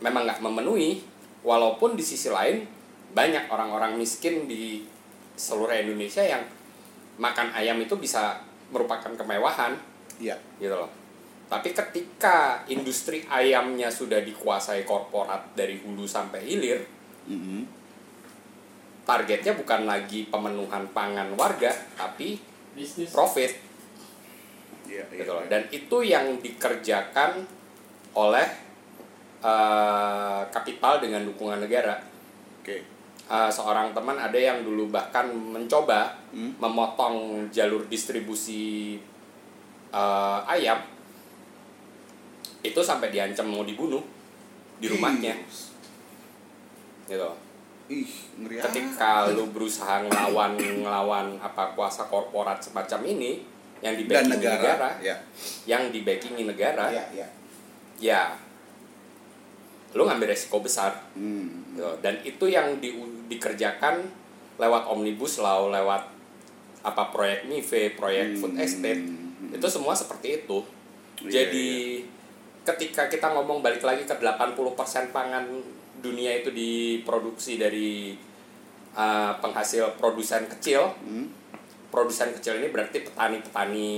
memang 0.00 0.24
nggak 0.24 0.40
memenuhi. 0.42 1.02
Walaupun 1.44 1.94
di 1.94 2.02
sisi 2.02 2.28
lain 2.32 2.66
banyak 3.14 3.48
orang-orang 3.48 3.94
miskin 3.96 4.50
di 4.50 4.82
seluruh 5.38 5.72
Indonesia 5.72 6.20
yang 6.20 6.42
makan 7.18 7.54
ayam 7.54 7.78
itu 7.78 7.94
bisa 7.98 8.42
merupakan 8.74 9.14
kemewahan 9.14 9.78
Iya. 10.18 10.34
gitu 10.58 10.74
loh. 10.74 10.90
Tapi 11.48 11.72
ketika 11.72 12.66
industri 12.68 13.24
ayamnya 13.30 13.88
sudah 13.88 14.20
dikuasai 14.20 14.84
korporat 14.84 15.56
dari 15.56 15.80
hulu 15.80 16.04
sampai 16.04 16.44
hilir, 16.44 16.84
Mhm. 17.24 17.64
targetnya 19.08 19.56
bukan 19.56 19.88
lagi 19.88 20.28
pemenuhan 20.28 20.84
pangan 20.92 21.32
warga, 21.32 21.72
tapi 21.96 22.36
bisnis 22.76 23.08
profit 23.08 23.67
Iya 24.88 25.04
iya. 25.12 25.20
gitu 25.20 25.30
loh. 25.30 25.44
iya. 25.44 25.50
Dan 25.52 25.62
itu 25.68 25.96
yang 26.02 26.26
dikerjakan 26.40 27.44
oleh 28.16 28.48
eh, 29.38 30.40
kapital 30.50 30.98
dengan 30.98 31.22
dukungan 31.28 31.60
negara. 31.62 32.00
Oke. 32.58 32.82
Eh, 33.28 33.50
seorang 33.52 33.92
teman 33.92 34.16
ada 34.16 34.34
yang 34.40 34.64
dulu 34.64 34.88
bahkan 34.88 35.28
mencoba 35.28 36.16
Hmm. 36.28 36.52
memotong 36.60 37.48
jalur 37.48 37.88
distribusi 37.88 39.00
eh, 39.88 40.40
ayam 40.44 40.76
itu 42.60 42.80
sampai 42.84 43.08
diancam 43.08 43.48
mau 43.48 43.64
dibunuh 43.64 44.04
di 44.76 44.86
rumahnya 44.92 45.32
gitu 47.08 47.32
Ih, 47.88 48.12
ngeri 48.44 48.60
ketika 48.60 49.32
lu 49.32 49.48
berusaha 49.48 50.04
ngelawan 50.04 50.60
ngelawan 50.60 51.40
apa 51.40 51.72
kuasa 51.72 52.04
korporat 52.12 52.60
semacam 52.60 53.00
ini 53.08 53.40
yang 53.80 53.94
di 53.94 54.04
dan 54.04 54.26
backingi 54.26 54.36
negara. 54.36 54.58
negara, 54.58 54.88
Ya. 54.98 55.16
yang 55.64 55.82
di 55.88 56.00
backingi 56.02 56.42
negara 56.44 56.84
Iya 56.88 57.04
iya. 57.12 57.26
ya 57.98 58.22
lu 59.90 60.04
ngambil 60.04 60.28
resiko 60.28 60.58
besar 60.58 60.92
Hmm. 61.12 61.72
gitu. 61.72 61.88
dan 62.00 62.20
itu 62.22 62.44
yang 62.46 62.76
di, 62.76 62.92
dikerjakan 63.26 64.04
lewat 64.54 64.84
omnibus 64.86 65.38
law 65.38 65.68
lewat 65.68 66.04
apa 66.80 67.02
proyek 67.08 67.46
MIFE 67.46 67.94
proyek 67.94 68.36
food 68.36 68.52
Hmm. 68.52 68.60
estate 68.60 69.02
itu 69.50 69.66
semua 69.66 69.94
seperti 69.94 70.42
itu 70.42 70.60
Iya, 71.18 71.46
jadi 71.46 71.68
ketika 72.64 73.08
kita 73.08 73.32
ngomong 73.32 73.58
balik 73.58 73.80
lagi 73.80 74.04
ke 74.04 74.14
80% 74.14 74.54
pangan 75.08 75.46
dunia 75.98 76.30
itu 76.36 76.52
diproduksi 76.52 77.56
dari 77.56 78.14
uh, 78.92 79.32
penghasil 79.36 79.96
produsen 79.96 80.46
kecil 80.48 80.94
Hmm. 81.00 81.26
Produsen 81.88 82.36
kecil 82.36 82.60
ini 82.60 82.68
berarti 82.68 83.00
petani-petani 83.04 83.92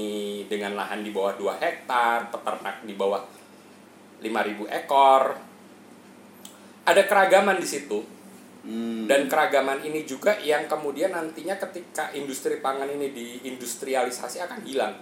dengan 0.47 0.79
lahan 0.79 1.03
di 1.03 1.11
bawah 1.11 1.35
2 1.35 1.59
hektar, 1.59 2.31
peternak 2.31 2.87
di 2.87 2.95
bawah 2.95 3.23
5000 4.23 4.71
ekor. 4.71 5.23
Ada 6.87 7.03
keragaman 7.07 7.59
di 7.59 7.69
situ. 7.69 7.99
Hmm. 8.61 9.09
Dan 9.09 9.27
keragaman 9.27 9.81
ini 9.83 10.05
juga 10.05 10.37
yang 10.37 10.69
kemudian 10.69 11.17
nantinya 11.17 11.57
ketika 11.57 12.13
industri 12.13 12.61
pangan 12.61 12.87
ini 12.93 13.11
diindustrialisasi 13.11 14.39
akan 14.45 14.61
hilang. 14.69 14.95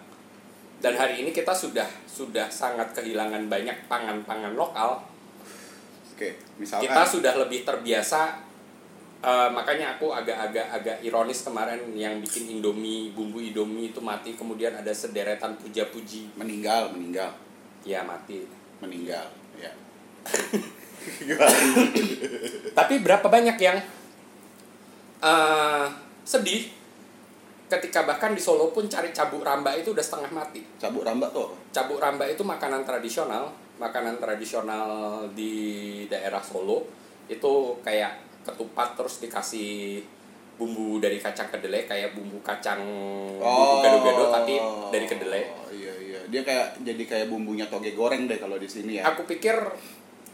Dan 0.78 0.94
hari 0.94 1.26
ini 1.26 1.34
kita 1.34 1.50
sudah 1.50 1.90
sudah 2.06 2.46
sangat 2.48 2.94
kehilangan 2.94 3.50
banyak 3.50 3.90
pangan-pangan 3.90 4.54
lokal. 4.54 5.02
Oke, 6.14 6.38
misalkan 6.62 6.86
Kita 6.86 7.02
sudah 7.02 7.34
lebih 7.34 7.66
terbiasa 7.66 8.47
eh, 9.18 9.48
makanya 9.50 9.98
aku 9.98 10.14
agak-agak 10.14 10.66
agak 10.70 10.96
ironis 11.02 11.42
kemarin 11.42 11.80
yang 11.94 12.22
bikin 12.22 12.58
Indomie, 12.58 13.10
bumbu 13.12 13.42
Indomie 13.42 13.90
itu 13.90 13.98
mati 13.98 14.34
kemudian 14.38 14.74
ada 14.74 14.90
sederetan 14.94 15.58
puja-puji. 15.58 16.34
meninggal, 16.38 16.94
meninggal, 16.94 17.30
Ya 17.82 18.02
mati. 18.06 18.46
meninggal, 18.78 19.26
ya. 19.58 19.74
Tapi 22.78 22.94
berapa 23.02 23.26
banyak 23.26 23.58
yang 23.58 23.78
eh 25.18 25.86
sedih 26.22 26.70
ketika 27.68 28.06
bahkan 28.06 28.32
di 28.32 28.40
Solo 28.40 28.70
pun 28.70 28.88
cari 28.88 29.10
cabuk 29.12 29.42
ramba 29.44 29.74
itu 29.74 29.92
udah 29.92 30.04
setengah 30.04 30.30
mati. 30.32 30.62
Cabuk 30.80 31.02
rambak 31.04 31.34
tuh? 31.34 31.52
Cabuk 31.74 31.98
ramba 32.00 32.24
itu 32.24 32.46
makanan 32.46 32.86
tradisional, 32.86 33.52
makanan 33.76 34.16
tradisional 34.22 35.24
di 35.36 36.04
daerah 36.08 36.40
Solo 36.40 36.86
itu 37.28 37.76
kayak 37.84 38.27
ketupat 38.48 38.96
terus 38.96 39.20
dikasih 39.20 40.00
bumbu 40.58 40.98
dari 40.98 41.22
kacang 41.22 41.52
kedelai 41.54 41.86
kayak 41.86 42.18
bumbu 42.18 42.42
kacang 42.42 42.82
bumbu 43.38 43.74
gado-gado 43.84 44.24
tapi 44.32 44.58
dari 44.90 45.06
kedelai. 45.06 45.42
Oh 45.54 45.70
iya 45.70 45.94
iya. 46.02 46.20
Dia 46.26 46.42
kayak 46.42 46.82
jadi 46.82 47.02
kayak 47.04 47.26
bumbunya 47.30 47.68
toge 47.70 47.94
goreng 47.94 48.26
deh 48.26 48.40
kalau 48.40 48.58
di 48.58 48.66
sini 48.66 48.98
ya. 48.98 49.06
Aku 49.14 49.28
pikir 49.28 49.54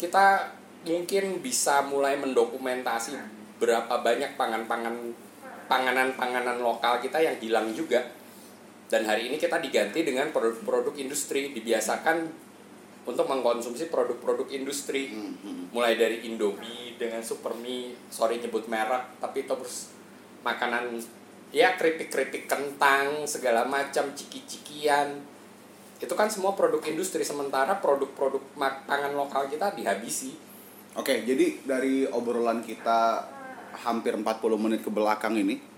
kita 0.00 0.54
mungkin 0.88 1.44
bisa 1.44 1.84
mulai 1.84 2.16
mendokumentasi 2.16 3.16
berapa 3.60 3.94
banyak 4.00 4.36
pangan-pangan 4.36 4.96
panganan-panganan 5.68 6.60
lokal 6.60 7.00
kita 7.00 7.20
yang 7.20 7.36
hilang 7.40 7.72
juga. 7.76 8.04
Dan 8.88 9.08
hari 9.08 9.32
ini 9.32 9.40
kita 9.40 9.58
diganti 9.58 10.04
dengan 10.04 10.28
produk-produk 10.28 10.92
industri, 11.00 11.50
dibiasakan 11.56 12.43
untuk 13.04 13.28
mengkonsumsi 13.28 13.92
produk-produk 13.92 14.48
industri. 14.52 15.12
Hmm, 15.12 15.36
hmm. 15.40 15.64
Mulai 15.76 15.96
dari 15.96 16.24
Indomie 16.28 16.96
dengan 16.96 17.20
Supermie, 17.20 17.96
sorry 18.08 18.40
nyebut 18.40 18.64
merek, 18.68 19.20
tapi 19.20 19.44
terus 19.44 19.92
makanan 20.44 21.00
ya 21.54 21.76
keripik-keripik 21.78 22.48
kentang, 22.48 23.28
segala 23.28 23.64
macam 23.64 24.10
ciki-cikian. 24.12 25.20
Itu 26.00 26.12
kan 26.18 26.28
semua 26.28 26.52
produk 26.56 26.82
industri 26.84 27.22
sementara 27.22 27.78
produk-produk 27.78 28.42
mak- 28.58 28.84
pangan 28.84 29.14
lokal 29.14 29.46
kita 29.48 29.72
dihabisi. 29.76 30.36
Oke, 30.94 31.26
jadi 31.26 31.58
dari 31.66 32.06
obrolan 32.06 32.62
kita 32.62 33.26
hampir 33.82 34.14
40 34.14 34.54
menit 34.54 34.80
ke 34.86 34.90
belakang 34.90 35.34
ini 35.34 35.73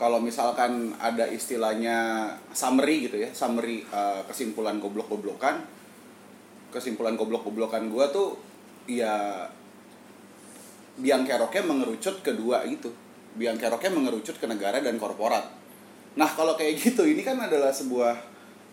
kalau 0.00 0.16
misalkan 0.16 0.96
ada 0.96 1.28
istilahnya 1.28 2.24
summary 2.56 3.04
gitu 3.04 3.20
ya, 3.20 3.28
summary 3.36 3.84
uh, 3.92 4.24
kesimpulan 4.24 4.80
goblok-goblokan. 4.80 5.60
Kesimpulan 6.72 7.20
goblok-goblokan 7.20 7.92
gua 7.92 8.08
tuh 8.08 8.40
ya 8.88 9.44
biang 10.96 11.28
keroknya 11.28 11.68
mengerucut 11.68 12.24
ke 12.24 12.32
dua 12.32 12.64
itu. 12.64 12.88
Biang 13.36 13.60
keroknya 13.60 13.92
mengerucut 13.92 14.40
ke 14.40 14.48
negara 14.48 14.80
dan 14.80 14.96
korporat. 14.96 15.44
Nah, 16.16 16.32
kalau 16.32 16.56
kayak 16.56 16.80
gitu 16.80 17.04
ini 17.04 17.20
kan 17.20 17.36
adalah 17.36 17.68
sebuah 17.68 18.16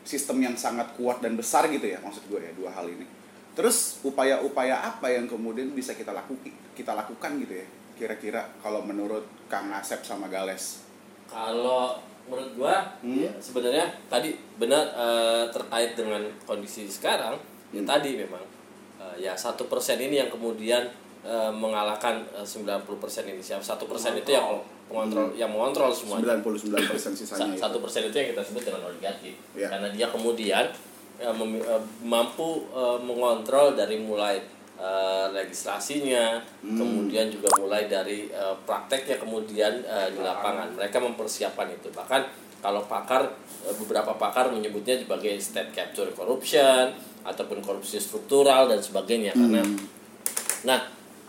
sistem 0.08 0.40
yang 0.48 0.56
sangat 0.56 0.96
kuat 0.96 1.20
dan 1.20 1.36
besar 1.36 1.68
gitu 1.68 1.92
ya 1.92 2.00
maksud 2.00 2.24
gue 2.32 2.40
ya 2.40 2.56
dua 2.56 2.72
hal 2.72 2.88
ini. 2.88 3.04
Terus 3.52 4.00
upaya-upaya 4.08 4.80
apa 4.80 5.12
yang 5.12 5.28
kemudian 5.28 5.76
bisa 5.76 5.92
kita 5.92 6.16
lakukan 6.16 6.56
kita 6.72 6.96
lakukan 6.96 7.36
gitu 7.44 7.60
ya 7.60 7.68
kira-kira 8.00 8.48
kalau 8.64 8.86
menurut 8.88 9.28
Kang 9.52 9.76
Asep 9.76 10.08
sama 10.08 10.32
Gales? 10.32 10.87
Kalau 11.28 11.96
menurut 12.24 12.52
gua 12.54 12.76
Hmm. 13.00 13.22
ya, 13.22 13.32
sebenarnya 13.38 13.88
tadi 14.08 14.32
benar 14.58 14.84
eh, 14.90 15.46
terkait 15.48 15.94
dengan 15.94 16.20
kondisi 16.44 16.84
sekarang 16.86 17.36
ya 17.70 17.80
Hmm. 17.80 17.88
tadi 17.88 18.16
memang 18.16 18.44
eh, 18.98 19.16
ya 19.22 19.34
satu 19.34 19.66
persen 19.66 19.96
ini 19.98 20.18
yang 20.18 20.28
kemudian 20.28 20.84
eh, 21.22 21.52
mengalahkan 21.54 22.24
eh, 22.34 22.44
90% 22.44 22.84
ini. 23.26 23.40
Siapa? 23.40 23.60
Satu 23.62 23.86
persen 23.86 24.16
itu 24.16 24.32
yang 24.32 24.60
mengontrol. 24.88 25.32
yang 25.34 25.52
mengontrol 25.52 25.92
semuanya 25.92 26.40
99% 26.40 26.80
sisanya 27.20 27.52
satu 27.54 27.80
persen 27.80 28.08
itu 28.08 28.16
yang 28.16 28.32
kita 28.32 28.40
sebut 28.42 28.64
dengan 28.64 28.88
oligarki. 28.88 29.36
Ya. 29.52 29.68
karena 29.68 29.88
dia 29.90 30.08
kemudian 30.08 30.64
memi- 31.34 31.60
eh, 31.60 31.82
mampu 32.02 32.68
eh, 32.70 33.00
mengontrol 33.02 33.72
dari 33.74 33.98
mulai 33.98 34.40
eh, 34.78 35.28
legislasinya 35.34 36.42
Hmm. 36.62 36.78
kemudian 36.78 37.28
juga 37.34 37.50
mulai 37.58 37.90
dari 37.90 38.30
eh, 38.30 38.56
prakteknya 38.66 39.18
kemudian 39.18 39.82
eh, 39.84 40.10
di 40.14 40.22
lapangan. 40.22 40.74
Mereka 40.78 40.98
mempersiapkan 41.02 41.68
itu. 41.74 41.90
Bahkan 41.90 42.22
kalau 42.62 42.86
pakar 42.86 43.30
beberapa 43.78 44.18
pakar 44.18 44.50
menyebutnya 44.50 44.98
sebagai 44.98 45.38
state 45.38 45.74
capture 45.74 46.10
corruption 46.14 46.94
ataupun 47.22 47.62
korupsi 47.62 48.00
struktural 48.02 48.70
dan 48.70 48.80
sebagainya. 48.82 49.34
Karena 49.36 49.62
nah 50.66 50.80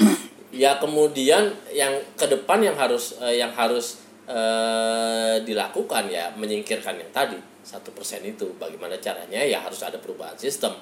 ya 0.65 0.81
kemudian 0.81 1.53
yang 1.73 1.93
ke 2.17 2.27
depan 2.29 2.65
yang 2.65 2.77
harus 2.77 3.19
yang 3.21 3.53
harus 3.53 4.01
eh, 4.29 5.37
dilakukan 5.45 6.09
ya 6.09 6.33
menyingkirkan 6.37 7.01
yang 7.01 7.13
tadi 7.13 7.37
satu 7.65 7.93
persen 7.93 8.25
itu. 8.25 8.49
Bagaimana 8.57 8.97
caranya? 8.97 9.45
Ya 9.45 9.61
harus 9.61 9.85
ada 9.85 10.01
perubahan 10.01 10.37
sistem. 10.41 10.73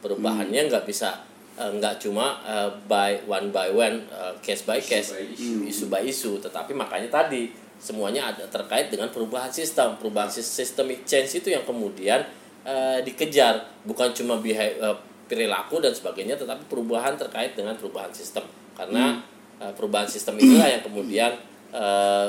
Perubahannya 0.00 0.72
nggak 0.72 0.88
bisa 0.88 1.28
nggak 1.60 2.00
cuma 2.00 2.40
eh, 2.40 2.70
by 2.88 3.20
one 3.28 3.52
by 3.52 3.68
one 3.68 4.00
eh, 4.08 4.32
case 4.40 4.64
by 4.64 4.80
case 4.80 5.12
isu. 5.36 5.92
by 5.92 6.00
isu. 6.00 6.40
Tetapi 6.40 6.72
makanya 6.72 7.12
tadi 7.12 7.52
semuanya 7.76 8.32
ada 8.32 8.48
terkait 8.48 8.88
dengan 8.88 9.12
perubahan 9.12 9.52
sistem. 9.52 9.92
Perubahan 10.00 10.28
sis- 10.28 10.48
systemic 10.48 11.04
change 11.04 11.36
itu 11.36 11.52
yang 11.52 11.60
kemudian 11.68 12.24
eh, 12.64 13.04
dikejar. 13.04 13.60
Bukan 13.84 14.16
cuma 14.16 14.40
beha- 14.40 14.72
eh, 14.72 14.96
perilaku 15.28 15.78
dan 15.78 15.92
sebagainya 15.92 16.34
tetapi 16.34 16.64
perubahan 16.66 17.20
terkait 17.20 17.52
dengan 17.52 17.76
perubahan 17.76 18.08
sistem. 18.10 18.42
Karena 18.72 19.20
eh, 19.60 19.72
perubahan 19.76 20.08
sistem 20.08 20.40
inilah 20.40 20.80
yang 20.80 20.82
kemudian 20.82 21.32
eh, 21.76 22.28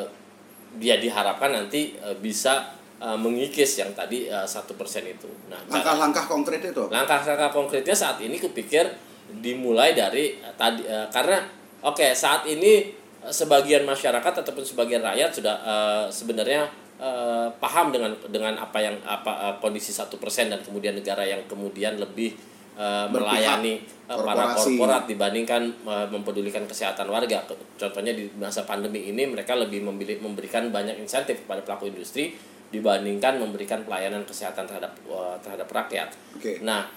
dia 0.75 0.95
diharapkan 0.99 1.55
nanti 1.55 1.95
eh, 1.95 2.15
bisa 2.19 2.79
mengikis 3.01 3.81
yang 3.81 3.89
tadi 3.97 4.29
satu 4.29 4.77
persen 4.77 5.01
itu. 5.09 5.25
Nah 5.49 5.57
Langkah-langkah 5.65 6.29
konkret 6.29 6.61
itu. 6.61 6.85
langkah-langkah 6.85 7.49
konkretnya 7.49 7.97
saat 7.97 8.21
ini 8.21 8.37
kupikir 8.37 8.85
dimulai 9.29 9.93
dari 9.93 10.37
eh, 10.39 10.53
tadi 10.57 10.83
eh, 10.83 11.07
karena 11.13 11.39
oke 11.85 12.13
saat 12.17 12.47
ini 12.49 12.89
eh, 13.21 13.33
sebagian 13.33 13.85
masyarakat 13.85 14.43
ataupun 14.43 14.65
sebagian 14.65 15.01
rakyat 15.05 15.29
sudah 15.31 15.55
eh, 15.61 16.05
sebenarnya 16.09 16.67
eh, 16.99 17.47
paham 17.61 17.93
dengan 17.93 18.11
dengan 18.27 18.57
apa 18.57 18.79
yang 18.81 18.95
apa 19.05 19.31
eh, 19.51 19.55
kondisi 19.61 19.93
satu 19.93 20.17
persen 20.17 20.51
dan 20.51 20.59
kemudian 20.65 20.97
negara 20.97 21.23
yang 21.23 21.45
kemudian 21.47 21.97
lebih 21.97 22.35
eh, 22.75 23.05
melayani 23.07 23.81
para 24.11 24.57
korporat 24.59 25.07
dibandingkan 25.07 25.61
eh, 25.87 26.07
mempedulikan 26.11 26.67
kesehatan 26.67 27.07
warga. 27.07 27.47
Contohnya 27.79 28.11
di 28.11 28.27
masa 28.35 28.67
pandemi 28.67 29.07
ini 29.07 29.23
mereka 29.29 29.55
lebih 29.55 29.81
memilih 29.87 30.19
memberikan 30.19 30.67
banyak 30.69 30.99
insentif 30.99 31.47
kepada 31.47 31.63
pelaku 31.63 31.87
industri 31.87 32.35
dibandingkan 32.71 33.35
memberikan 33.35 33.83
pelayanan 33.83 34.23
kesehatan 34.23 34.63
terhadap 34.67 34.95
eh, 35.07 35.35
terhadap 35.43 35.67
rakyat. 35.67 36.09
Oke. 36.35 36.63
Nah, 36.63 36.87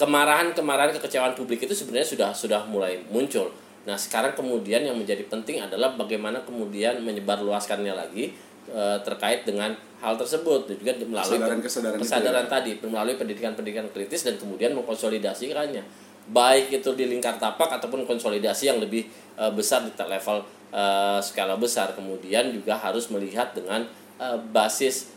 kemarahan-kemarahan 0.00 0.90
kekecewaan 0.98 1.38
publik 1.38 1.62
itu 1.62 1.74
sebenarnya 1.74 2.08
sudah 2.08 2.30
sudah 2.34 2.60
mulai 2.66 2.98
muncul. 3.08 3.50
Nah, 3.82 3.98
sekarang 3.98 4.34
kemudian 4.38 4.82
yang 4.82 4.94
menjadi 4.94 5.26
penting 5.26 5.58
adalah 5.58 5.94
bagaimana 5.98 6.42
kemudian 6.46 7.02
menyebarluaskannya 7.02 7.94
lagi 7.94 8.34
eh, 8.70 8.98
terkait 9.02 9.42
dengan 9.46 9.74
hal 10.02 10.18
tersebut 10.18 10.66
dan 10.66 10.74
juga 10.78 10.92
melalui 11.06 11.38
itu 11.38 11.70
kesadaran 12.02 12.46
ya. 12.46 12.50
tadi 12.50 12.70
melalui 12.82 13.14
pendidikan-pendidikan 13.14 13.86
kritis 13.94 14.26
dan 14.26 14.34
kemudian 14.34 14.74
mengkonsolidasikannya 14.74 15.82
baik 16.30 16.70
itu 16.70 16.90
di 16.94 17.06
lingkar 17.10 17.38
tapak 17.38 17.82
ataupun 17.82 18.06
konsolidasi 18.06 18.70
yang 18.70 18.78
lebih 18.82 19.06
eh, 19.38 19.52
besar 19.54 19.86
di 19.86 19.94
level 19.94 20.42
eh, 20.70 21.18
skala 21.22 21.54
besar 21.58 21.94
kemudian 21.94 22.50
juga 22.50 22.78
harus 22.78 23.10
melihat 23.14 23.54
dengan 23.54 23.86
eh, 24.18 24.38
basis 24.50 25.10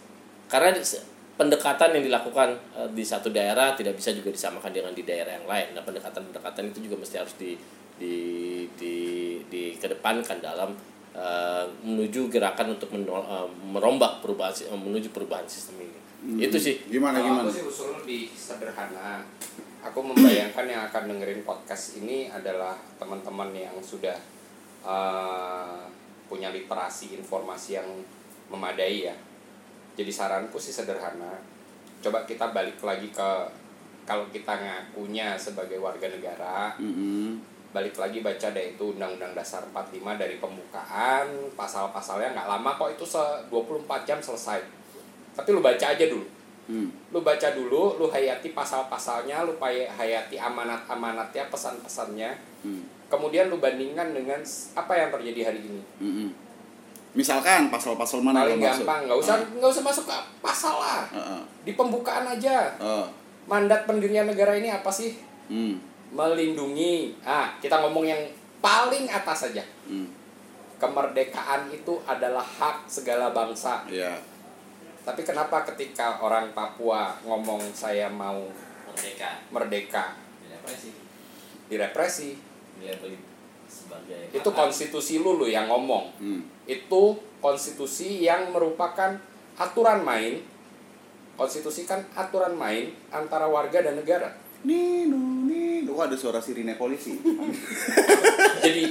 karena 0.49 0.78
pendekatan 1.36 1.99
yang 1.99 2.03
dilakukan 2.07 2.55
eh, 2.75 2.89
di 2.95 3.03
satu 3.03 3.29
daerah 3.31 3.75
tidak 3.75 3.99
bisa 3.99 4.15
juga 4.15 4.31
disamakan 4.31 4.71
dengan 4.71 4.91
di 4.95 5.03
daerah 5.03 5.36
yang 5.36 5.47
lain. 5.47 5.75
Nah, 5.75 5.83
pendekatan-pendekatan 5.83 6.71
itu 6.71 6.88
juga 6.88 6.95
mesti 7.03 7.15
harus 7.19 7.36
di 7.36 7.55
di 7.95 8.15
di 8.75 8.95
dikedepankan 9.47 10.39
dalam 10.43 10.71
eh, 11.15 11.65
menuju 11.83 12.27
gerakan 12.27 12.75
untuk 12.75 12.91
menol, 12.91 13.23
eh, 13.23 13.47
merombak 13.71 14.23
perubahan 14.23 14.51
eh, 14.51 14.79
menuju 14.79 15.11
perubahan 15.11 15.47
sistem 15.47 15.83
ini. 15.83 15.99
Itu 16.41 16.57
sih. 16.57 16.81
Gimana 16.89 17.21
Kalau 17.21 17.27
gimana? 17.29 17.47
aku 17.47 17.53
sih 17.53 17.63
usul 17.67 17.89
lebih 18.01 18.31
sederhana. 18.33 19.21
Aku 19.86 20.01
membayangkan 20.01 20.65
yang 20.65 20.81
akan 20.89 21.13
dengerin 21.13 21.45
podcast 21.45 22.01
ini 22.01 22.25
adalah 22.25 22.73
teman-teman 22.97 23.53
yang 23.53 23.77
sudah 23.83 24.17
eh, 24.81 25.83
punya 26.25 26.49
literasi 26.49 27.13
informasi 27.15 27.77
yang 27.77 27.88
memadai 28.49 29.11
ya. 29.11 29.15
Jadi 29.95 30.11
saranku 30.11 30.59
sih 30.59 30.75
sederhana. 30.75 31.39
Coba 32.03 32.27
kita 32.27 32.51
balik 32.51 32.77
lagi 32.83 33.09
ke 33.09 33.29
kalau 34.05 34.29
kita 34.29 34.53
ngakunya 34.53 35.33
sebagai 35.33 35.81
warga 35.81 36.05
negara, 36.05 36.77
Mm-mm. 36.77 37.41
balik 37.73 37.97
lagi 37.97 38.21
baca 38.21 38.53
deh 38.53 38.77
itu 38.77 38.93
Undang-Undang 38.93 39.33
Dasar 39.33 39.65
45 39.73 40.21
dari 40.21 40.37
pembukaan 40.37 41.25
pasal-pasalnya 41.57 42.37
nggak 42.37 42.47
lama 42.47 42.71
kok 42.77 42.93
itu 42.93 43.03
se 43.03 43.23
24 43.49 44.05
jam 44.05 44.21
selesai. 44.21 44.61
Tapi 45.35 45.49
lu 45.51 45.59
baca 45.59 45.85
aja 45.91 46.05
dulu. 46.05 46.23
Hmm. 46.65 46.89
Lu 47.13 47.21
baca 47.21 47.53
dulu, 47.53 47.97
lu 48.01 48.09
hayati 48.09 48.53
pasal-pasalnya, 48.53 49.45
lu 49.45 49.53
hayati 49.61 50.37
amanat-amanatnya, 50.37 51.49
pesan-pesannya. 51.49 52.31
Hmm. 52.65 52.81
Kemudian 53.05 53.53
lu 53.53 53.61
bandingkan 53.61 54.17
dengan 54.17 54.41
apa 54.73 54.93
yang 54.97 55.09
terjadi 55.13 55.53
hari 55.53 55.61
ini. 55.61 55.81
Mm-mm. 56.01 56.29
Misalkan 57.16 57.72
pasal-pasal 57.72 58.20
mana 58.20 58.43
Paling 58.43 58.59
yang 58.59 58.76
masuk? 58.76 58.84
gampang, 58.84 59.01
nggak 59.07 59.20
usah 59.24 59.36
nggak 59.55 59.72
usah 59.72 59.84
masuk 59.88 60.03
ke 60.03 60.18
pasal 60.43 60.76
lah. 60.84 61.03
Heeh. 61.16 61.41
Di 61.63 61.72
pembukaan 61.74 62.28
aja. 62.28 62.76
Heeh. 62.76 63.07
Mandat 63.47 63.88
pendirian 63.88 64.28
negara 64.28 64.59
ini 64.59 64.68
apa 64.68 64.91
sih? 64.91 65.16
Hmm. 65.47 65.80
Melindungi. 66.11 67.16
Ah, 67.24 67.55
kita 67.63 67.80
ngomong 67.80 68.03
yang 68.03 68.20
paling 68.59 69.07
atas 69.07 69.47
saja. 69.49 69.63
Hmm. 69.88 70.11
kemerdekaan 70.76 71.72
itu 71.72 72.03
adalah 72.03 72.43
hak 72.43 72.84
segala 72.91 73.32
bangsa. 73.32 73.88
Ya. 73.88 74.11
Tapi 75.07 75.24
kenapa 75.24 75.63
ketika 75.72 76.20
orang 76.20 76.51
Papua 76.51 77.16
ngomong 77.24 77.63
saya 77.72 78.11
mau 78.11 78.43
Merdeka. 78.91 79.39
merdeka 79.55 80.05
Represi. 80.51 80.91
direpresi? 81.72 82.30
Beli 82.76 82.91
sebagai 82.91 83.34
Itu 84.33 84.49
konstitusi 84.51 85.21
lu 85.21 85.39
lu 85.39 85.47
yang 85.47 85.71
ngomong. 85.71 86.11
Hmm. 86.19 86.41
Itu 86.67 87.19
konstitusi 87.39 88.23
yang 88.25 88.51
merupakan 88.51 89.15
aturan 89.55 90.03
main. 90.03 90.41
Konstitusi 91.35 91.83
kan 91.83 92.03
aturan 92.15 92.55
main 92.55 92.95
antara 93.11 93.45
warga 93.47 93.83
dan 93.83 93.99
negara. 93.99 94.31
Nino, 94.65 95.45
nino. 95.45 95.93
Kok 95.93 96.09
ada 96.09 96.17
suara 96.17 96.39
sirine 96.39 96.73
polisi? 96.79 97.15
Jadi 98.65 98.83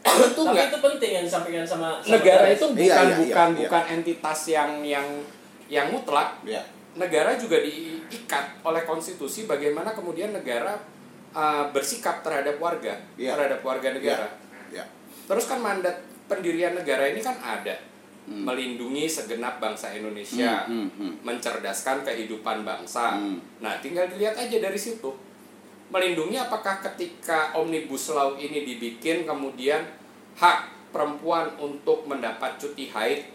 itu 0.00 0.40
Tapi 0.40 0.48
enggak 0.48 0.66
itu 0.72 0.78
penting 0.80 1.10
yang 1.12 1.24
disampaikan 1.24 1.64
sama, 1.66 2.00
sama 2.00 2.16
negara 2.16 2.46
itu 2.48 2.66
bukan 2.72 2.80
Iya, 2.80 2.96
iya, 3.04 3.16
bukan 3.20 3.48
iya, 3.52 3.56
iya. 3.56 3.68
bukan 3.68 3.84
entitas 4.00 4.40
yang 4.48 4.70
yang 4.80 5.06
yang 5.70 5.86
mutlak 5.92 6.40
ya. 6.42 6.62
negara 6.98 7.38
juga 7.38 7.62
diikat 7.62 8.64
oleh 8.66 8.82
konstitusi 8.88 9.46
bagaimana 9.46 9.94
kemudian 9.94 10.34
negara 10.34 10.80
uh, 11.32 11.70
bersikap 11.70 12.20
terhadap 12.20 12.56
warga 12.56 12.94
Iya. 13.14 13.36
terhadap 13.36 13.60
warga 13.60 13.88
negara 13.92 14.26
Ya. 14.68 14.84
terus 15.26 15.46
kan 15.46 15.58
mandat 15.58 15.98
pendirian 16.26 16.74
negara 16.74 17.06
ini 17.06 17.18
kan 17.18 17.36
ada 17.36 17.74
Hmm. 18.20 18.44
melindungi 18.44 19.08
segenap 19.08 19.58
bangsa 19.58 19.90
Indonesia 19.90 20.62
Hmm, 20.68 20.86
hmm, 20.86 20.88
hmm. 20.92 21.12
mencerdaskan 21.24 22.04
kehidupan 22.04 22.62
bangsa 22.62 23.16
Hmm. 23.16 23.40
nah 23.58 23.80
tinggal 23.80 24.06
dilihat 24.06 24.36
aja 24.36 24.60
dari 24.60 24.76
situ 24.76 25.10
melindungi 25.90 26.38
apakah 26.38 26.78
ketika 26.84 27.50
omnibus 27.56 28.12
law 28.12 28.36
ini 28.36 28.62
dibikin 28.62 29.26
kemudian 29.26 29.82
hak 30.36 30.58
perempuan 30.92 31.50
untuk 31.58 32.06
mendapat 32.06 32.54
cuti 32.54 32.92
haid 32.92 33.26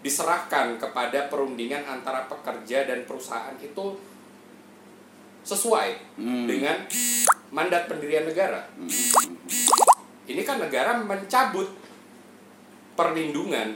diserahkan 0.00 0.80
kepada 0.80 1.28
perundingan 1.28 1.84
antara 1.84 2.24
pekerja 2.26 2.88
dan 2.88 3.04
perusahaan 3.04 3.54
itu 3.60 3.94
sesuai 5.50 6.14
Hmm. 6.14 6.46
dengan 6.46 6.86
mandat 7.50 7.90
pendirian 7.90 8.22
negara. 8.22 8.62
Ini 10.30 10.42
kan 10.46 10.62
negara 10.62 10.94
mencabut 11.02 11.66
perlindungan 12.94 13.74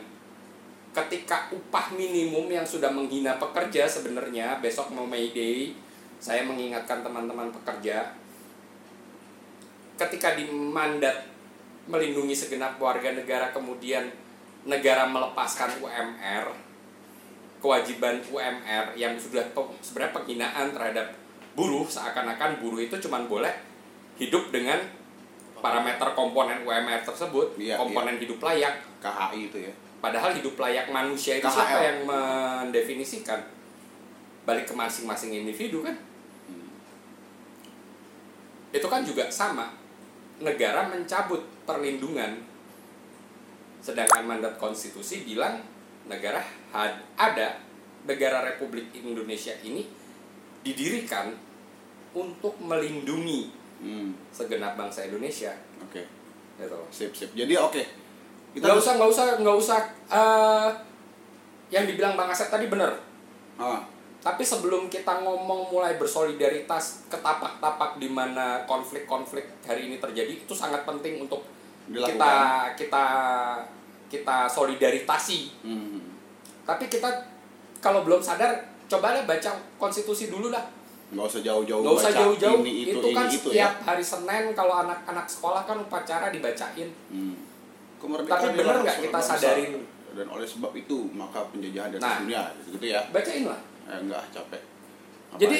ketika 0.95 1.51
upah 1.51 1.91
minimum 1.99 2.47
yang 2.47 2.62
sudah 2.62 2.95
menghina 2.95 3.35
pekerja 3.43 3.91
sebenarnya 3.91 4.62
besok 4.62 4.95
mau 4.95 5.03
May 5.03 5.35
Day 5.35 5.75
saya 6.22 6.47
mengingatkan 6.47 7.03
teman-teman 7.03 7.51
pekerja 7.51 8.14
ketika 9.99 10.39
di 10.39 10.47
mandat 10.47 11.27
melindungi 11.91 12.39
segenap 12.39 12.79
warga 12.79 13.11
negara 13.11 13.51
kemudian 13.51 14.07
negara 14.62 15.11
melepaskan 15.11 15.83
UMR 15.83 16.55
kewajiban 17.59 18.22
UMR 18.31 18.95
yang 18.95 19.18
sudah 19.18 19.43
sebenarnya 19.83 20.14
penghinaan 20.14 20.70
terhadap 20.70 21.24
buruh 21.55 21.87
seakan-akan 21.87 22.59
buruh 22.59 22.79
itu 22.79 22.99
cuma 22.99 23.23
boleh 23.23 23.51
hidup 24.17 24.51
dengan 24.51 24.79
parameter 25.57 26.13
komponen 26.13 26.61
UMR 26.63 27.01
tersebut 27.01 27.57
Iya, 27.57 27.79
komponen 27.79 28.19
hidup 28.19 28.39
layak. 28.39 28.85
KHI 29.01 29.41
itu 29.49 29.59
ya. 29.61 29.73
padahal 29.99 30.33
hidup 30.33 30.57
layak 30.57 30.89
manusia 30.89 31.37
itu 31.37 31.45
KHL. 31.45 31.55
siapa 31.55 31.79
yang 31.81 31.99
mendefinisikan? 32.05 33.41
Balik 34.45 34.65
ke 34.65 34.75
masing-masing 34.75 35.33
individu 35.35 35.81
kan? 35.81 35.97
Itu 38.69 38.87
kan 38.87 39.01
juga 39.01 39.31
sama. 39.31 39.71
Negara 40.41 40.85
mencabut 40.85 41.41
perlindungan. 41.65 42.43
Sedangkan 43.81 44.25
mandat 44.25 44.57
konstitusi 44.57 45.25
bilang 45.25 45.63
negara 46.05 46.41
had- 46.73 47.01
ada 47.15 47.61
negara 48.05 48.45
Republik 48.45 48.93
Indonesia 48.93 49.57
ini 49.63 49.89
didirikan 50.65 51.37
untuk 52.12 52.57
melindungi 52.59 53.62
Hmm. 53.75 54.17
segenap 54.33 54.81
bangsa 54.81 55.05
Indonesia 55.05 55.53
Oke. 55.83 56.01
gitu 56.57 56.73
loh. 56.73 56.89
Sip, 56.89 57.12
sip. 57.12 57.29
Jadi 57.37 57.53
oke. 57.53 57.83
Kita 58.55 58.65
nggak 58.65 58.79
usah 58.81 58.93
nggak 58.97 59.11
usah 59.12 59.25
nggak 59.45 59.57
usah 59.61 59.79
eh, 60.09 60.69
yang 61.69 61.85
dibilang 61.85 62.15
bang 62.15 62.31
Asep 62.31 62.49
tadi 62.49 62.67
benar 62.67 62.97
Ah, 63.55 63.85
tapi 64.19 64.41
sebelum 64.41 64.89
kita 64.89 65.21
ngomong 65.21 65.69
mulai 65.69 65.95
bersolidaritas 65.95 67.05
ke 67.07 67.19
tapak-tapak 67.19 67.99
di 67.99 68.09
mana 68.09 68.65
konflik-konflik 68.65 69.47
hari 69.62 69.87
ini 69.87 70.01
terjadi 70.01 70.33
itu 70.33 70.55
sangat 70.55 70.83
penting 70.83 71.21
untuk 71.21 71.45
Dilakukan. 71.85 72.15
kita 72.17 72.33
kita 72.75 73.05
kita 74.09 74.37
solidaritasi 74.49 75.61
hmm. 75.62 76.01
tapi 76.65 76.89
kita 76.89 77.11
kalau 77.79 78.01
belum 78.01 78.19
sadar 78.19 78.74
coba 78.91 79.16
deh 79.16 79.24
baca 79.24 79.51
konstitusi 79.80 80.28
dulu 80.28 80.53
lah. 80.53 80.64
Nggak 81.14 81.26
usah 81.30 81.41
jauh-jauh 81.45 81.80
nggak 81.85 81.97
usah 81.97 82.11
baca. 82.11 82.20
jauh-jauh. 82.24 82.61
Ini 82.64 82.72
itu, 82.89 82.99
itu, 82.99 83.09
kan 83.14 83.26
itu 83.28 83.49
setiap 83.51 83.72
ya 83.80 83.87
hari 83.87 84.05
Senin 84.05 84.45
kalau 84.53 84.74
anak-anak 84.87 85.26
sekolah 85.28 85.62
kan 85.64 85.76
upacara 85.80 86.28
dibacain. 86.35 86.89
Hmm. 87.12 87.37
Tapi 88.05 88.47
bener 88.53 88.76
nggak 88.85 88.99
kita 89.09 89.18
sadarin? 89.20 89.95
dan 90.14 90.30
oleh 90.30 90.47
sebab 90.47 90.70
itu 90.78 91.11
maka 91.11 91.43
penjajahan 91.51 91.91
dari 91.91 92.03
Nah. 92.03 92.22
dunia 92.22 92.43
gitu 92.70 92.87
ya. 92.87 93.03
bacain 93.11 93.45
lah. 93.51 93.61
Eh, 93.91 93.99
enggak 93.99 94.22
capek. 94.30 94.62
Apa 95.35 95.39
jadi 95.43 95.59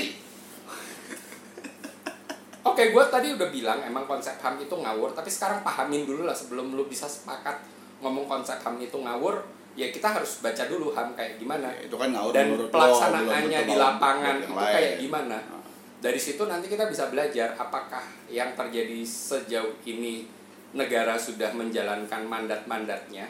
oke 2.71 2.83
gue 2.95 3.05
tadi 3.11 3.29
udah 3.35 3.49
bilang 3.51 3.79
emang 3.83 4.07
konsep 4.07 4.39
ham 4.41 4.57
itu 4.57 4.73
ngawur 4.73 5.13
tapi 5.13 5.29
sekarang 5.29 5.61
pahamin 5.67 6.07
dulu 6.07 6.25
lah 6.25 6.33
sebelum 6.33 6.73
lu 6.73 6.87
bisa 6.87 7.05
sepakat 7.05 7.61
ngomong 8.01 8.25
konsep 8.25 8.57
ham 8.63 8.79
itu 8.81 8.97
ngawur 8.97 9.43
ya 9.75 9.87
kita 9.89 10.07
harus 10.09 10.39
baca 10.39 10.65
dulu 10.65 10.91
ham 10.91 11.11
kayak 11.13 11.37
gimana 11.37 11.67
Ya, 11.73 11.85
itu 11.85 11.97
kan 11.97 12.11
dan 12.31 12.47
pelaksanaannya 12.65 13.61
di 13.63 13.75
lapangan 13.75 14.37
itu 14.39 14.53
lain. 14.53 14.71
kayak 14.71 14.93
gimana 14.99 15.37
Nah. 15.41 15.63
dari 16.01 16.17
situ 16.17 16.43
nanti 16.45 16.67
kita 16.67 16.87
bisa 16.87 17.09
belajar 17.09 17.53
apakah 17.55 18.01
yang 18.29 18.53
terjadi 18.53 19.03
sejauh 19.03 19.75
ini 19.85 20.31
negara 20.73 21.15
sudah 21.17 21.51
menjalankan 21.51 22.23
mandat-mandatnya 22.25 23.27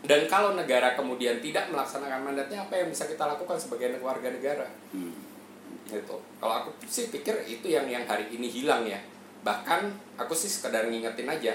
dan 0.00 0.24
kalau 0.26 0.54
negara 0.54 0.96
kemudian 0.96 1.38
tidak 1.38 1.68
melaksanakan 1.68 2.24
mandatnya 2.24 2.64
apa 2.64 2.72
yang 2.74 2.88
bisa 2.88 3.04
kita 3.04 3.20
lakukan 3.26 3.56
sebagai 3.56 4.00
warga 4.00 4.28
negara 4.28 4.64
Hmm. 4.90 5.12
gitu 5.86 6.16
kalau 6.38 6.54
aku 6.56 6.70
sih 6.84 7.08
pikir 7.08 7.36
itu 7.44 7.66
yang 7.66 7.84
yang 7.84 8.04
hari 8.04 8.30
ini 8.30 8.48
hilang 8.48 8.82
ya 8.82 8.96
bahkan 9.40 9.90
aku 10.14 10.32
sih 10.32 10.46
sekedar 10.46 10.86
ngingetin 10.86 11.26
aja 11.26 11.52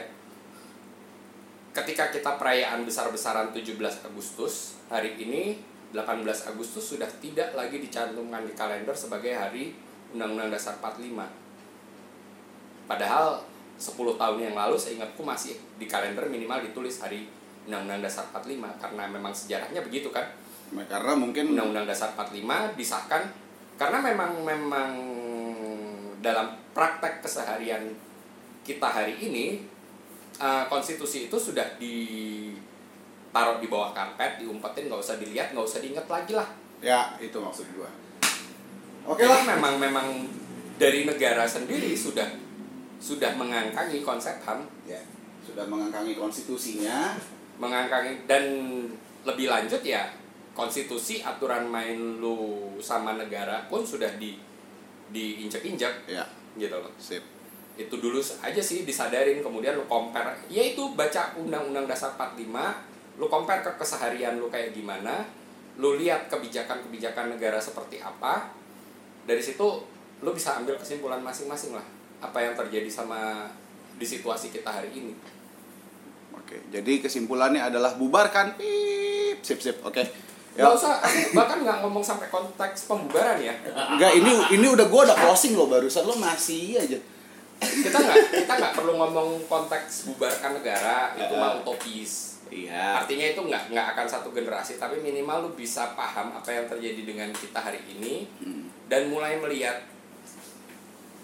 ketika 1.76 2.08
kita 2.08 2.40
perayaan 2.40 2.88
besar-besaran 2.88 3.52
17 3.52 3.76
Agustus 4.08 4.80
hari 4.88 5.20
ini 5.20 5.60
18 5.92 6.24
Agustus 6.48 6.96
sudah 6.96 7.08
tidak 7.20 7.52
lagi 7.52 7.84
dicantumkan 7.84 8.48
di 8.48 8.56
kalender 8.56 8.96
sebagai 8.96 9.36
hari 9.36 9.76
Undang-Undang 10.16 10.56
Dasar 10.56 10.80
45 10.80 11.20
padahal 12.88 13.44
10 13.76 13.92
tahun 13.92 14.40
yang 14.40 14.56
lalu 14.56 14.80
seingatku 14.80 15.20
masih 15.20 15.60
di 15.76 15.84
kalender 15.84 16.24
minimal 16.32 16.64
ditulis 16.64 17.04
hari 17.04 17.28
Undang-Undang 17.68 18.08
Dasar 18.08 18.24
45 18.32 18.80
karena 18.80 19.04
memang 19.12 19.36
sejarahnya 19.36 19.84
begitu 19.84 20.08
kan? 20.16 20.24
Nah, 20.72 20.88
karena 20.88 21.12
mungkin 21.20 21.52
Undang-Undang 21.52 21.92
Dasar 21.92 22.16
45 22.16 22.80
disahkan 22.80 23.28
karena 23.76 24.00
memang 24.00 24.32
memang 24.48 24.92
dalam 26.24 26.56
praktek 26.72 27.20
keseharian 27.20 27.92
kita 28.64 28.88
hari 28.88 29.20
ini 29.20 29.75
eh, 30.40 30.64
konstitusi 30.68 31.32
itu 31.32 31.38
sudah 31.40 31.66
ditaruh 31.78 33.58
di 33.60 33.68
bawah 33.68 33.92
karpet, 33.96 34.44
diumpetin 34.44 34.88
nggak 34.88 35.02
usah 35.02 35.16
dilihat, 35.20 35.52
nggak 35.56 35.66
usah 35.66 35.80
diinget 35.82 36.08
lagi 36.08 36.34
lah. 36.36 36.50
ya 36.84 37.18
itu 37.18 37.34
maksud 37.40 37.66
gua. 37.74 37.90
Oke 39.08 39.24
Oke 39.24 39.26
lah. 39.26 39.42
memang 39.58 39.80
memang 39.80 40.08
dari 40.76 41.08
negara 41.08 41.48
sendiri 41.48 41.96
sudah 41.96 42.28
sudah 43.00 43.34
mengangkangi 43.40 44.04
konsep 44.04 44.38
HAM, 44.44 44.68
ya 44.86 45.00
sudah 45.46 45.66
mengangkangi 45.66 46.18
konstitusinya. 46.18 47.16
Mengangkangi 47.56 48.28
dan 48.28 48.44
lebih 49.24 49.48
lanjut 49.48 49.80
ya 49.82 50.12
konstitusi 50.52 51.24
aturan 51.24 51.68
main 51.72 52.20
lu 52.20 52.76
sama 52.84 53.16
negara 53.16 53.68
pun 53.72 53.88
sudah 53.88 54.20
di 54.20 54.36
diinjek-injek. 55.12 56.12
Ya. 56.12 56.28
Gitu 56.56 56.76
loh. 56.76 56.92
sip 57.00 57.35
itu 57.76 58.00
dulu 58.00 58.24
aja 58.40 58.62
sih 58.64 58.88
disadarin 58.88 59.44
kemudian 59.44 59.76
lu 59.76 59.84
compare. 59.92 60.32
Ya 60.48 60.64
itu 60.64 60.96
baca 60.96 61.36
undang-undang 61.36 61.86
dasar 61.86 62.16
45 62.16 63.20
lu 63.20 63.28
compare 63.28 63.64
ke 63.64 63.72
keseharian 63.80 64.40
lu 64.40 64.48
kayak 64.52 64.76
gimana 64.76 65.24
lu 65.76 66.00
lihat 66.00 66.32
kebijakan-kebijakan 66.32 67.36
negara 67.36 67.60
seperti 67.60 68.00
apa 68.00 68.52
dari 69.28 69.44
situ 69.44 69.64
lu 70.24 70.32
bisa 70.32 70.60
ambil 70.60 70.80
kesimpulan 70.80 71.20
masing-masing 71.20 71.76
lah 71.76 71.84
apa 72.24 72.40
yang 72.40 72.56
terjadi 72.56 72.88
sama 72.88 73.52
di 73.96 74.08
situasi 74.08 74.56
kita 74.56 74.72
hari 74.72 74.92
ini. 74.96 75.14
Oke 76.36 76.64
jadi 76.72 77.04
kesimpulannya 77.04 77.60
adalah 77.60 78.00
bubarkan. 78.00 78.56
Pip 78.56 79.44
sip 79.44 79.60
sip. 79.60 79.84
Oke. 79.84 80.04
Ya. 80.56 80.72
Usah 80.72 81.04
aku 81.04 81.36
bahkan 81.36 81.60
nggak 81.60 81.84
ngomong 81.84 82.00
sampai 82.00 82.32
konteks 82.32 82.88
pembubaran 82.88 83.36
ya. 83.44 83.52
Enggak 83.92 84.16
ini 84.16 84.32
ini 84.56 84.68
udah 84.72 84.88
gua 84.88 85.04
udah 85.12 85.18
closing 85.28 85.60
loh 85.60 85.68
barusan. 85.68 86.08
Lo 86.08 86.16
masih 86.16 86.80
aja 86.80 86.96
kita 87.60 87.98
nggak 87.98 88.18
kita 88.44 88.54
nggak 88.56 88.74
perlu 88.76 88.94
ngomong 88.96 89.30
konteks 89.46 90.08
bubarkan 90.08 90.60
negara 90.60 91.16
itu 91.16 91.34
mah 91.34 91.60
utopis. 91.60 92.44
Iya. 92.46 93.02
Artinya 93.02 93.26
itu 93.34 93.42
nggak 93.42 93.74
nggak 93.74 93.88
akan 93.98 94.06
satu 94.06 94.30
generasi 94.30 94.78
tapi 94.78 95.02
minimal 95.02 95.50
lu 95.50 95.52
bisa 95.54 95.98
paham 95.98 96.30
apa 96.30 96.50
yang 96.52 96.70
terjadi 96.70 97.02
dengan 97.02 97.30
kita 97.34 97.58
hari 97.58 97.82
ini 97.90 98.30
Hmm. 98.44 98.70
dan 98.86 99.10
mulai 99.10 99.42
melihat 99.42 99.82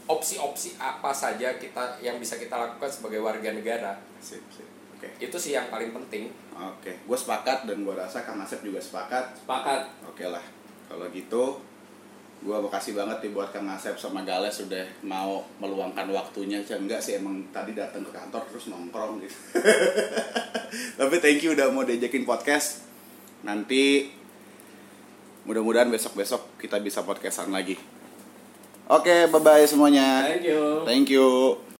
opsi-opsi 0.09 0.75
apa 0.75 1.13
saja 1.13 1.55
kita 1.55 2.01
yang 2.01 2.19
bisa 2.19 2.35
kita 2.35 2.57
lakukan 2.57 2.89
sebagai 2.89 3.21
warga 3.21 3.53
negara. 3.53 3.95
Sip 4.19 4.43
sip. 4.51 4.67
Oke. 4.97 5.07
Itu 5.17 5.37
sih 5.37 5.55
yang 5.55 5.69
paling 5.69 5.93
penting. 5.93 6.29
Oke. 6.53 6.93
Gue 7.05 7.17
sepakat 7.17 7.65
dan 7.65 7.81
gue 7.81 7.95
rasa 7.95 8.21
kang 8.21 8.41
Asep 8.41 8.59
juga 8.61 8.81
sepakat. 8.81 9.33
Sepakat. 9.39 9.87
Oke 10.05 10.25
lah, 10.27 10.43
kalau 10.85 11.07
gitu 11.09 11.57
gua 12.41 12.57
makasih 12.57 12.97
banget 12.97 13.21
nih 13.21 13.31
buat 13.37 13.53
Kang 13.53 13.69
Asep 13.69 13.93
sama 14.01 14.25
Gales 14.25 14.57
sudah 14.57 14.81
mau 15.05 15.45
meluangkan 15.61 16.09
waktunya. 16.09 16.61
Ya, 16.65 16.77
enggak 16.77 17.01
sih 17.01 17.21
emang 17.21 17.41
tadi 17.53 17.77
datang 17.77 18.01
ke 18.01 18.11
kantor 18.11 18.41
terus 18.49 18.69
nongkrong 18.69 19.21
gitu. 19.21 19.37
Tapi 20.99 21.15
thank 21.21 21.41
you 21.45 21.53
udah 21.53 21.69
mau 21.69 21.85
diajakin 21.85 22.25
podcast. 22.25 22.85
Nanti 23.45 24.09
mudah-mudahan 25.45 25.89
besok-besok 25.89 26.61
kita 26.61 26.77
bisa 26.81 27.01
podcastan 27.01 27.49
lagi. 27.53 27.77
Oke, 28.91 29.29
bye-bye 29.31 29.65
semuanya. 29.65 30.27
thank 30.27 30.45
you 30.45 30.61
Thank 30.83 31.07
you. 31.09 31.70